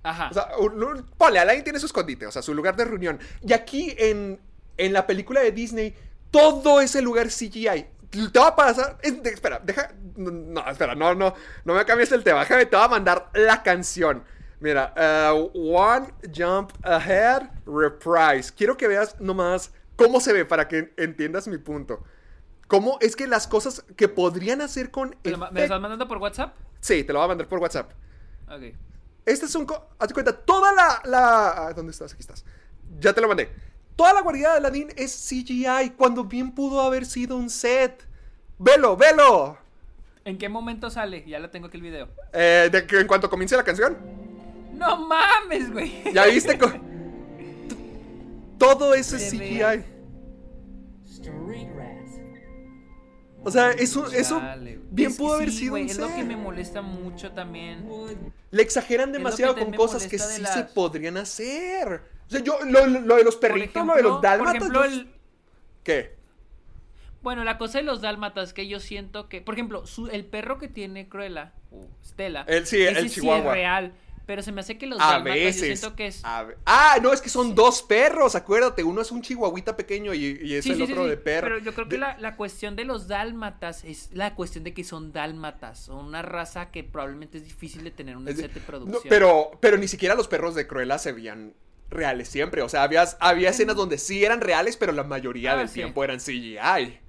[0.04, 0.30] Ajá.
[0.30, 3.20] O sea, un- un- ponle, Aladdin tiene su escondite, o sea, su lugar de reunión.
[3.46, 4.40] Y aquí en,
[4.78, 5.96] en la película de Disney,
[6.32, 7.86] todo ese lugar CGI.
[8.32, 8.98] Te va a pasar.
[9.04, 9.92] espera, deja.
[10.16, 11.34] No, espera, no, no.
[11.66, 12.40] No me cambies el tema.
[12.40, 14.24] Déjame, te va a mandar la canción.
[14.60, 14.94] Mira,
[15.34, 18.52] uh, One Jump Ahead Reprise.
[18.56, 22.04] Quiero que veas nomás cómo se ve para que entiendas mi punto.
[22.68, 25.16] Cómo es que las cosas que podrían hacer con.
[25.24, 26.56] ¿Me lo, me estás mandando por WhatsApp?
[26.80, 27.92] Sí, te lo voy a mandar por WhatsApp.
[28.50, 28.74] Ok.
[29.26, 29.66] Estas son.
[29.66, 31.68] co- Hazte cuenta, toda la, la.
[31.68, 32.12] ah, ¿Dónde estás?
[32.14, 32.44] Aquí estás.
[33.00, 33.50] Ya te lo mandé.
[33.96, 38.04] Toda la guarida de Aladdin es CGI cuando bien pudo haber sido un set.
[38.60, 39.58] Velo, velo.
[40.26, 41.24] ¿En qué momento sale?
[41.28, 42.10] Ya lo tengo aquí el video.
[42.34, 43.98] Eh, de que en cuanto comience la canción.
[44.78, 46.04] No mames, güey.
[46.14, 46.58] ¿Ya viste?
[46.58, 46.80] co- T-
[48.58, 49.60] Todo eso es CGI.
[49.60, 49.84] ve.
[51.06, 52.20] Street rats.
[53.44, 54.42] O sea, eso, eso
[54.92, 57.88] bien Es- pudo haber sí, sido un Es lo que me molesta mucho también.
[58.52, 62.02] Le exageran demasiado con cosas que sí se podrían hacer.
[62.28, 64.56] O sea, yo, lo, lo- de los perritos, ejemplo, lo de los por dálmatas.
[64.56, 65.08] ejemplo, yo- el-
[65.84, 66.18] ¿Qué?
[67.24, 70.58] Bueno, la cosa de los dálmatas que yo siento que, por ejemplo, su- el perro
[70.60, 73.40] que tiene Cruella, o Stella, El- sí, ese el sí chihuahua.
[73.52, 73.94] es real,
[74.28, 75.80] pero se me hace que los A dálmatas yo veces.
[75.80, 78.84] siento que es a ah, no, es que son dos perros, acuérdate.
[78.84, 81.48] Uno es un chihuahuita pequeño y, y es Sí, el sí, otro sí, de perro.
[81.48, 84.74] Pero yo creo que De- la, la cuestión de los dálmatas es la cuestión de
[84.76, 88.54] que son dálmatas, son una raza que probablemente es difícil de tener un de- set
[88.54, 89.04] de no, producción.
[89.10, 91.54] pero, pero ni siquiera los perros de Cruella se veían
[91.90, 92.62] reales siempre.
[92.62, 96.04] O sea, había, había escenas donde sí eran reales, pero la mayoría Ah, del tiempo
[96.04, 97.00] eran CGI.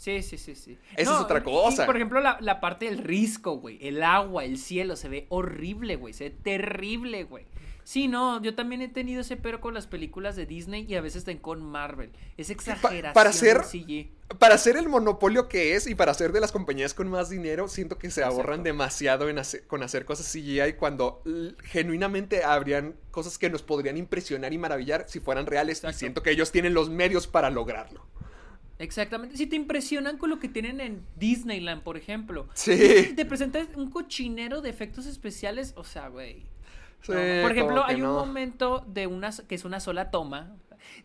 [0.00, 0.78] Sí, sí, sí, sí.
[0.96, 1.82] Esa es otra cosa.
[1.82, 3.76] Y, por ejemplo, la, la parte del risco, güey.
[3.86, 6.14] El agua, el cielo, se ve horrible, güey.
[6.14, 7.44] Se ve terrible, güey.
[7.84, 11.02] Sí, no, yo también he tenido ese pero con las películas de Disney y a
[11.02, 12.10] veces también con Marvel.
[12.38, 13.12] Es exageración.
[13.12, 14.08] para CG.
[14.38, 17.68] Para ser el monopolio que es y para ser de las compañías con más dinero,
[17.68, 18.62] siento que se ahorran Exacto.
[18.62, 21.22] demasiado en hacer- con hacer cosas CGI cuando
[21.64, 25.78] genuinamente habrían cosas que nos podrían impresionar y maravillar si fueran reales.
[25.78, 25.96] Exacto.
[25.96, 28.06] Y siento que ellos tienen los medios para lograrlo.
[28.80, 29.36] Exactamente.
[29.36, 32.48] Si te impresionan con lo que tienen en Disneyland, por ejemplo.
[32.54, 33.12] Sí.
[33.14, 36.46] Te presentas un cochinero de efectos especiales, o sea, güey.
[37.02, 40.56] Sí, No, Por ejemplo, hay un momento de una que es una sola toma.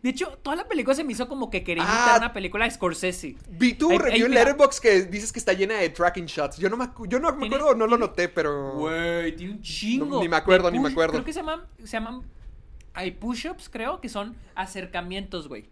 [0.02, 1.94] De hecho, toda la película se me hizo como que quería Ah.
[1.94, 3.36] imitar una película de Scorsese.
[3.50, 4.32] Vi tu review en.
[4.32, 6.56] Letterboxd que dices que está llena de tracking shots.
[6.56, 8.72] Yo no me, yo no me acuerdo, no lo noté, pero.
[8.72, 10.06] Güey, tiene un chingo.
[10.06, 11.12] No, ni me acuerdo, ni me acuerdo.
[11.12, 12.22] Creo que se llaman, se llaman,
[12.94, 15.68] hay push-ups, creo, que son acercamientos, güey.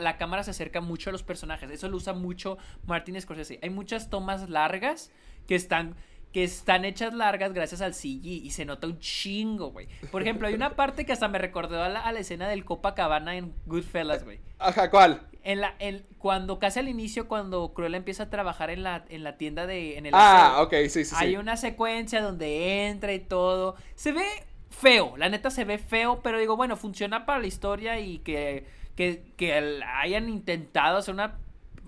[0.00, 1.70] La cámara se acerca mucho a los personajes.
[1.70, 3.58] Eso lo usa mucho Martin Scorsese.
[3.62, 5.10] Hay muchas tomas largas
[5.46, 5.94] que están,
[6.32, 9.88] que están hechas largas gracias al CG y se nota un chingo, güey.
[10.10, 12.64] Por ejemplo, hay una parte que hasta me recordó a la, a la escena del
[12.64, 14.40] Copacabana en Goodfellas, güey.
[14.58, 15.22] Ajá, ¿cuál?
[15.42, 19.22] En la, en, cuando casi al inicio, cuando Cruella empieza a trabajar en la, en
[19.24, 21.14] la tienda de, en el Ah, aseo, ok, sí, sí, sí.
[21.18, 23.76] hay una secuencia donde entra y todo.
[23.94, 24.24] Se ve
[24.70, 28.66] feo, la neta se ve feo, pero digo, bueno, funciona para la historia y que,
[28.96, 31.36] que, que el- hayan intentado hacer una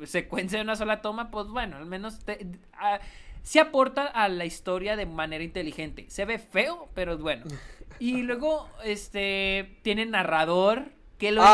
[0.04, 2.46] secuencia de una sola toma, pues bueno, al menos te-
[3.42, 6.04] se aporta a la historia de manera inteligente.
[6.08, 7.44] Se ve feo, pero bueno.
[7.98, 10.84] Y luego, este, tiene narrador,
[11.18, 11.46] que lo Ah,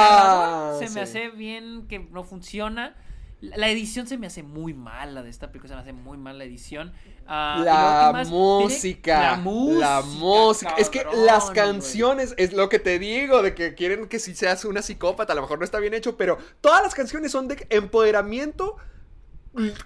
[0.72, 0.94] narrador se sí.
[0.94, 2.94] me hace bien, que no funciona.
[3.42, 6.38] La edición se me hace muy mala de esta película, se me hace muy mala
[6.38, 6.92] la edición.
[7.26, 9.78] Ah, La música, la música.
[9.80, 10.74] la música.
[10.78, 14.64] Es que las canciones, es lo que te digo, de que quieren que si seas
[14.64, 17.66] una psicópata, a lo mejor no está bien hecho, pero todas las canciones son de
[17.70, 18.76] empoderamiento,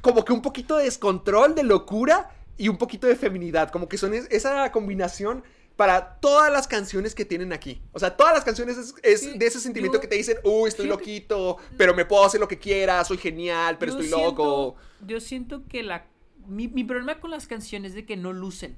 [0.02, 3.98] como que un poquito de descontrol, de locura y un poquito de feminidad, como que
[3.98, 5.42] son es- esa combinación
[5.76, 7.82] para todas las canciones que tienen aquí.
[7.92, 10.38] O sea, todas las canciones es, es Sí, de ese sentimiento yo- que te dicen,
[10.42, 14.76] uy, estoy loquito, pero me puedo hacer lo que quiera, soy genial, pero estoy loco.
[15.06, 16.06] Yo siento que la.
[16.46, 18.76] Mi, mi problema con las canciones es de que no lucen.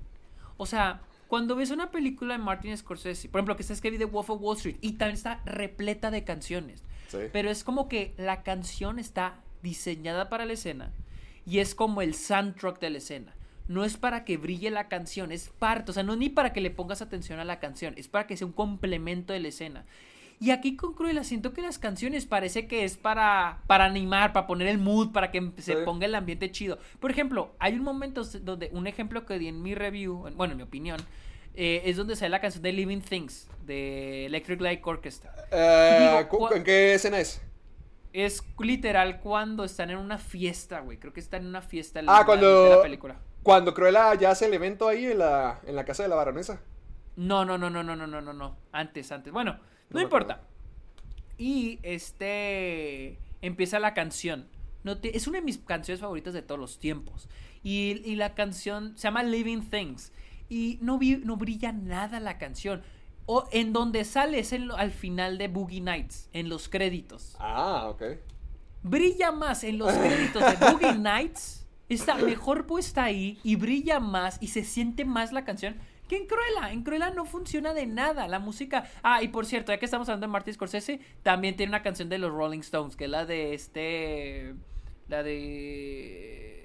[0.57, 4.05] O sea, cuando ves una película de Martin Scorsese, por ejemplo, que está escrita de
[4.07, 6.83] Wolf of Wall Street, y también está repleta de canciones.
[7.09, 7.19] Sí.
[7.33, 10.93] Pero es como que la canción está diseñada para la escena
[11.47, 13.35] y es como el soundtrack de la escena.
[13.69, 16.61] No es para que brille la canción, es parte, o sea, no ni para que
[16.61, 19.85] le pongas atención a la canción, es para que sea un complemento de la escena.
[20.41, 24.47] Y aquí con Cruella siento que las canciones parece que es para, para animar, para
[24.47, 26.79] poner el mood, para que se ponga el ambiente chido.
[27.01, 30.53] Por ejemplo, hay un momento donde, un ejemplo que di en mi review, en- bueno,
[30.53, 30.99] en mi opinión,
[31.55, 35.35] eh, es donde sale la canción de Living Things, de Electric Light Orchestra.
[35.51, 37.43] Eh, Digo, ¿En qué escena es?
[38.13, 40.99] Es literal cuando están en una fiesta, güey.
[40.99, 43.17] Creo que están en una fiesta en Ah, la- cuando- de la película.
[43.49, 46.61] Cuando Cruella ya hace el evento ahí en la, en la casa de la baronesa.
[47.17, 48.57] No, no, no, no, no, no, no, no, no.
[48.73, 49.33] Antes, antes.
[49.33, 49.59] Bueno,
[49.89, 50.43] no, importa.
[51.39, 54.49] Y este empieza la canción.
[54.85, 57.27] No te- es una de mis canciones favoritas de todos los tiempos.
[57.63, 60.13] Y, y la canción se llama Living Things.
[60.51, 62.83] Y no, vi- no brilla nada la canción.
[63.25, 67.35] O en donde sale es en al final de Boogie Nights, en los créditos.
[67.39, 68.03] Ah, ok.
[68.83, 71.65] brilla más en los créditos de Boogie Nights.
[71.89, 75.77] Está mejor puesta ahí y brilla más y se siente más la canción
[76.09, 76.73] que en Cruella.
[76.73, 78.91] En Cruella no funciona de nada la música.
[79.03, 82.09] Ah, y por cierto, ya que estamos hablando de Martin Scorsese, también tiene una canción
[82.09, 84.55] de los Rolling Stones, que es la de este.
[85.09, 86.63] La de.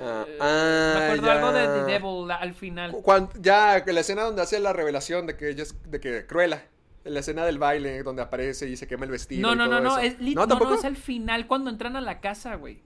[0.00, 1.32] Ah, ah, me acuerdo ya.
[1.32, 2.90] algo de The Devil al final.
[2.92, 6.26] Cu- cuan- ya, la escena donde hace la revelación de que ella es, de que
[6.26, 6.64] Cruella.
[7.04, 9.40] La escena del baile donde aparece y se quema el vestido.
[9.48, 10.06] No, no, no, todo no, eso.
[10.06, 10.74] es, lit- ¿No, no, no, tampoco?
[10.74, 12.80] es al final cuando entran a la casa, güey.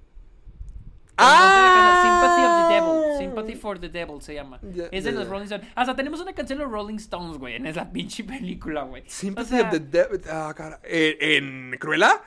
[1.18, 2.02] ¡Ah!
[2.04, 3.18] Sympathy of the Devil.
[3.18, 4.60] Sympathy for the Devil se llama.
[4.90, 5.28] Es de los.
[5.28, 5.66] Rolling Stones.
[5.74, 9.04] Hasta tenemos una canción de los Rolling Stones, güey, en esa pinche película, güey.
[9.06, 10.20] Sympathy O sea, of the Devil.
[10.30, 10.80] Ah, cara.
[10.84, 12.22] ¿En, en Cruella?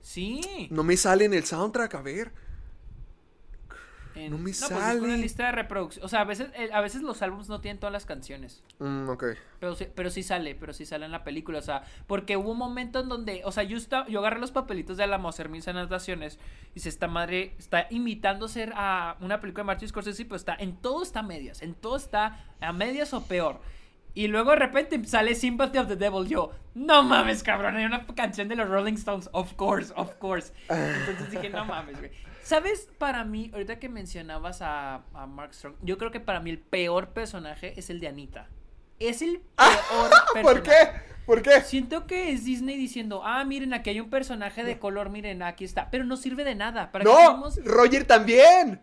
[0.00, 0.68] Sí.
[0.70, 2.32] No me sale en el soundtrack, a ver.
[4.14, 5.00] En- no me pues busca sale.
[5.00, 6.04] una lista de reproducción.
[6.04, 8.62] O sea, a veces, eh, a veces los álbumes no tienen todas las canciones.
[8.78, 9.24] Mm, ok.
[9.58, 12.52] Pero sí, pero sí sale, pero sí sale en la película, o sea, porque hubo
[12.52, 15.48] un momento en donde, o sea, yo estaba, yo agarré los papelitos de la hacer
[15.48, 16.38] mis anotaciones
[16.70, 20.54] y dice, esta madre está imitando ser a una película de Martin Scorsese, pero está,
[20.54, 23.60] en todo está a medias, en todo está a medias o peor.
[24.16, 28.06] Y luego de repente sale Sympathy of the Devil, yo, no mames, cabrón, hay una
[28.06, 30.52] canción de los Rolling Stones, of course, of course.
[30.68, 32.12] Entonces dije, no mames, güey.
[32.44, 32.88] ¿Sabes?
[32.98, 36.58] Para mí, ahorita que mencionabas a, a Mark Strong, yo creo que para mí el
[36.58, 38.48] peor personaje es el de Anita.
[39.00, 40.42] Es el peor personaje.
[40.42, 41.14] ¿Por qué?
[41.26, 41.62] ¿Por qué?
[41.62, 45.64] Siento que es Disney diciendo, ah, miren, aquí hay un personaje de color, miren, aquí
[45.64, 45.90] está.
[45.90, 46.92] Pero no sirve de nada.
[46.92, 48.80] ¿Para No, Roger también.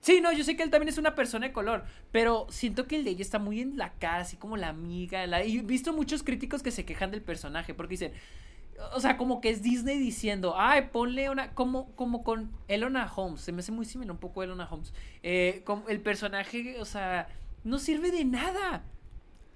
[0.00, 2.96] Sí, no, yo sé que él también es una persona de color, pero siento que
[2.96, 5.26] el de ella está muy en la cara, así como la amiga.
[5.26, 5.44] La...
[5.44, 8.12] Y he visto muchos críticos que se quejan del personaje porque dicen,
[8.92, 13.40] o sea, como que es Disney diciendo, ay, ponle una, como, como con Elona Holmes,
[13.40, 14.92] se me hace muy similar un poco a Elona Holmes.
[15.22, 17.28] Eh, el personaje, o sea,
[17.64, 18.84] no sirve de nada.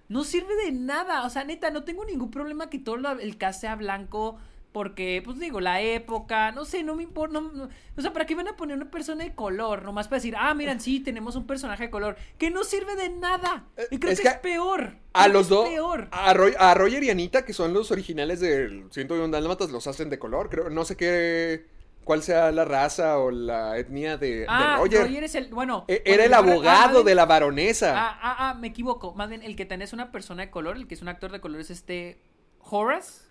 [0.08, 1.24] No sirve de nada.
[1.24, 4.38] O sea, neta, no tengo ningún problema que todo el cast sea blanco.
[4.74, 7.34] Porque, pues digo, la época, no sé, no me importa.
[7.40, 9.84] no- no- o sea, ¿para qué van a poner una persona de color?
[9.84, 12.16] Nomás para decir, ah, miren, sí, tenemos un personaje de color.
[12.38, 13.66] Que no sirve de nada.
[13.92, 14.96] Y creo es que, que es peor.
[15.12, 15.68] A los dos.
[15.68, 16.08] peor.
[16.10, 20.10] A, Roy- a Roger y Anita, que son los originales del 101 Dálmatas, los hacen
[20.10, 20.50] de color.
[20.50, 21.66] Creo, no sé qué.
[22.02, 25.02] cuál sea la raza o la etnia de, de Ah, Roger.
[25.06, 25.54] Roger es el.
[25.54, 25.84] Bueno.
[25.86, 27.94] E- Era el ah, abogado de la baronesa.
[27.96, 29.14] Ah, ah, ah, me equivoco.
[29.14, 31.40] Más bien, el que tenés una persona de color, el que es un actor de
[31.40, 32.18] color, es este.
[32.58, 33.23] Horace.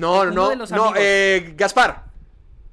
[0.00, 0.92] No, no, no, amigos.
[0.98, 2.04] eh, Gaspar.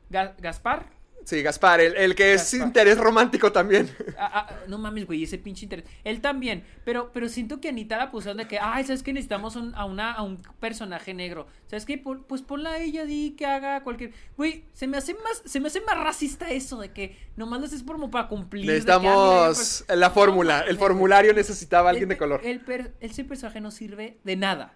[0.10, 0.94] Ga- Gaspar.
[1.26, 3.90] Sí, Gaspar, el, el que es interés romántico también.
[4.18, 5.86] Ah, ah, no mames, güey, ese pinche interés.
[6.04, 9.12] Él también, pero, pero siento que Anita la pusieron de que, ay, ¿sabes qué?
[9.12, 11.48] Necesitamos un- a, una, a un personaje negro.
[11.68, 11.98] ¿Sabes qué?
[11.98, 14.12] Pon- pues ponla a ella, di que haga cualquier.
[14.38, 17.66] Güey, se me hace más, se me hace más racista eso de que nomás lo
[17.66, 18.66] haces como para cumplir.
[18.66, 20.60] que, ah, mira, Necesitamos pues- la fórmula.
[20.62, 22.42] No, El no, formulario necesitaba a alguien el- de color.
[22.44, 24.74] El per- ese personaje no sirve de nada.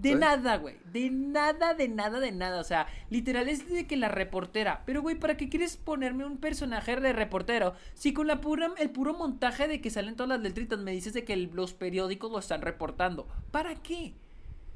[0.00, 0.76] De nada, güey.
[0.92, 2.60] De nada, de nada, de nada.
[2.60, 4.82] O sea, literal es de que la reportera.
[4.86, 7.74] Pero, güey, ¿para qué quieres ponerme un personaje de reportero?
[7.94, 11.14] Si con la pura, el puro montaje de que salen todas las letritas me dices
[11.14, 13.26] de que los periódicos lo están reportando.
[13.50, 14.14] ¿Para qué?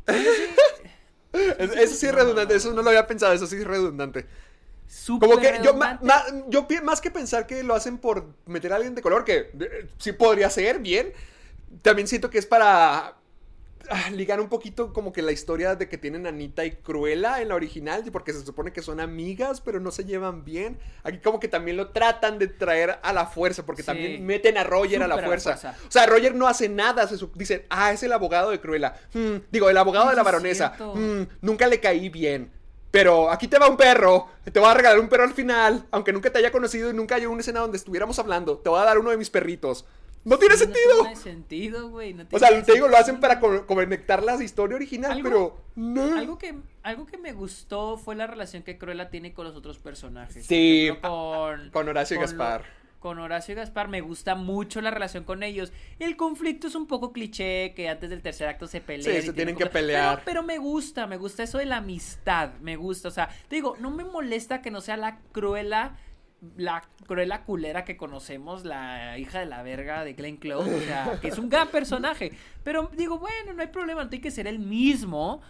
[1.33, 2.57] eso sí es redundante.
[2.57, 3.33] Eso no lo había pensado.
[3.33, 4.27] Eso sí es redundante.
[5.07, 5.79] Como que yo,
[6.49, 9.51] yo, más que pensar que lo hacen por meter a alguien de color, que
[9.99, 11.13] sí podría ser bien,
[11.81, 13.17] también siento que es para
[14.13, 17.55] ligar un poquito como que la historia de que tienen Anita y Cruella en la
[17.55, 20.79] original, porque se supone que son amigas, pero no se llevan bien.
[21.03, 24.65] Aquí como que también lo tratan de traer a la fuerza, porque también meten a
[24.65, 25.77] Roger a la, fuerza.
[25.87, 28.95] O sea, Roger no hace nada, se dicen, ah, es el abogado de Cruella.
[29.13, 30.75] Hmm, digo, el abogado de la baronesa.
[30.79, 32.51] Hmm, nunca le caí bien.
[32.93, 36.13] Pero aquí te va un perro, te voy a regalar un perro al final, aunque
[36.13, 38.85] nunca te haya conocido y nunca haya una escena donde estuviéramos hablando, te voy a
[38.85, 39.87] dar uno de mis perritos.
[40.25, 40.97] No tiene sentido.
[40.99, 42.17] No tiene sentido, güey.
[42.31, 46.17] o sea, te digo, lo hacen para conectar la historia original, pero no.
[46.17, 49.79] Algo que, algo que me gustó fue la relación que Cruella tiene con los otros
[49.79, 50.47] personajes.
[50.47, 55.25] Sí, con, con Horacio y Gaspar con Horacio y Gaspar, me gusta mucho la relación
[55.25, 55.73] con ellos.
[55.99, 59.21] El conflicto es un poco cliché, que antes del tercer acto se pelean.
[59.21, 60.23] Sí, se tienen que pelear.
[60.25, 63.09] Pero, me gusta, me gusta eso de la amistad, me gusta.
[63.09, 65.97] O sea, te digo, no me molesta que no sea la cruela
[66.57, 71.19] la cruela culera que conocemos, la hija de la verga de Glenn Close, o sea,
[71.21, 72.33] que es un gran personaje.
[72.65, 75.41] Pero digo, bueno, no hay problema, no tiene que ser el mismo.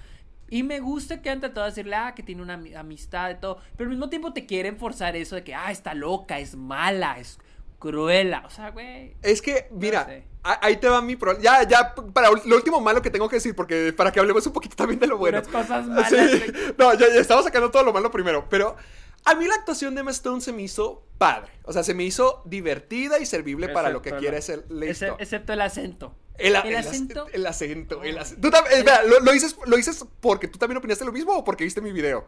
[0.51, 3.59] Y me gusta que han tratado de decirle, ah, que tiene una amistad y todo.
[3.75, 7.19] Pero al mismo tiempo te quieren forzar eso de que, ah, está loca, es mala,
[7.19, 7.39] es
[7.79, 8.43] cruela.
[8.47, 9.17] O sea, güey.
[9.23, 10.07] Es que, mira,
[10.43, 11.43] ahí te va mi problema.
[11.43, 14.53] Ya, ya, para lo último malo que tengo que decir, porque para que hablemos un
[14.53, 15.43] poquito también de lo bueno.
[15.43, 16.13] cosas malas.
[16.77, 18.47] No, ya, ya estaba sacando todo lo malo primero.
[18.51, 18.77] Pero
[19.25, 21.53] a mí la actuación de Emma Stone se me hizo padre.
[21.65, 24.65] O sea, se me hizo divertida y servible para lo que quiere ser
[25.19, 26.17] Excepto el acento.
[26.39, 27.29] El, acento.
[27.33, 28.01] El acento.
[28.41, 31.63] ¿Tú también, ¿lo, lo, dices, ¿Lo dices porque tú también opinaste lo mismo o porque
[31.63, 32.27] viste mi video?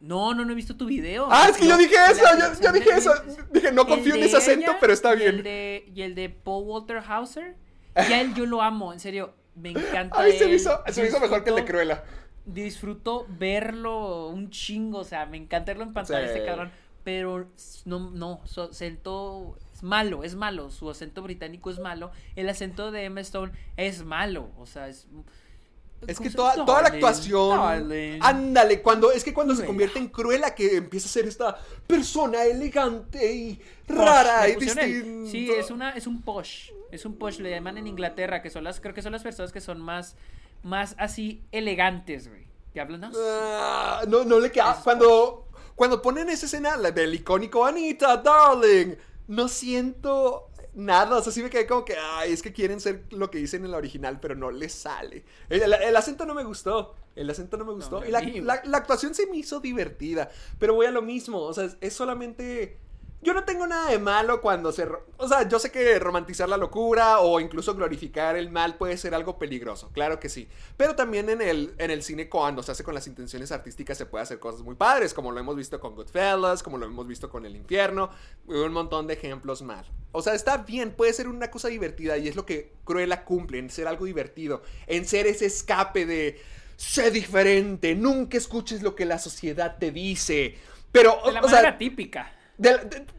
[0.00, 1.28] No, no, no he visto tu video.
[1.30, 2.22] Ah, es que yo dije eso,
[2.60, 3.14] yo, dije eso.
[3.50, 5.34] Dije, no confío en ese acento, pero está bien.
[5.34, 7.56] Y el, de, y el de Paul Walter Hauser.
[7.96, 9.34] Ya él yo lo amo, en serio.
[9.54, 10.22] Me encanta.
[10.30, 12.04] Se me hizo, se me hizo mejor que el de Cruella.
[12.46, 16.70] Disfruto verlo un chingo, o sea, me encanta verlo en pantalla este cabrón.
[17.02, 17.48] Pero
[17.84, 20.70] no, no, su acento es malo, es malo.
[20.70, 22.10] Su acento británico es malo.
[22.34, 25.06] El acento de Emma Stone es malo, o sea, es
[26.06, 27.58] es que toda, toda la actuación.
[28.20, 32.44] Ándale, cuando, es que cuando se convierte en cruela que empieza a ser esta persona
[32.44, 35.30] elegante y rara y distinta.
[35.30, 36.70] Sí, es una, es un posh.
[36.90, 39.52] Es un posh, le llaman en Inglaterra, que son las, creo que son las personas
[39.52, 40.16] que son más,
[40.64, 42.44] más así elegantes, güey.
[42.72, 43.02] ¿Te hablan?
[43.02, 44.80] No, ah, no, no le queda.
[44.82, 48.96] Cuando, cuando ponen esa escena del icónico Anita, darling,
[49.28, 51.18] no siento nada.
[51.18, 53.64] O sea, sí me quedé como que, ay, es que quieren ser lo que dicen
[53.64, 55.24] en la original, pero no les sale.
[55.48, 56.96] El, acento no me gustó.
[57.14, 58.04] El acento no me gustó.
[58.04, 58.20] y la,
[58.64, 60.30] la, actuación se me hizo divertida.
[60.58, 61.40] Pero voy a lo mismo.
[61.40, 62.80] O sea, es solamente
[63.24, 64.86] yo no tengo nada de malo cuando se...
[65.16, 69.14] O sea, yo sé que romantizar la locura o incluso glorificar el mal puede ser
[69.14, 70.46] algo peligroso, claro que sí.
[70.76, 74.06] Pero también en el, en el cine cuando se hace con las intenciones artísticas se
[74.06, 77.30] puede hacer cosas muy padres, como lo hemos visto con Goodfellas, como lo hemos visto
[77.30, 78.10] con El Infierno,
[78.46, 79.86] un montón de ejemplos mal.
[80.12, 83.58] O sea, está bien, puede ser una cosa divertida y es lo que Cruella cumple,
[83.58, 86.40] en ser algo divertido, en ser ese escape de...
[86.76, 90.58] Sé diferente, nunca escuches lo que la sociedad te dice.
[90.90, 92.32] Pero, de la manera típica.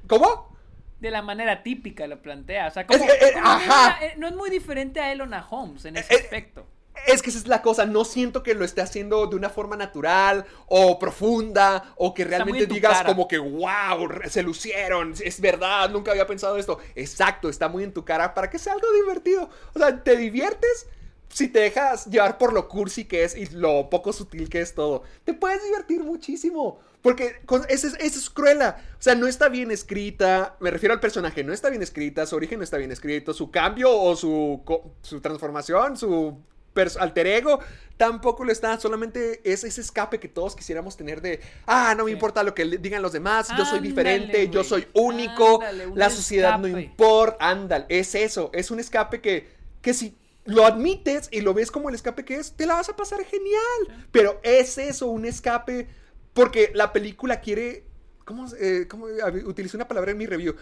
[0.07, 0.56] ¿Cómo?
[0.99, 2.68] De la manera típica lo plantea.
[2.68, 6.18] O sea, como, eh, eh, No, es muy diferente a Elona Holmes en ese eh,
[6.18, 6.66] aspecto.
[7.06, 9.76] Es que esa es la cosa, no siento que lo esté haciendo de una forma
[9.76, 16.12] natural o profunda o que realmente digas como que wow, se lucieron, es verdad, nunca
[16.12, 16.80] había pensado esto.
[16.95, 19.49] Exacto, está muy en tu cara para que sea algo divertido.
[19.74, 20.88] O sea, te diviertes
[21.36, 24.74] si te dejas llevar por lo cursi que es y lo poco sutil que es
[24.74, 25.03] todo.
[25.26, 26.80] Te puedes divertir muchísimo.
[27.06, 27.36] Porque
[27.69, 28.77] esa es, es, cruela.
[28.98, 30.56] O sea, no está bien escrita.
[30.60, 31.44] Me refiero al personaje.
[31.44, 32.26] No está bien escrita.
[32.26, 33.32] Su origen no está bien escrito.
[33.32, 34.64] Su cambio o su,
[35.03, 36.41] su transformación, su
[36.99, 37.60] alter ego,
[37.95, 38.80] tampoco lo está.
[38.80, 42.65] Solamente es ese escape que todos quisiéramos tener de, ah, no me importa lo que
[42.65, 45.61] digan los demás, yo soy diferente, yo soy único,
[45.94, 47.38] la sociedad no importa.
[47.40, 48.49] Ándale, es eso.
[48.52, 49.48] Es un escape que,
[49.84, 52.90] que si lo admites y lo ves como el escape que es, te la vas
[52.90, 54.07] a pasar genial.
[54.11, 55.88] Pero es eso, un escape
[56.36, 57.86] porque la película quiere.
[58.26, 59.06] ¿Cómo, eh, cómo
[59.45, 60.56] utilicé una palabra en mi review?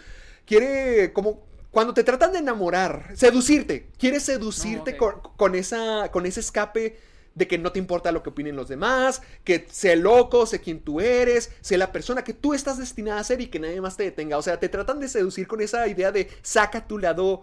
[0.46, 1.44] Quiere como.
[1.70, 6.96] Cuando te tratan de enamorar, seducirte, quiere seducirte con, esa, con ese escape
[7.34, 10.78] de que no te importa lo que opinen los demás, que sé loco, sé quién
[10.78, 13.96] tú eres, sé la persona que tú estás destinada a ser y que nadie más
[13.96, 14.38] te detenga.
[14.38, 17.42] O sea, te tratan de seducir con esa idea de saca tu lado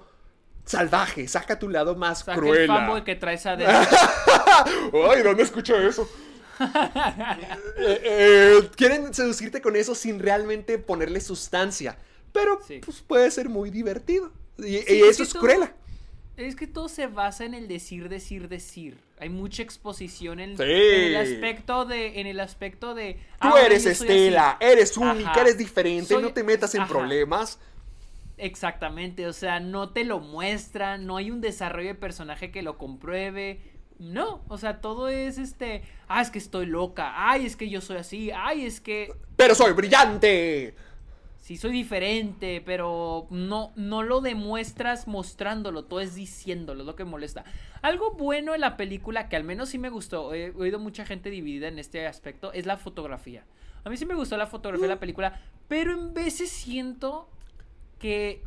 [0.63, 2.67] salvaje, saca tu lado más Saca el cruel.
[2.67, 3.75] fanboy que traes adentro.
[5.11, 6.07] Ay, ¿dónde escucho eso?
[7.77, 11.97] Eh, eh, quieren seducirte con eso sin realmente ponerle sustancia.
[12.31, 12.79] Pero Sí.
[12.83, 14.31] pues, puede ser muy divertido.
[14.57, 14.89] Y, Sí, es
[15.19, 15.73] eso es cruela.
[16.37, 18.97] Es que todo se basa en el decir, decir, decir.
[19.19, 20.63] Hay mucha exposición en, Sí.
[20.63, 23.15] en el aspecto de, en el aspecto de.
[23.41, 24.65] Tú "Ahora eres Estela, así".
[24.65, 25.41] eres única, Ajá.
[25.41, 26.89] eres diferente, Soy- no te metas en ajá.
[26.89, 27.59] problemas.
[28.37, 32.77] Exactamente, o sea, no te lo muestran, no hay un desarrollo de personaje que lo
[32.77, 33.59] compruebe.
[34.01, 37.81] No, o sea, todo es este, ah, es que estoy loca, ay, es que yo
[37.81, 40.73] soy así, ay, es que Pero soy brillante.
[41.39, 47.05] sí soy diferente, pero no no lo demuestras mostrándolo, todo es diciéndolo, es lo que
[47.05, 47.43] molesta.
[47.83, 51.29] Algo bueno en la película que al menos sí me gustó, he oído mucha gente
[51.29, 53.45] dividida en este aspecto, es la fotografía.
[53.83, 57.29] A mí sí me gustó la fotografía de la película, pero en veces siento
[57.99, 58.41] que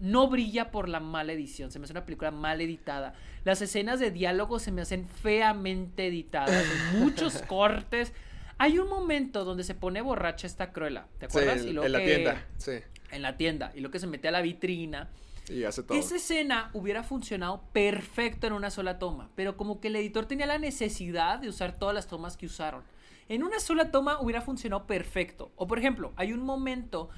[0.00, 1.70] no brilla por la mala edición.
[1.70, 3.14] Se me hace una película mal editada.
[3.44, 6.64] Las escenas de diálogo se me hacen feamente editadas.
[6.94, 8.12] Muchos cortes.
[8.58, 11.06] Hay un momento donde se pone borracha esta cruela.
[11.18, 11.62] ¿Te Sí, acuerdas?
[11.62, 12.72] en, Y luego en la tienda, sí.
[13.10, 13.72] En la tienda.
[13.74, 15.08] Y lo que se mete a la vitrina.
[15.48, 15.98] Y hace todo.
[15.98, 20.46] Esa escena hubiera funcionado perfecto en una sola toma, pero como que el editor tenía
[20.46, 22.82] la necesidad de usar todas las tomas que usaron.
[23.28, 25.50] En una sola toma hubiera funcionado perfecto.
[25.56, 27.08] O por ejemplo, hay un momento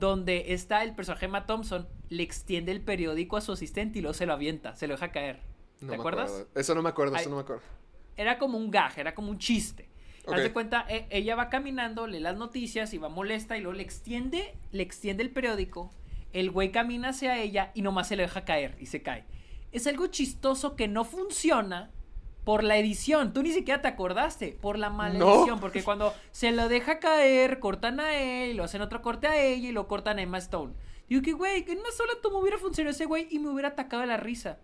[0.00, 4.14] donde está el personaje Emma Thompson, le extiende el periódico a su asistente y luego
[4.14, 5.40] se lo avienta, se lo deja caer.
[5.80, 6.30] No ¿Te me acuerdas?
[6.30, 6.50] acuerdo.
[6.60, 7.20] Eso no me acuerdo, Ay.
[7.20, 7.62] eso no me acuerdo.
[8.16, 9.88] Era como un gag, era como un chiste.
[10.26, 13.76] Haz de cuenta, e- ella va caminando, lee las noticias y va molesta y luego
[13.76, 15.90] le extiende, le extiende el periódico.
[16.32, 19.24] El güey camina hacia ella y nomás se le deja caer y se cae.
[19.72, 21.90] Es algo chistoso que no funciona
[22.50, 23.32] por la edición.
[23.32, 25.36] Tú ni siquiera te acordaste por la mala No.
[25.36, 25.60] edición.
[25.60, 29.68] Porque cuando se lo deja caer, cortan a él, lo hacen otro corte a ella
[29.68, 30.74] y lo cortan a Emma Stone.
[31.08, 33.68] Digo que, güey, que en una sola toma hubiera funcionado ese güey y me hubiera
[33.68, 34.58] atacado de la risa.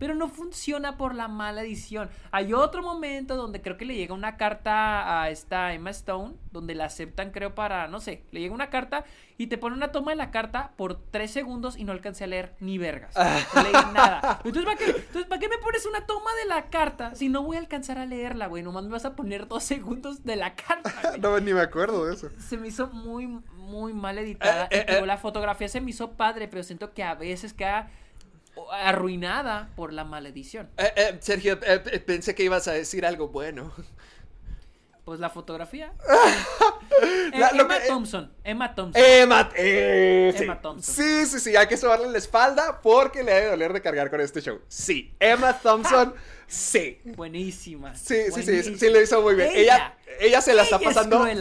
[0.00, 2.10] Pero no funciona por la mala edición.
[2.32, 6.74] Hay otro momento donde creo que le llega una carta a esta Emma Stone, donde
[6.74, 9.04] la aceptan, creo, para, no sé, le llega una carta
[9.40, 12.26] y te pone una toma de la carta por tres segundos y no alcancé a
[12.26, 13.14] leer ni vergas.
[13.54, 14.40] No leí nada.
[14.44, 17.42] Entonces ¿para, qué, entonces, ¿para qué me pones una toma de la carta si no
[17.42, 18.62] voy a alcanzar a leerla, güey?
[18.62, 21.20] Nomás me vas a poner dos segundos de la carta, güey.
[21.20, 22.30] No, ni me acuerdo de eso.
[22.38, 24.64] Se me hizo muy, muy mal editada.
[24.64, 25.06] Eh, eh, eh.
[25.06, 27.90] La fotografía se me hizo padre, pero siento que a veces queda
[28.72, 30.70] arruinada por la mala edición.
[30.76, 33.72] Eh, eh, Sergio, eh, pensé que ibas a decir algo bueno.
[35.04, 35.92] Pues la fotografía.
[37.32, 38.32] La- Emma que- Thompson.
[38.44, 39.02] Emma Thompson.
[39.04, 39.56] Emma, sí.
[40.42, 40.94] Emma Thompson.
[40.94, 44.10] Sí, sí, sí, hay que sobarle la espalda porque le ha de doler de cargar
[44.10, 44.60] con este show.
[44.68, 46.14] Sí, Emma Thompson,
[46.50, 46.98] sí.
[47.04, 47.94] Buenísima.
[47.94, 49.50] Sí, sí, sí, sí, lo hizo muy bien.
[49.54, 51.26] Ella, ella, se la está ella pasando.
[51.26, 51.36] Eh,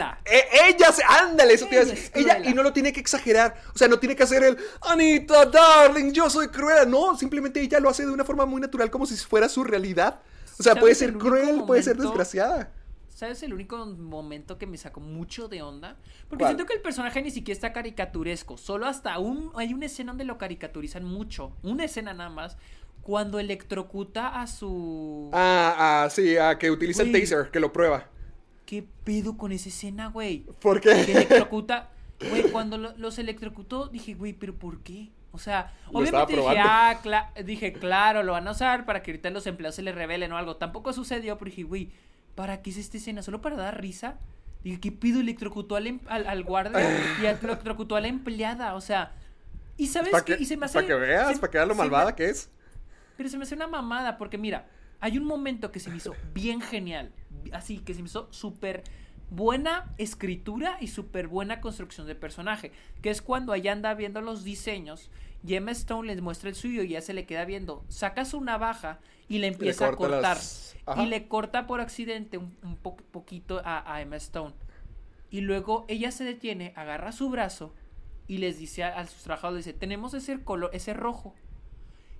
[0.68, 1.04] ella se.
[1.04, 3.56] Ándale, eso te Ella es Ella, y no lo tiene que exagerar.
[3.74, 6.90] O sea, no tiene que hacer el Anita, darling, yo soy cruel.
[6.90, 10.22] No, simplemente ella lo hace de una forma muy natural, como si fuera su realidad.
[10.60, 12.72] O sea, ¿Sabes puede ser cruel, puede ser desgraciada.
[13.20, 15.98] ¿Sabes el único momento que me sacó mucho de onda?
[16.30, 16.56] Porque ¿Cuál?
[16.56, 18.58] siento que el personaje ni siquiera está caricaturesco.
[18.58, 19.52] Solo hasta un.
[19.56, 21.52] Hay una escena donde lo caricaturizan mucho.
[21.62, 22.56] Una escena nada más.
[23.02, 25.30] Cuando electrocuta a su.
[25.34, 28.06] Ah, ah, sí, ah, que utiliza el taser, que lo prueba.
[28.66, 30.46] ¿Qué pedo con esa escena, güey?
[30.62, 31.12] ¿Por Que qué?
[31.14, 31.90] electrocuta.
[32.30, 35.10] Güey, cuando lo- los electrocutó, dije, güey, ¿pero por qué?
[35.32, 39.12] O sea, Lo obviamente dije, ah, cla- dije, claro, lo van a usar para que
[39.12, 40.58] ahorita los empleados se les revelen o algo.
[40.58, 41.92] Tampoco sucedió, pero dije, güey,
[42.36, 43.22] ¿para qué es esta escena?
[43.24, 44.18] ¿Solo para dar risa?
[44.64, 45.22] Dije, ¿qué pido?
[45.22, 46.80] Electrocutó al, em- al, al guardia
[47.22, 49.14] y electrocutó a la empleada, o sea.
[49.78, 50.36] ¿Y sabes Para qué?
[50.36, 50.78] que, Y se me hace.
[50.80, 52.50] pa' que veas, para que veas lo me- malvada que es.
[53.20, 54.70] Pero se me hace una mamada, porque mira,
[55.02, 57.12] hay un momento que se me hizo bien genial.
[57.52, 58.84] Así, que se me hizo súper
[59.30, 62.72] buena escritura y súper buena construcción de personaje.
[63.02, 65.12] Que es cuando ella anda viendo los diseños
[65.46, 67.84] y Emma Stone les muestra el suyo y ya se le queda viendo.
[67.90, 70.38] Saca su navaja y le empieza a corta cortar.
[70.38, 70.78] las-.
[70.98, 74.56] Y le corta por accidente un, un po- poquito a, a Emma Stone.
[75.30, 77.76] Y luego ella se detiene, agarra su brazo
[78.28, 81.36] y les dice a, a sus trabajadores, dice, tenemos ese color, ese rojo.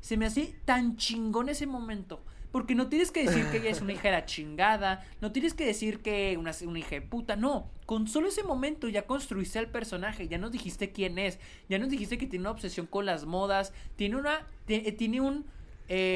[0.02, 2.22] Se me hace tan chingón ese momento.
[2.52, 5.06] Porque no tienes que decir que ella es una hija de la chingada.
[5.22, 7.36] No tienes que decir que una, una hija de puta.
[7.36, 7.70] No.
[7.86, 10.28] Con solo ese momento ya construiste al personaje.
[10.28, 11.38] Ya nos dijiste quién es.
[11.70, 13.72] Ya nos dijiste que tiene una obsesión con las modas.
[13.98, 14.48] Tiene una.
[14.68, 15.46] eh, Tiene un.
[15.90, 16.16] eh,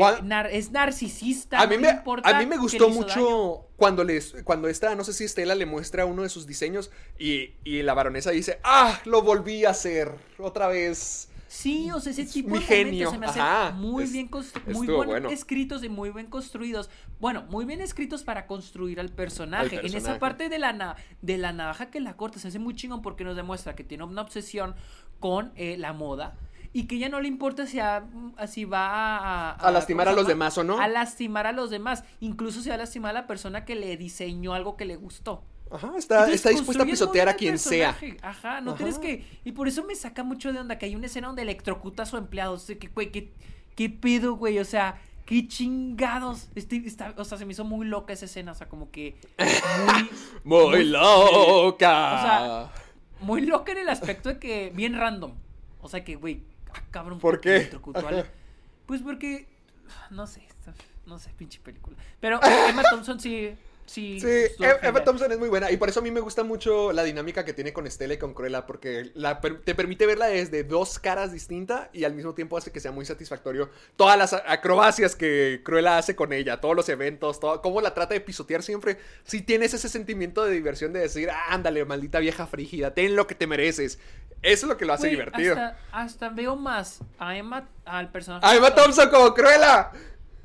[0.51, 1.59] es narcisista.
[1.61, 1.89] A mí, no me,
[2.23, 6.05] a mí me gustó mucho cuando les cuando esta, no sé si Estela le muestra
[6.07, 6.89] uno de sus diseños
[7.19, 11.29] y, y la baronesa dice, ah, lo volví a hacer otra vez.
[11.53, 14.11] Sí, o sea, ese tipo mi de genio, momentos se me hacen ajá, muy es-
[14.11, 14.29] bien
[14.73, 15.29] muy bueno.
[15.29, 16.89] escritos y muy bien construidos.
[17.19, 19.79] Bueno, muy bien escritos para construir al personaje.
[19.85, 23.03] En esa parte de la, de la navaja que la corta se hace muy chingón
[23.03, 24.73] porque nos demuestra que tiene una obsesión
[25.19, 26.35] con eh, la moda.
[26.75, 28.03] y que ella no le importa si, a-
[28.47, 30.79] si va a, A lastimar ¿cómo a los demás, ¿o no?
[30.79, 33.95] A lastimar a los demás, incluso si va a lastimar a la persona que le
[33.95, 35.43] diseñó algo que le gustó.
[35.73, 37.97] Ajá, está, dispuesta a pisotear a muy quien sea.
[38.21, 38.77] Ajá, no Ajá.
[38.77, 39.25] tienes que.
[39.43, 42.05] Y por eso me saca mucho de onda que hay una escena donde electrocuta a
[42.05, 42.53] su empleado.
[42.53, 43.31] O sea, que, güey, ¿qué,
[43.75, 44.59] qué pedo, güey?
[44.59, 46.49] O sea, qué chingados.
[46.53, 48.51] Este, está- o sea, se me hizo muy loca esa escena.
[48.51, 49.15] O sea, como que.
[50.43, 52.13] Muy, Muy loca.
[52.13, 52.71] O sea,
[53.21, 54.71] muy loca en el aspecto de que.
[54.75, 55.33] Bien random.
[55.81, 56.43] O sea, que, güey,
[56.73, 57.17] ah, cabrón.
[57.19, 57.55] ¿Por qué?
[57.55, 58.11] electrocutó a Ajá.
[58.11, 58.25] la-
[58.85, 59.47] Pues porque.
[60.11, 60.47] No sé.
[61.05, 61.97] No sé, pinche película.
[62.21, 63.53] Pero Emma Thompson sí.
[63.85, 64.27] Sí, Sí,
[64.59, 65.03] Em- Emma.
[65.03, 67.53] Thompson es muy buena y por eso a mí me gusta mucho la dinámica que
[67.53, 71.89] tiene con Estela y con Cruella porque la te permite verla desde dos caras distintas
[71.93, 76.15] y al mismo tiempo hace que sea muy satisfactorio todas las acrobacias que Cruella hace
[76.15, 78.97] con ella, todos los eventos, todo, cómo la trata de pisotear siempre.
[79.25, 83.35] Si tienes ese sentimiento de diversión de decir, ándale, maldita vieja frígida, ten lo que
[83.35, 83.99] te mereces.
[84.41, 85.53] Eso es lo que lo hace divertido.
[85.53, 88.45] Hasta, hasta veo más a Emma, al personaje.
[88.45, 89.91] ¡A Emma Thompson como Cruella!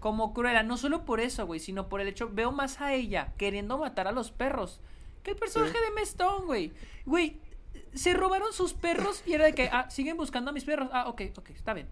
[0.01, 3.33] Como Cruella, no solo por eso, güey, sino por el hecho, veo más a ella
[3.36, 4.81] queriendo matar a los perros
[5.23, 6.73] que el personaje de Emma Stone, güey.
[7.05, 7.36] Güey,
[7.94, 10.89] se robaron sus perros y era de que, ah, siguen buscando a mis perros.
[10.93, 11.89] Ah, ok, ok, está bien.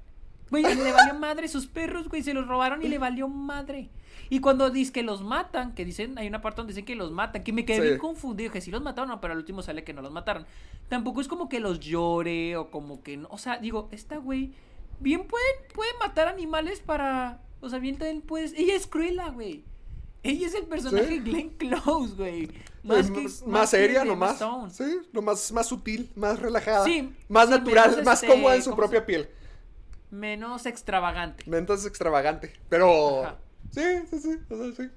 [0.51, 3.91] Güey, le valió madre sus perros, güey, se los robaron y le valió madre.
[4.31, 7.11] Y cuando dicen que los matan, que dicen, hay una parte donde dicen que los
[7.11, 7.83] matan, que me quedé Sí.
[7.83, 10.47] bien confundido, que sí los mataron, no, pero al último sale que no los mataron.
[10.89, 14.53] Tampoco es como que los llore o como que, no, o sea, digo, esta güey,
[15.01, 15.45] bien puede,
[15.75, 19.65] puede matar animales para, o sea, bien también puedes, ella es Cruella, güey.
[20.23, 21.21] Ella es el personaje Sí.
[21.21, 22.45] Glenn Close, güey.
[22.45, 22.51] Es
[22.83, 24.33] Más, que, más, seria nomás.
[24.35, 24.71] Stone.
[24.73, 26.85] Sí, lo más, más sutil, más relajada.
[26.85, 29.29] Sí, más sí, natural, menos, más este, cómoda en su ¿cómo propia se- piel.
[30.11, 31.45] Menos extravagante.
[31.51, 32.53] Entonces extravagante.
[32.69, 33.25] Pero.
[33.25, 33.37] Ajá.
[33.73, 34.37] Sí, sí, sí.
[34.51, 34.91] o sea, sí.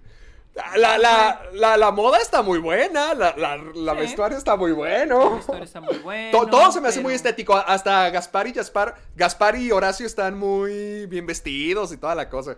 [0.75, 3.13] La, la, la, la moda está muy buena.
[3.13, 3.99] La, la, la Sí.
[3.99, 5.31] vestuario está muy bueno.
[5.33, 6.31] La historia está muy buena.
[6.31, 7.55] To- todo se me hace muy estético.
[7.55, 8.95] Hasta Gaspar y Gaspar.
[9.15, 12.57] Gaspar y Horacio están muy bien vestidos y toda la cosa.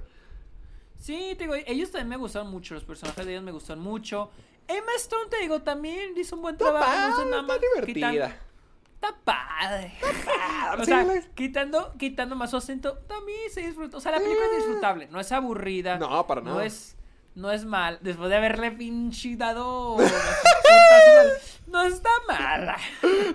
[0.99, 4.29] Sí, te digo, ellos también me gustaron mucho, los personajes de ellos me gustan mucho.
[4.67, 7.25] Emma Stone, te digo, también hizo un buen Está trabajo.
[7.25, 8.11] no padre, está divertida.
[8.11, 8.37] quitan-
[8.95, 9.93] Está padre.
[10.79, 11.05] O sea,
[11.35, 13.97] quitando, quitando más su acento, también se disfruta.
[13.97, 15.97] O sea, la película es disfrutable, no es aburrida.
[15.97, 16.65] No, para No nada.
[16.65, 16.95] es,
[17.35, 17.97] no es mal.
[18.01, 21.31] Después de haberle pinche dado los putazos al-
[21.71, 22.77] No está mala.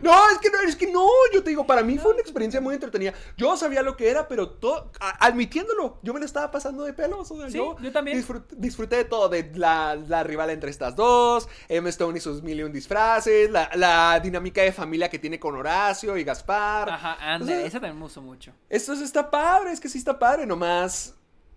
[0.02, 2.60] No, es que no, es que no, yo te digo, para mí fue una experiencia
[2.60, 3.15] muy entretenida.
[3.39, 7.31] Yo sabía lo que era, pero todo, admitiéndolo, yo me la estaba pasando de pelos.
[7.31, 8.18] O sea, Sí, yo, yo también.
[8.23, 12.42] disfrut- disfruté de todo, de la, la rival entre estas dos, Emma Stone y sus
[12.42, 16.91] mil y un disfraces, la, la dinámica de familia que tiene con Horacio y Gaspar.
[16.91, 18.52] Ajá, O anda, sea, esa también me gustó mucho.
[18.68, 21.15] Esto está padre, es que sí está padre, nomás.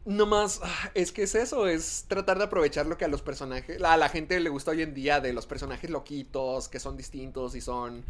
[0.10, 3.80] Nomás, ah, es que es eso, es tratar de aprovechar lo que a los personajes,
[3.80, 7.54] a la gente le gusta hoy en día de los personajes loquitos, que son distintos
[7.54, 8.04] y son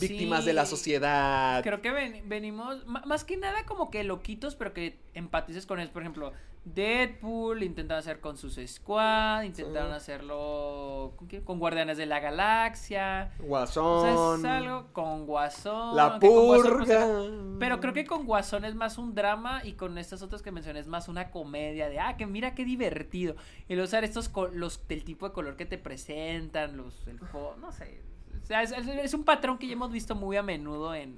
[0.00, 1.62] víctimas de la sociedad.
[1.62, 5.92] Creo que ven- venimos, más que nada como que loquitos, pero que empatices con ellos.
[5.92, 6.32] Por ejemplo,
[6.64, 11.42] Deadpool intentaron hacer con sus squad, intentaron hacerlo ¿con, qué?
[11.42, 13.32] con Guardianes de la Galaxia.
[13.34, 14.40] O sea, Guasón.
[14.40, 15.94] es algo con Guasón.
[15.94, 17.06] La Guasón, purga.
[17.60, 20.80] pero creo que con Guasón es más un drama y con estas otras que mencioné
[20.80, 23.36] es más una comedia de, ah, que mira qué divertido.
[23.68, 27.20] Y luego usar estos, los del tipo de color que te presentan, los, el
[27.60, 28.00] no sé.
[28.44, 31.16] O sea, es, un patrón que ya hemos visto muy a menudo en...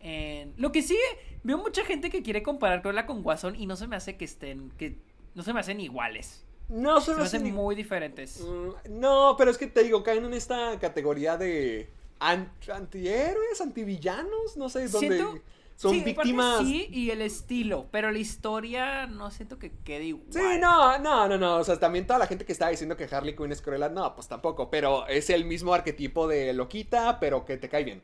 [0.00, 0.52] en...
[0.56, 1.00] Lo que sigue,
[1.42, 4.24] veo mucha gente que quiere comparar Cruella con Guasón y no se me hace que
[4.24, 4.96] estén, que
[5.34, 6.44] no se me hacen iguales.
[6.68, 8.40] No, se Se me me hace hacen ni- muy diferentes.
[8.40, 14.56] Mm, No, pero es que te digo, caen en esta categoría de an- antihéroes, antivillanos,
[14.56, 15.38] no sé, donde Siento-
[15.76, 16.60] son sí, víctimas.
[16.60, 20.26] Sí, y el estilo, pero la historia no siento que quede igual.
[20.30, 21.56] Sí, no, no, no, no.
[21.56, 24.14] O sea, también toda la gente que estaba diciendo que Harley Quinn es Cruella, no,
[24.14, 24.70] pues tampoco.
[24.70, 28.02] Pero es el mismo arquetipo de loquita, pero que te cae bien.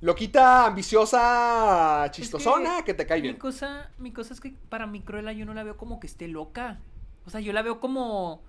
[0.00, 3.34] Loquita, ambiciosa, Es chistosona, que, te cae bien.
[3.34, 6.06] Mi cosa, mi cosa es que para mi Cruella yo no la veo como que
[6.06, 6.78] esté loca.
[7.26, 8.42] O sea, yo la veo como...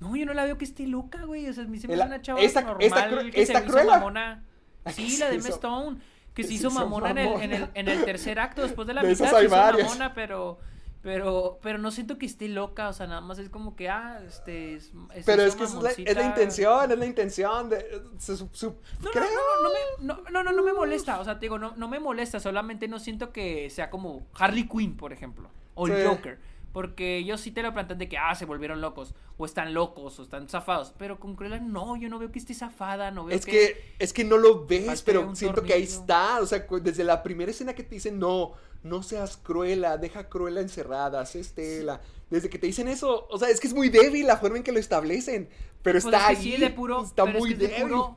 [0.00, 1.46] No, yo no la veo que esté loca, güey.
[1.48, 3.60] O sea, a mí se me hace una chava esta- normal esta que esta se
[3.60, 3.92] me hizo Cruella.
[3.98, 4.44] mamona.
[4.94, 5.98] Sí, la de Emma Stone.
[6.34, 9.02] Que se hizo mamona, En, el, en, el, en el tercer acto, después de la
[9.02, 9.86] De mitad se hizo varias.
[9.88, 10.58] mamona, pero...
[11.00, 14.20] Pero, pero no siento que esté loca, o sea, nada más es como que, ah,
[14.26, 14.74] este...
[14.74, 18.02] es- se Pero es que es la, es intención, es la intención de...
[18.18, 19.24] se- su- su- No, creo.
[19.24, 21.20] no, no, no, me, no, no, no, no me molesta.
[21.20, 22.40] O sea, te digo, no, no me molesta.
[22.40, 25.48] Solamente no siento que sea como Harley Quinn, por ejemplo.
[25.76, 26.08] O el Sí.
[26.08, 26.38] Joker.
[26.72, 29.14] Porque ellos sí te lo plantean de que, ah, se volvieron locos.
[29.36, 30.92] O están locos, o están zafados.
[30.98, 33.10] Pero con Cruella, no, yo no veo que esté zafada.
[33.10, 36.40] No veo Es que, es que no lo ves, pero siento que ahí está.
[36.40, 40.60] O sea, desde la primera escena que te dicen, no, no seas cruela, deja cruela
[40.60, 42.00] encerrada, sé Estela.
[42.30, 44.62] Desde que te dicen eso, o sea, es que es muy débil la forma en
[44.62, 45.48] que lo establecen.
[45.82, 46.36] Pero Pues está es que ahí.
[46.36, 47.82] sí, de puro, está pero es muy que es de débil.
[47.88, 48.16] puro,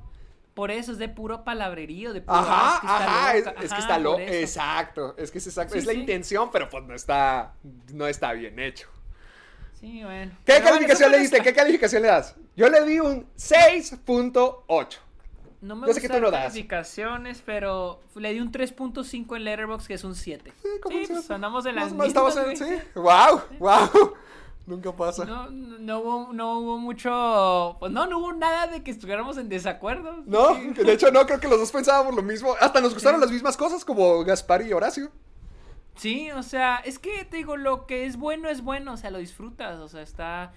[0.54, 2.38] Por eso es de puro palabrerío, de puro.
[2.38, 3.62] Ajá, "Ah, es que está ajá, es, loca".
[3.64, 4.20] es que está loco.
[4.20, 5.74] Exacto, es que es exacto.
[5.74, 6.00] Sí, es la sí.
[6.00, 7.54] intención, pero pues no está,
[7.94, 8.88] no está bien hecho.
[9.80, 10.32] Sí, bueno.
[10.46, 11.42] ¿Qué Pero calificación le diste?
[11.42, 12.36] ¿Qué calificación le das?
[12.56, 14.98] Yo le di un 6.8.
[15.62, 16.44] No me Yo sé que tú no das.
[16.46, 20.52] calificaciones, pero le di un 3.5 en Letterboxd, que es un 7.
[20.62, 22.66] Sí, ¿cómo se pues andamos de las estamos en- sí.
[22.96, 24.14] Wow, wow.
[24.68, 25.26] Nunca pasa.
[25.26, 27.78] No, no, no hubo, no hubo mucho.
[27.80, 30.24] Pues no, no hubo nada de que estuviéramos en desacuerdo.
[30.26, 32.54] No, de hecho no, creo que los dos pensábamos lo mismo.
[32.60, 35.12] Hasta nos gustaron las mismas cosas como Gaspar y Horacio.
[35.96, 39.12] Sí, o sea, es que te digo, lo que es bueno es bueno, o sea,
[39.12, 40.54] lo disfrutas, o sea, está.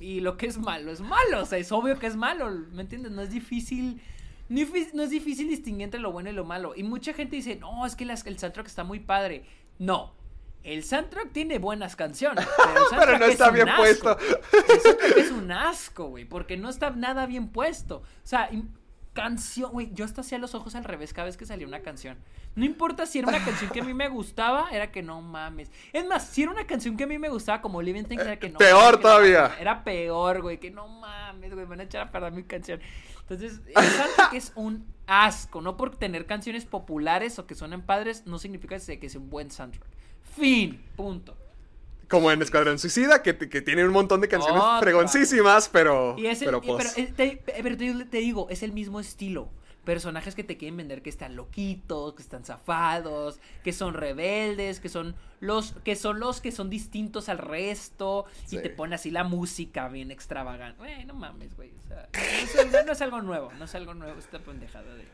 [0.00, 2.82] Y lo que es malo es malo, o sea, es obvio que es malo, ¿me
[2.82, 3.12] entiendes?
[3.12, 4.02] No es difícil.
[4.48, 6.72] No es difí- no es difícil distinguir entre lo bueno y lo malo.
[6.76, 9.44] Y mucha gente dice, no, es que las- el soundtrack está muy padre.
[9.78, 10.12] No.
[10.66, 12.44] El soundtrack tiene buenas canciones.
[12.56, 14.18] Pero, el soundtrack no es está bien puesto.
[14.18, 16.24] El soundtrack es un asco, güey.
[16.24, 17.98] Porque no está nada bien puesto.
[17.98, 18.50] O sea,
[19.12, 19.92] canción, güey.
[19.94, 22.18] Yo hasta hacía los ojos al revés cada vez que salía una canción.
[22.56, 25.70] No importa si era una canción que a mí me gustaba, era que no mames.
[25.92, 28.36] Es más, si era una canción que a mí me gustaba como Living Things, era
[28.36, 29.56] que no peor mames, que no todavía.
[29.60, 30.58] Era peor, güey.
[30.58, 31.64] Que no mames, güey.
[31.64, 32.80] Me van a echar a perder mi canción.
[33.20, 35.60] Entonces, el soundtrack es un asco.
[35.60, 39.52] No por tener canciones populares o que suenen padres, no significa que sea un buen
[39.52, 39.95] soundtrack.
[40.36, 40.82] Fin.
[40.96, 41.36] Punto.
[42.08, 44.78] Como en Escuadrón Suicida, que, que tiene un montón de canciones Otra.
[44.80, 46.14] fregoncísimas, pero.
[46.16, 46.94] Y es el- pero y- pues.
[46.96, 49.48] pero, te, pero te- te digo, es el mismo estilo.
[49.84, 54.88] Personajes que te quieren vender que están loquitos, que están zafados, que son rebeldes, que
[54.88, 58.56] son los que son los que son distintos al resto Sí.
[58.56, 60.78] y te pone así la música bien extravagante.
[60.78, 63.74] Güey, no mames, güey, o sea, no es, algo- no es algo nuevo, no es
[63.76, 65.04] algo nuevo esta pendejada de,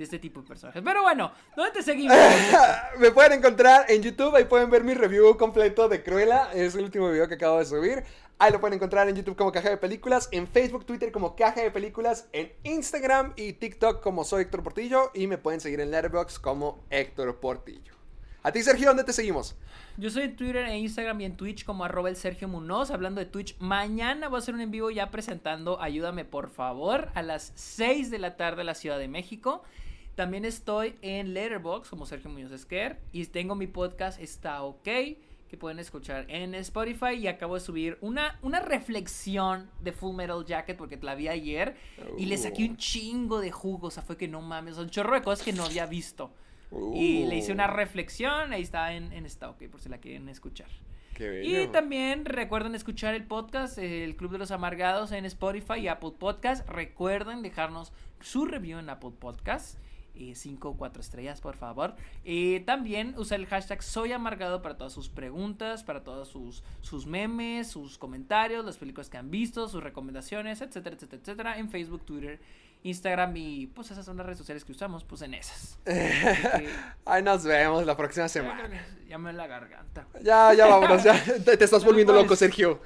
[0.00, 0.82] de este tipo de personajes.
[0.82, 2.16] Pero bueno, ¿dónde te seguimos?
[2.98, 6.84] Me pueden encontrar en YouTube, ahí pueden ver mi review completo de Cruella, es el
[6.84, 8.02] último video que acabo de subir.
[8.38, 11.60] Ahí lo pueden encontrar en YouTube como Caja de Películas, en Facebook, Twitter como Caja
[11.60, 15.90] de Películas, en Instagram y TikTok como soy Héctor Portillo y me pueden seguir en
[15.90, 17.92] Letterboxd como Héctor Portillo.
[18.42, 19.54] A ti, Sergio, ¿dónde te seguimos?
[19.98, 22.90] Yo soy en Twitter e Instagram y en Twitch como arroba el Sergio Munoz.
[22.90, 27.10] Hablando de Twitch, mañana voy a hacer un en vivo ya presentando Ayúdame por favor
[27.12, 29.62] a las 6 de la tarde en la Ciudad de México.
[30.14, 34.88] También estoy en Letterboxd como Sergio Muñoz Esquer y tengo mi podcast Está OK
[35.50, 40.44] que pueden escuchar en Spotify y acabo de subir una, una reflexión de Full Metal
[40.44, 41.74] Jacket porque la vi ayer
[42.16, 45.14] y le saqué un chingo de jugo, o sea, fue que no mames, un chorro
[45.14, 46.30] de cosas que no había visto.
[46.94, 50.28] Y le hice una reflexión, ahí está en, en Está OK por si la quieren
[50.28, 50.68] escuchar.
[51.42, 56.12] Y también recuerden escuchar el podcast, el Club de los Amargados en Spotify y Apple
[56.18, 56.66] Podcast.
[56.66, 59.78] Recuerden dejarnos su review en Apple Podcast.
[60.34, 61.94] 5 o 4 estrellas, por favor.
[62.24, 67.06] Y también usar el hashtag Soy Amargado para todas sus preguntas, para todos sus, sus
[67.06, 71.58] memes, sus comentarios, las películas que han visto, sus recomendaciones, etcétera, etcétera, etcétera.
[71.58, 72.40] En Facebook, Twitter,
[72.82, 75.78] Instagram y pues esas son las redes sociales que usamos, pues en esas.
[75.84, 76.68] Que,
[77.04, 78.68] Ahí nos vemos la próxima semana.
[79.08, 80.06] ya me la garganta.
[80.22, 81.22] Ya, ya vámonos, ya.
[81.44, 82.80] Te, te estás volviendo loco, Sergio.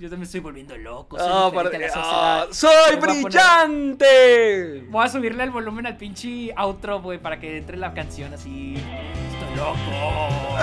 [0.00, 1.18] Yo también estoy volviendo loco.
[1.18, 2.46] soy diferente para- a ah.
[2.50, 4.84] ¡Soy voy a poner- brillante!
[4.88, 8.76] Voy a subirle el volumen al pinche outro, güey, para que entre la canción así.
[8.76, 9.76] Estoy loco.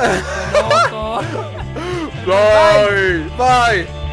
[0.02, 1.22] Estoy loco.
[2.26, 3.30] Bye.
[3.38, 4.07] Bye.